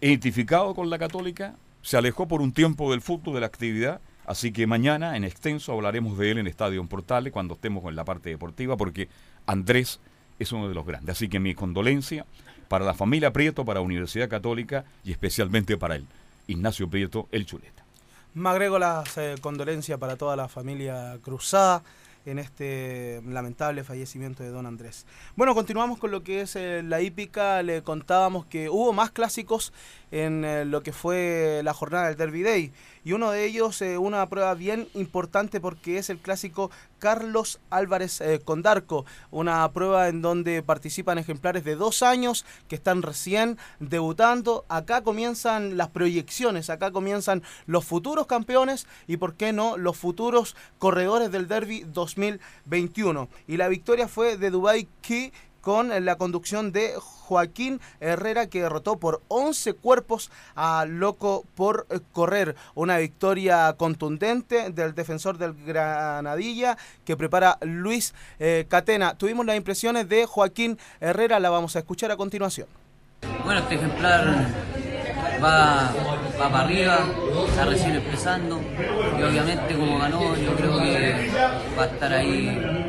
[0.00, 4.52] identificado con la Católica, se alejó por un tiempo del fútbol, de la actividad, así
[4.52, 8.30] que mañana en extenso hablaremos de él en Estadio Portales cuando estemos en la parte
[8.30, 9.08] deportiva, porque
[9.46, 10.00] Andrés
[10.38, 11.16] es uno de los grandes.
[11.16, 12.24] Así que mi condolencia
[12.68, 16.06] para la familia Prieto, para Universidad Católica y especialmente para él,
[16.46, 17.84] Ignacio Prieto, el chuleta.
[18.34, 21.82] Me agrego las eh, condolencias para toda la familia cruzada
[22.26, 25.06] en este lamentable fallecimiento de don Andrés.
[25.34, 27.62] Bueno, continuamos con lo que es eh, la hípica.
[27.62, 29.72] Le contábamos que hubo más clásicos
[30.10, 32.72] en eh, lo que fue la jornada del Derby Day.
[33.04, 38.20] Y uno de ellos, eh, una prueba bien importante porque es el clásico Carlos Álvarez
[38.20, 39.06] eh, Condarco.
[39.30, 44.64] Una prueba en donde participan ejemplares de dos años que están recién debutando.
[44.68, 50.56] Acá comienzan las proyecciones, acá comienzan los futuros campeones y, por qué no, los futuros
[50.78, 53.28] corredores del Derby 2021.
[53.46, 55.32] Y la victoria fue de Dubai Key
[55.68, 62.00] con la conducción de Joaquín Herrera que derrotó por 11 cuerpos a Loco por eh,
[62.12, 62.56] correr.
[62.74, 69.12] Una victoria contundente del defensor del Granadilla que prepara Luis eh, Catena.
[69.12, 72.66] Tuvimos las impresiones de Joaquín Herrera, la vamos a escuchar a continuación.
[73.44, 74.46] Bueno, este ejemplar
[75.44, 75.92] va,
[76.40, 76.98] va para arriba,
[77.46, 78.58] está recién empezando
[79.18, 81.30] y obviamente como ganó yo creo que
[81.78, 82.87] va a estar ahí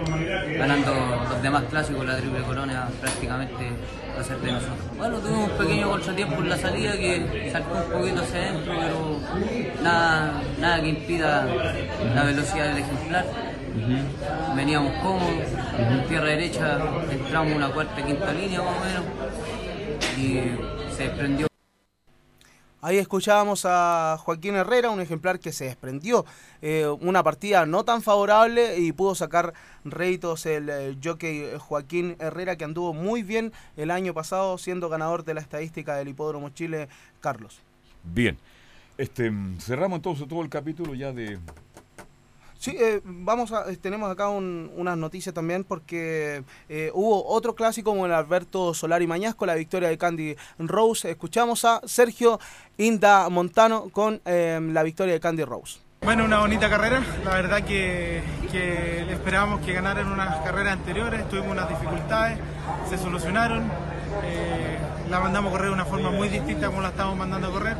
[0.59, 0.93] ganando
[1.29, 3.71] los demás clásicos, la triple corona prácticamente
[4.15, 4.77] va a ser de nosotros.
[4.97, 9.19] Bueno, tuvimos un pequeño contratiempo en la salida que saltó un poquito hacia adentro, pero
[9.81, 11.47] nada, nada que impida
[12.13, 13.25] la velocidad del ejemplar.
[14.55, 16.77] Veníamos cómodos, en tierra derecha
[17.09, 19.03] entramos una cuarta quinta línea más o menos
[20.17, 21.48] y se desprendió
[22.81, 26.25] Ahí escuchábamos a Joaquín Herrera, un ejemplar que se desprendió.
[26.61, 29.53] eh, una partida no tan favorable y pudo sacar
[29.85, 35.23] réditos el, eh, jockey Joaquín Herrera, que anduvo muy bien el año pasado, siendo ganador
[35.23, 36.89] de la estadística del Hipódromo Chile,
[37.21, 37.61] Carlos.
[38.03, 38.37] Bien.
[38.97, 41.39] Este, mm, cerramos entonces todo el capítulo ya de...
[42.59, 47.55] Sí, eh, vamos a, eh, tenemos acá un- unas noticias también porque eh, hubo otro
[47.55, 51.09] clásico como el Alberto Solari Mañasco, la victoria de Candy Rose.
[51.09, 52.37] Escuchamos a Sergio
[52.77, 55.79] Inda Montano con eh, la victoria de Candy Rose.
[56.01, 57.01] Bueno, una bonita carrera.
[57.23, 58.21] La verdad que,
[58.51, 61.29] que esperábamos que ganaran unas carreras anteriores.
[61.29, 62.39] Tuvimos unas dificultades,
[62.89, 63.71] se solucionaron.
[65.09, 67.77] La mandamos a correr de una forma muy distinta como la estábamos mandando a correr.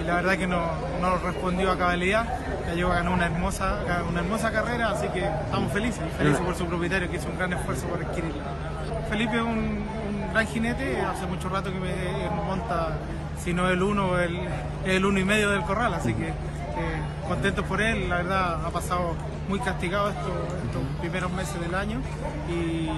[0.00, 0.62] Y la verdad que no,
[1.00, 2.26] no respondió a cabalidad.
[2.68, 6.02] A ganar una hermosa, una hermosa carrera, así que estamos felices.
[6.16, 8.44] Felices por su propietario que hizo un gran esfuerzo por adquirirla.
[9.08, 9.84] Felipe es un,
[10.28, 12.98] un gran jinete, hace mucho rato que me monta,
[13.42, 14.38] si no el uno, el,
[14.84, 16.28] el uno y medio del corral, así que
[16.78, 19.14] eh, contentos por él, la verdad ha pasado
[19.48, 20.32] muy castigado estos,
[21.00, 22.00] primeros meses del año
[22.48, 22.88] y,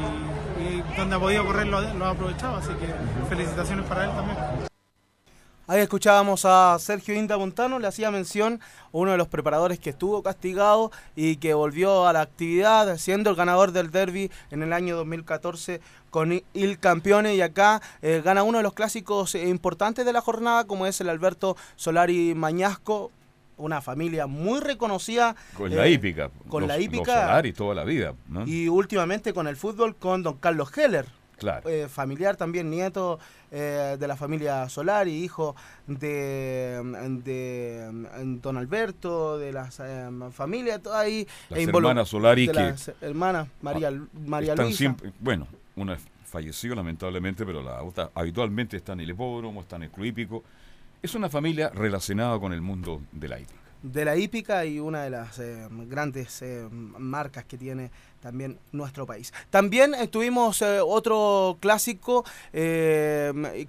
[0.97, 2.93] donde ha podido correr lo ha aprovechado, así que
[3.29, 4.70] felicitaciones para él también.
[5.71, 8.59] Ahí escuchábamos a Sergio Inda Montano, le hacía mención
[8.91, 13.37] uno de los preparadores que estuvo castigado y que volvió a la actividad, siendo el
[13.37, 15.81] ganador del derby en el año 2014
[16.11, 20.21] con Il Campione y acá eh, gana uno de los clásicos eh, importantes de la
[20.21, 23.13] jornada como es el Alberto Solari Mañasco,
[23.57, 25.37] una familia muy reconocida.
[25.57, 26.31] Con la eh, hípica.
[26.49, 28.45] Con los- la Los hípica Solari toda la vida, ¿no?
[28.45, 31.20] y últimamente con el fútbol con don Carlos Heller.
[31.41, 31.69] Claro.
[31.69, 33.19] eh, familiar también, nieto
[33.51, 35.57] eh, de la familia Solari, hijo
[35.89, 36.81] de,
[37.25, 41.27] de mm, don Alberto, de las eh, familias, todo ahí.
[41.49, 43.91] Las e hermanas Solari de que- las hermanas María,
[44.27, 44.79] María están Luisa.
[44.79, 45.47] siempre, bueno,
[45.77, 50.05] una falleció lamentablemente, pero la otra habitualmente está en el hipódromo, está en el club
[50.07, 50.45] hípico.
[51.03, 53.59] Es una familia relacionada con el mundo de la hípica.
[53.83, 57.91] De la hípica y una de las eh, grandes eh, marcas que tiene
[58.21, 59.33] también nuestro país.
[59.49, 62.25] También tuvimos eh, otro clásico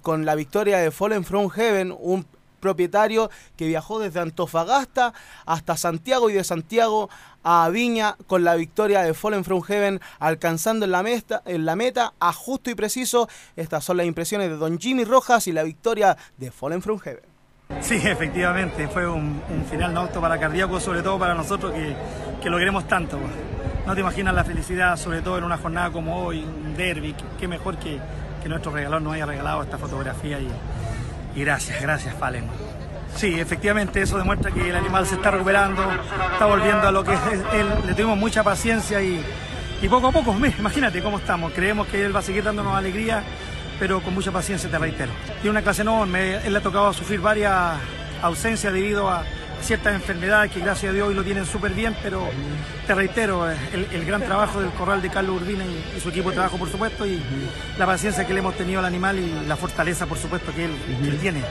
[0.02, 2.26] con la victoria de Fallen from Heaven, un
[2.60, 5.12] propietario que viajó desde Antofagasta
[5.46, 7.10] hasta Santiago y de Santiago
[7.42, 11.74] a Viña con la victoria de Fallen from Heaven alcanzando en la, meta, en la
[11.74, 13.28] meta a justo y preciso.
[13.56, 17.31] Estas son las impresiones de Don Jimmy Rojas y la victoria de Fallen from Heaven.
[17.80, 19.40] Sí, efectivamente, fue un,
[19.70, 21.94] final no para cardíaco, sobre todo para nosotros que,
[22.42, 23.18] que lo queremos tanto.
[23.86, 27.48] No te imaginas la felicidad, sobre todo en una jornada como hoy, un derby, qué-
[27.48, 27.98] mejor que,
[28.42, 30.48] que nuestro regalón nos haya regalado esta fotografía y,
[31.40, 32.44] gracias, gracias Fallen.
[33.16, 35.82] Sí, efectivamente eso demuestra que el animal se está recuperando,
[36.32, 37.20] está volviendo a lo que es
[37.54, 39.22] él, le tuvimos mucha paciencia y,
[39.82, 43.22] y poco a poco, imagínate cómo estamos, creemos que él va a seguir dándonos alegría,
[43.82, 45.10] pero con mucha paciencia te reitero.
[45.40, 47.72] Tiene una clase enorme, él le ha tocado sufrir varias
[48.22, 49.24] ausencias debido a
[49.60, 52.28] ciertas enfermedades que gracias a Dios hoy lo tienen súper bien, pero
[52.86, 56.28] te reitero, eh, el, el gran trabajo del corral de Carlos Urbina y, su equipo
[56.28, 57.20] de trabajo, por supuesto, y
[57.76, 61.18] la paciencia que le hemos tenido al animal y la fortaleza, por supuesto, que él
[61.20, 61.42] tiene.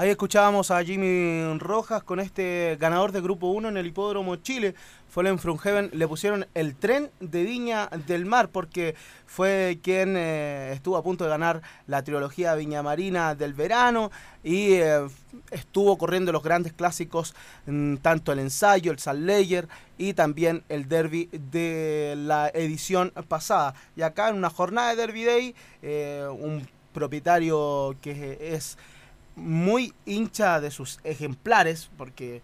[0.00, 4.74] Ahí escuchábamos a Jimmy Rojas con este ganador de Grupo 1 en el Hipódromo Chile.
[5.10, 8.94] Fue en Frunheven, le pusieron el tren de Viña del Mar porque
[9.26, 14.10] fue quien eh, estuvo a punto de ganar la trilogía Viña Marina del verano
[14.42, 15.06] y eh,
[15.50, 17.34] estuvo corriendo los grandes clásicos,
[17.66, 19.68] mm, tanto el ensayo, el Layer
[19.98, 23.74] y también el derby de la edición pasada.
[23.96, 28.78] Y acá en una jornada de Derby Day, eh, un propietario que es
[29.40, 32.42] muy hincha de sus ejemplares, porque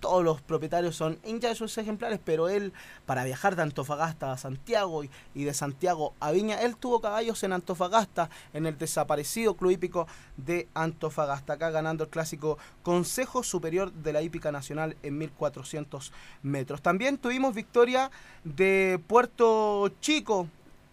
[0.00, 2.72] todos los propietarios son hinchas de sus ejemplares, pero él,
[3.06, 5.02] para viajar de Antofagasta a Santiago
[5.34, 10.06] y, de Santiago a Viña, él tuvo caballos en Antofagasta, en el desaparecido Club Hípico
[10.36, 16.12] de Antofagasta, acá ganando el clásico Consejo Superior de la Hípica Nacional en 1400
[16.42, 16.82] metros.
[16.82, 18.10] También tuvimos victoria
[18.44, 20.48] de Puerto Chico,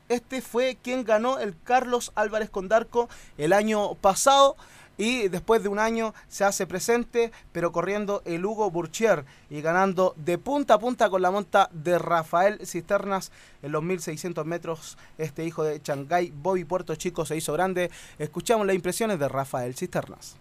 [0.08, 3.10] este fue quien ganó el Carlos Álvarez Condarco
[3.40, 4.56] el año pasado
[4.98, 10.14] y después de un año se hace presente, pero corriendo el Hugo Burchier y ganando
[10.18, 13.32] de punta a punta con la monta de Rafael Cisternas
[13.62, 14.98] en los 1600 metros.
[15.18, 17.92] Este hijo de Shanghái, Bobby Puerto Chico, se hizo grande.
[18.20, 20.38] Escuchamos las impresiones de Rafael Cisternas.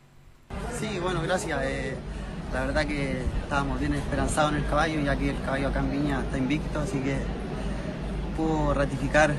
[0.78, 1.60] Sí, bueno, gracias.
[1.64, 1.96] Eh,
[2.52, 5.90] la verdad que estábamos bien esperanzados en el caballo, ya que el caballo acá en
[5.90, 7.16] Viña está invicto, así que
[8.36, 9.34] pudo ratificar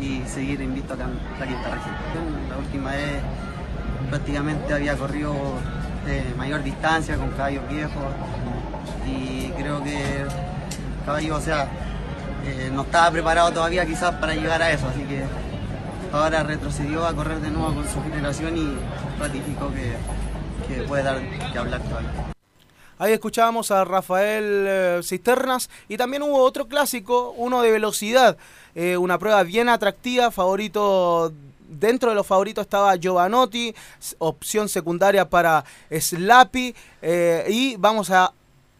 [0.00, 1.94] y seguir invicto acá en la quinta región.
[2.50, 3.22] La última vez
[4.08, 5.34] prácticamente había corrido
[6.06, 8.04] eh, mayor distancia con caballos viejos
[9.06, 10.28] y creo que el
[11.04, 11.68] caballo, o sea,
[12.44, 15.24] eh, no estaba preparado todavía quizás para llegar a eso, así que
[16.12, 18.76] ahora retrocedió a correr de nuevo con su generación y
[19.18, 21.20] ratificó que, puede dar
[21.52, 22.10] que hablar todavía.
[22.98, 28.36] Ahí escuchábamos a Rafael eh, Cisternas y también hubo otro clásico, uno de velocidad,
[28.98, 31.32] una prueba bien atractiva, favorito
[31.68, 33.74] dentro de los favoritos estaba Giovanotti,
[34.18, 38.32] opción secundaria para Slappy eh, y vamos a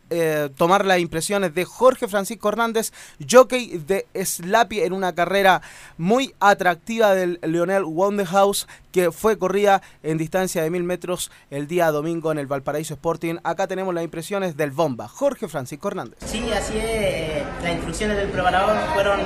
[0.09, 2.93] eh, tomar las impresiones de Jorge Francisco Hernández,
[3.29, 5.63] jockey de Slappy en una carrera
[5.99, 11.91] muy atractiva del Leonel Wonderhouse que fue corrida en distancia de mil metros el día
[11.91, 13.39] domingo en el Valparaíso Sporting.
[13.43, 16.19] Acá tenemos las impresiones del Bomba, Jorge Francisco Hernández.
[16.25, 16.85] Sí, así es.
[16.85, 19.21] eh, Las instrucciones del preparador fueron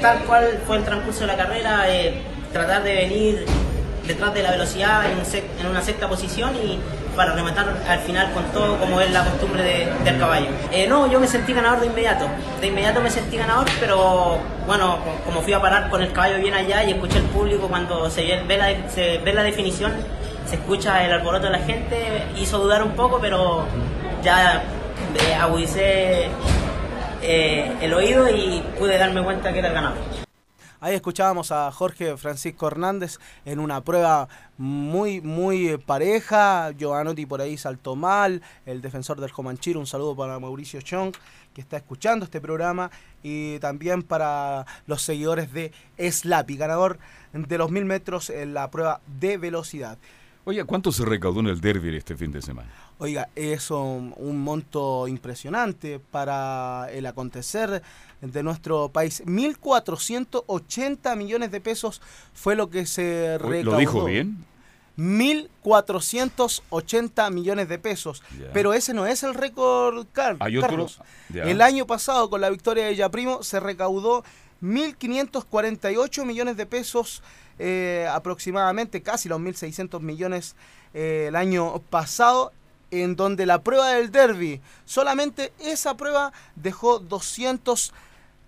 [0.00, 1.84] tal cual fue el transcurso de la carrera,
[2.54, 3.44] tratar de venir
[4.06, 6.78] detrás de la velocidad en, un sec- en una sexta posición y
[7.16, 10.46] para rematar al final con todo como es la costumbre de- del caballo.
[10.72, 12.26] Eh, no, yo me sentí ganador de inmediato.
[12.60, 16.38] De inmediato me sentí ganador, pero bueno, co- como fui a parar con el caballo
[16.38, 19.92] bien allá y escuché el público cuando se ve la, definición,
[20.48, 23.64] se escucha el alboroto de la gente, hizo dudar un poco, pero
[24.22, 24.62] ya
[25.28, 26.28] eh, agudicé
[27.22, 29.96] el oído y pude darme cuenta que era el ganador.
[30.84, 34.28] Ahí escuchábamos a Jorge Francisco Hernández en una prueba
[34.58, 36.72] muy, muy pareja.
[36.76, 38.42] Giovanotti por ahí saltó mal.
[38.66, 41.14] El defensor del Comanchiro, un saludo para Mauricio Chong,
[41.54, 42.90] que está escuchando este programa.
[43.22, 46.98] Y también para los seguidores de Slappy, ganador
[47.32, 49.96] de los mil metros en la prueba de velocidad.
[50.46, 52.68] Oye, ¿cuánto se recaudó en el derby este fin de semana?
[52.98, 57.82] Oiga, es un, un monto impresionante para el acontecer
[58.32, 59.22] de nuestro país.
[59.26, 62.00] 1.480 millones de pesos
[62.32, 63.72] fue lo que se recaudó.
[63.72, 64.44] ¿Lo dijo bien?
[64.96, 68.22] 1.480 millones de pesos.
[68.52, 70.60] Pero ese no es el récord, Car- ¿Hay?
[70.60, 71.00] Carlos.
[71.32, 74.24] El año pasado, con la victoria de Yaprimo, se recaudó
[74.62, 77.22] 1.548 millones de pesos
[77.58, 80.56] eh, aproximadamente, casi los 1.600 millones
[80.92, 82.52] eh, el año pasado,
[82.90, 86.98] en donde la prueba del derby, solamente esa prueba dejó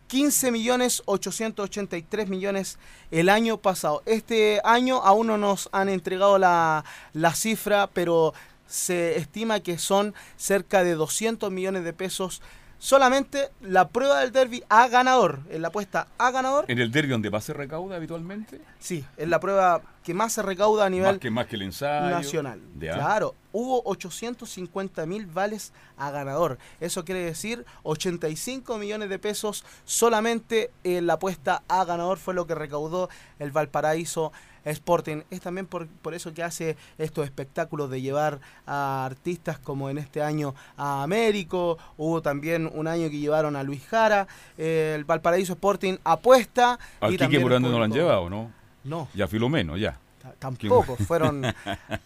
[0.09, 2.79] 215 millones 883 millones
[3.11, 4.03] el año pasado.
[4.07, 8.33] Este año aún no nos han entregado la, la cifra, pero
[8.69, 12.41] se estima que son cerca de 200 millones de pesos
[12.79, 16.65] solamente la prueba del derby a ganador, en la apuesta a ganador.
[16.69, 18.61] ¿En el derby donde más se recauda habitualmente?
[18.79, 21.63] Sí, es la prueba que más se recauda a nivel Más que, más que el
[21.63, 22.11] ensayo.
[22.15, 22.61] nacional.
[22.79, 22.95] Ya.
[22.95, 26.59] Claro, hubo 850 mil vales a ganador.
[26.81, 32.47] Eso quiere decir 85 millones de pesos solamente en la apuesta a ganador fue lo
[32.47, 33.09] que recaudó
[33.39, 34.33] el Valparaíso
[34.71, 35.23] Sporting.
[35.31, 39.99] Es también por, por eso que hace estos espectáculos de llevar a artistas como en
[39.99, 41.79] este año a Américo.
[41.97, 44.27] Hubo también un año que llevaron a Luis Jara.
[44.59, 46.79] Eh, el Valparaíso Sporting apuesta.
[47.01, 48.51] ¿Al y Quique Morante no lo han llevado, no?
[48.85, 49.09] No.
[49.15, 49.99] Ya Filomeno, ya.
[50.39, 51.43] Tampoco, fueron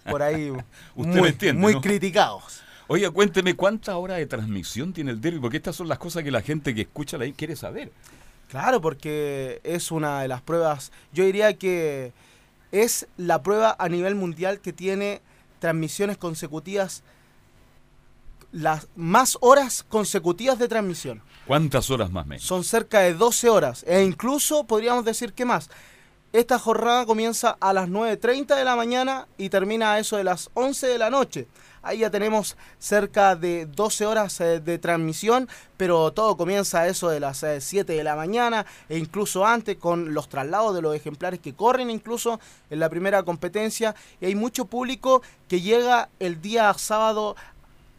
[0.08, 0.50] por ahí
[0.94, 1.80] Usted muy, me entiende, muy ¿no?
[1.80, 2.62] criticados.
[2.86, 6.30] Oiga, cuénteme cuántas horas de transmisión tiene el derby, porque estas son las cosas que
[6.30, 7.92] la gente que escucha la quiere saber.
[8.48, 12.12] Claro, porque es una de las pruebas, yo diría que
[12.72, 15.22] es la prueba a nivel mundial que tiene
[15.58, 17.02] transmisiones consecutivas,
[18.52, 21.22] las más horas consecutivas de transmisión.
[21.46, 22.44] ¿Cuántas horas más menos?
[22.44, 25.70] Son cerca de 12 horas e incluso podríamos decir que más.
[26.32, 30.48] Esta jornada comienza a las 9.30 de la mañana y termina a eso de las
[30.54, 31.48] 11 de la noche.
[31.82, 35.48] Ahí ya tenemos cerca de 12 horas eh, de transmisión,
[35.78, 39.76] pero todo comienza a eso de las eh, 7 de la mañana e incluso antes
[39.76, 42.38] con los traslados de los ejemplares que corren incluso
[42.68, 43.94] en la primera competencia.
[44.20, 47.34] Y hay mucho público que llega el día sábado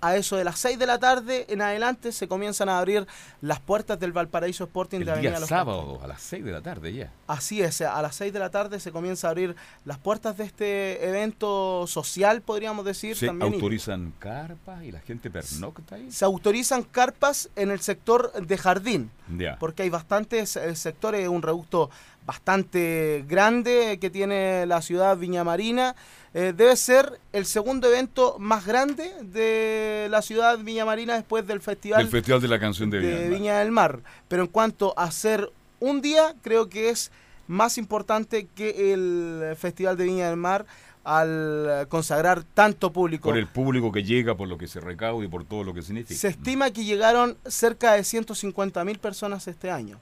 [0.01, 3.05] a eso de las 6 de la tarde en adelante se comienzan a abrir
[3.41, 6.51] las puertas del Valparaíso Sporting El de Avenida día Los sábado a las 6 de
[6.51, 7.11] la tarde ya.
[7.27, 9.55] Así es, a las 6 de la tarde se comienza a abrir
[9.85, 13.15] las puertas de este evento social, podríamos decir.
[13.15, 13.51] Se también.
[13.51, 16.11] y autorizan carpas y la gente pernocta ahí.
[16.11, 19.57] se autorizan carpas en el sector de jardín, Ya.
[19.59, 21.89] porque hay bastantes eh, sectores, un reducto
[22.25, 25.95] bastante grande que tiene la ciudad Viña Marina.
[26.33, 31.59] Eh, debe ser el segundo evento más grande de la ciudad Viña Marina después del
[31.59, 33.39] festival El Festival de la Canción de, de Viña del Mar.
[33.39, 33.99] Viña del Mar.
[34.27, 37.11] Pero en cuanto a ser un día, creo que es
[37.47, 40.65] más importante que el Festival de Viña del Mar
[41.03, 43.29] al consagrar tanto público.
[43.29, 45.81] Por el público que llega, por lo que se recauda y por todo lo que
[45.81, 46.19] significa.
[46.19, 49.99] Se estima que llegaron cerca de 150 mil personas este año.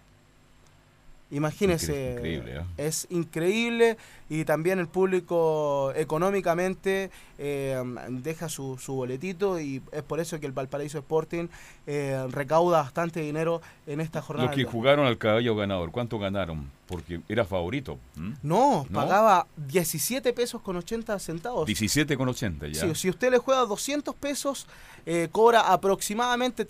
[1.31, 2.63] Imagínese, Increíble, ¿eh?
[2.77, 3.97] es increíble
[4.29, 10.47] y también el público económicamente eh, deja su, su boletito y es por eso que
[10.47, 11.47] el Valparaíso Sporting
[11.85, 14.47] eh, recauda bastante dinero en esta jornada.
[14.47, 16.69] Los que jugaron al caballo ganador, ¿cuánto ganaron?
[16.87, 17.99] Porque era favorito.
[18.15, 18.99] No, ¿No?
[18.99, 21.69] pagaba 17 pesos con 80 centavos.
[21.69, 22.81] 17,80 ya.
[22.81, 24.67] Sí, si usted le juega 200 pesos,
[25.05, 26.65] eh, cobra aproximadamente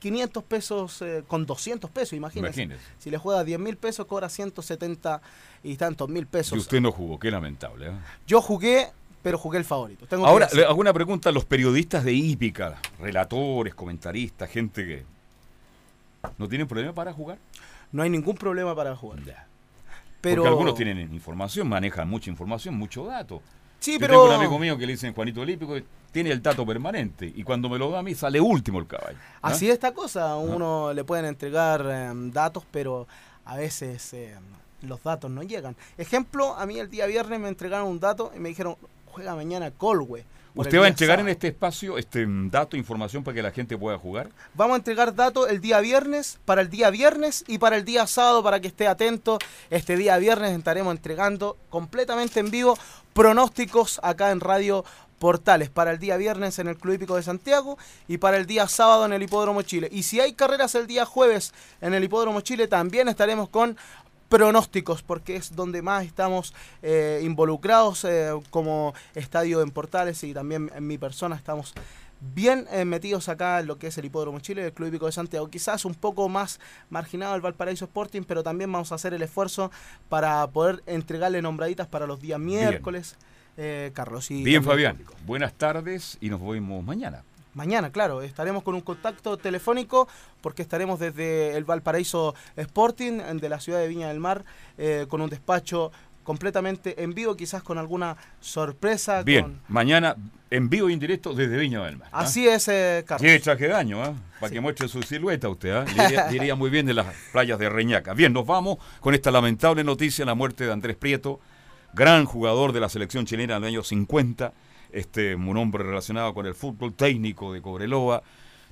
[0.00, 2.62] 3.500 pesos eh, con 200 pesos, imagínese.
[2.62, 2.90] Imagínese.
[2.98, 5.20] Si le juega 10 mil pesos, cobra 170
[5.62, 6.52] y tantos mil pesos.
[6.52, 7.88] Si usted no jugó, qué lamentable.
[7.88, 7.92] ¿eh?
[8.26, 8.88] Yo jugué,
[9.22, 10.06] pero jugué el favorito.
[10.06, 10.60] Tengo que Ahora, decir.
[10.60, 15.04] le hago una pregunta a los periodistas de hípica, relatores, comentaristas, gente que...
[16.38, 17.38] ¿No tienen problema para jugar?
[17.92, 19.20] No hay ningún problema para jugar.
[20.20, 20.42] Pero...
[20.42, 23.40] Porque algunos tienen información, manejan mucha información, mucho dato.
[23.78, 25.84] Sí, Yo pero- tengo un amigo mío que le dicen Juanito Olímpico, que
[26.16, 29.18] tiene el dato permanente y cuando me lo da a mí sale último el caballo.
[29.42, 33.06] Así es esta cosa, a uno le pueden entregar eh, datos, pero
[33.44, 34.34] a veces eh,
[34.80, 35.76] los datos no llegan.
[35.98, 39.70] Ejemplo, a mí el día viernes me entregaron un dato y me dijeron, juega mañana
[39.72, 40.24] Colwe.
[40.56, 41.32] ¿Usted va a entregar en sábado".
[41.32, 44.30] este espacio este mm, dato, información para que la gente pueda jugar?
[44.54, 48.06] Vamos a entregar datos el día viernes, para el día viernes y para el día
[48.06, 49.38] sábado, para que esté atento.
[49.70, 52.78] Este día viernes estaremos entregando completamente en vivo
[53.12, 54.84] pronósticos acá en Radio
[55.18, 58.68] Portales para el día viernes en el Club Hípico de Santiago y para el día
[58.68, 59.88] sábado en el Hipódromo Chile.
[59.90, 63.76] Y si hay carreras el día jueves en el Hipódromo Chile, también estaremos con
[64.28, 70.70] pronósticos porque es donde más estamos eh, involucrados eh, como estadio en Portales y también
[70.74, 71.74] en mi persona estamos
[72.20, 75.12] bien eh, metidos acá en lo que es el Hipódromo Chile, el Club Hípico de
[75.12, 75.48] Santiago.
[75.48, 79.70] Quizás un poco más marginado el Valparaíso Sporting, pero también vamos a hacer el esfuerzo
[80.08, 83.16] para poder entregarle nombraditas para los días miércoles.
[83.58, 84.98] Eh, Carlos, y Bien, Fabián.
[85.24, 87.24] Buenas tardes y nos vemos mañana.
[87.56, 90.06] Mañana, claro, estaremos con un contacto telefónico
[90.42, 94.44] porque estaremos desde el Valparaíso Sporting de la ciudad de Viña del Mar
[94.76, 95.90] eh, con un despacho
[96.22, 99.22] completamente en vivo, quizás con alguna sorpresa.
[99.22, 100.16] Bien, con- mañana
[100.50, 102.08] en vivo y en directo desde Viña del Mar.
[102.12, 102.20] ¿ah?
[102.20, 103.22] Así es, eh, Carlos.
[103.26, 104.12] Lleve traje de año, ¿ah?
[104.38, 105.70] para que muestre su silueta usted.
[105.70, 105.84] ¿ah?
[105.96, 108.12] Le iría, le iría muy bien de las playas de Reñaca.
[108.12, 111.40] Bien, nos vamos con esta lamentable noticia, la muerte de Andrés Prieto,
[111.94, 114.52] gran jugador de la selección chilena en los años 50,
[114.96, 118.22] este, un hombre relacionado con el fútbol, técnico de Cobreloa,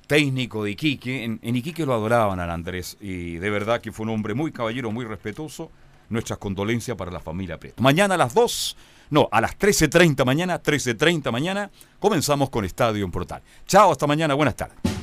[0.07, 1.23] técnico de Iquique.
[1.23, 4.91] En, Iquique lo adoraban al Andrés y de verdad que fue un hombre muy caballero,
[4.91, 5.71] muy respetuoso.
[6.07, 7.81] Nuestras condolencias para la familia Prieto.
[7.81, 8.77] Mañana a las 2,
[9.09, 13.41] no, a las 13.30 mañana, 13.30 mañana, comenzamos con Estadio en Portal.
[13.65, 14.94] Chao, hasta mañana, buenas tardes.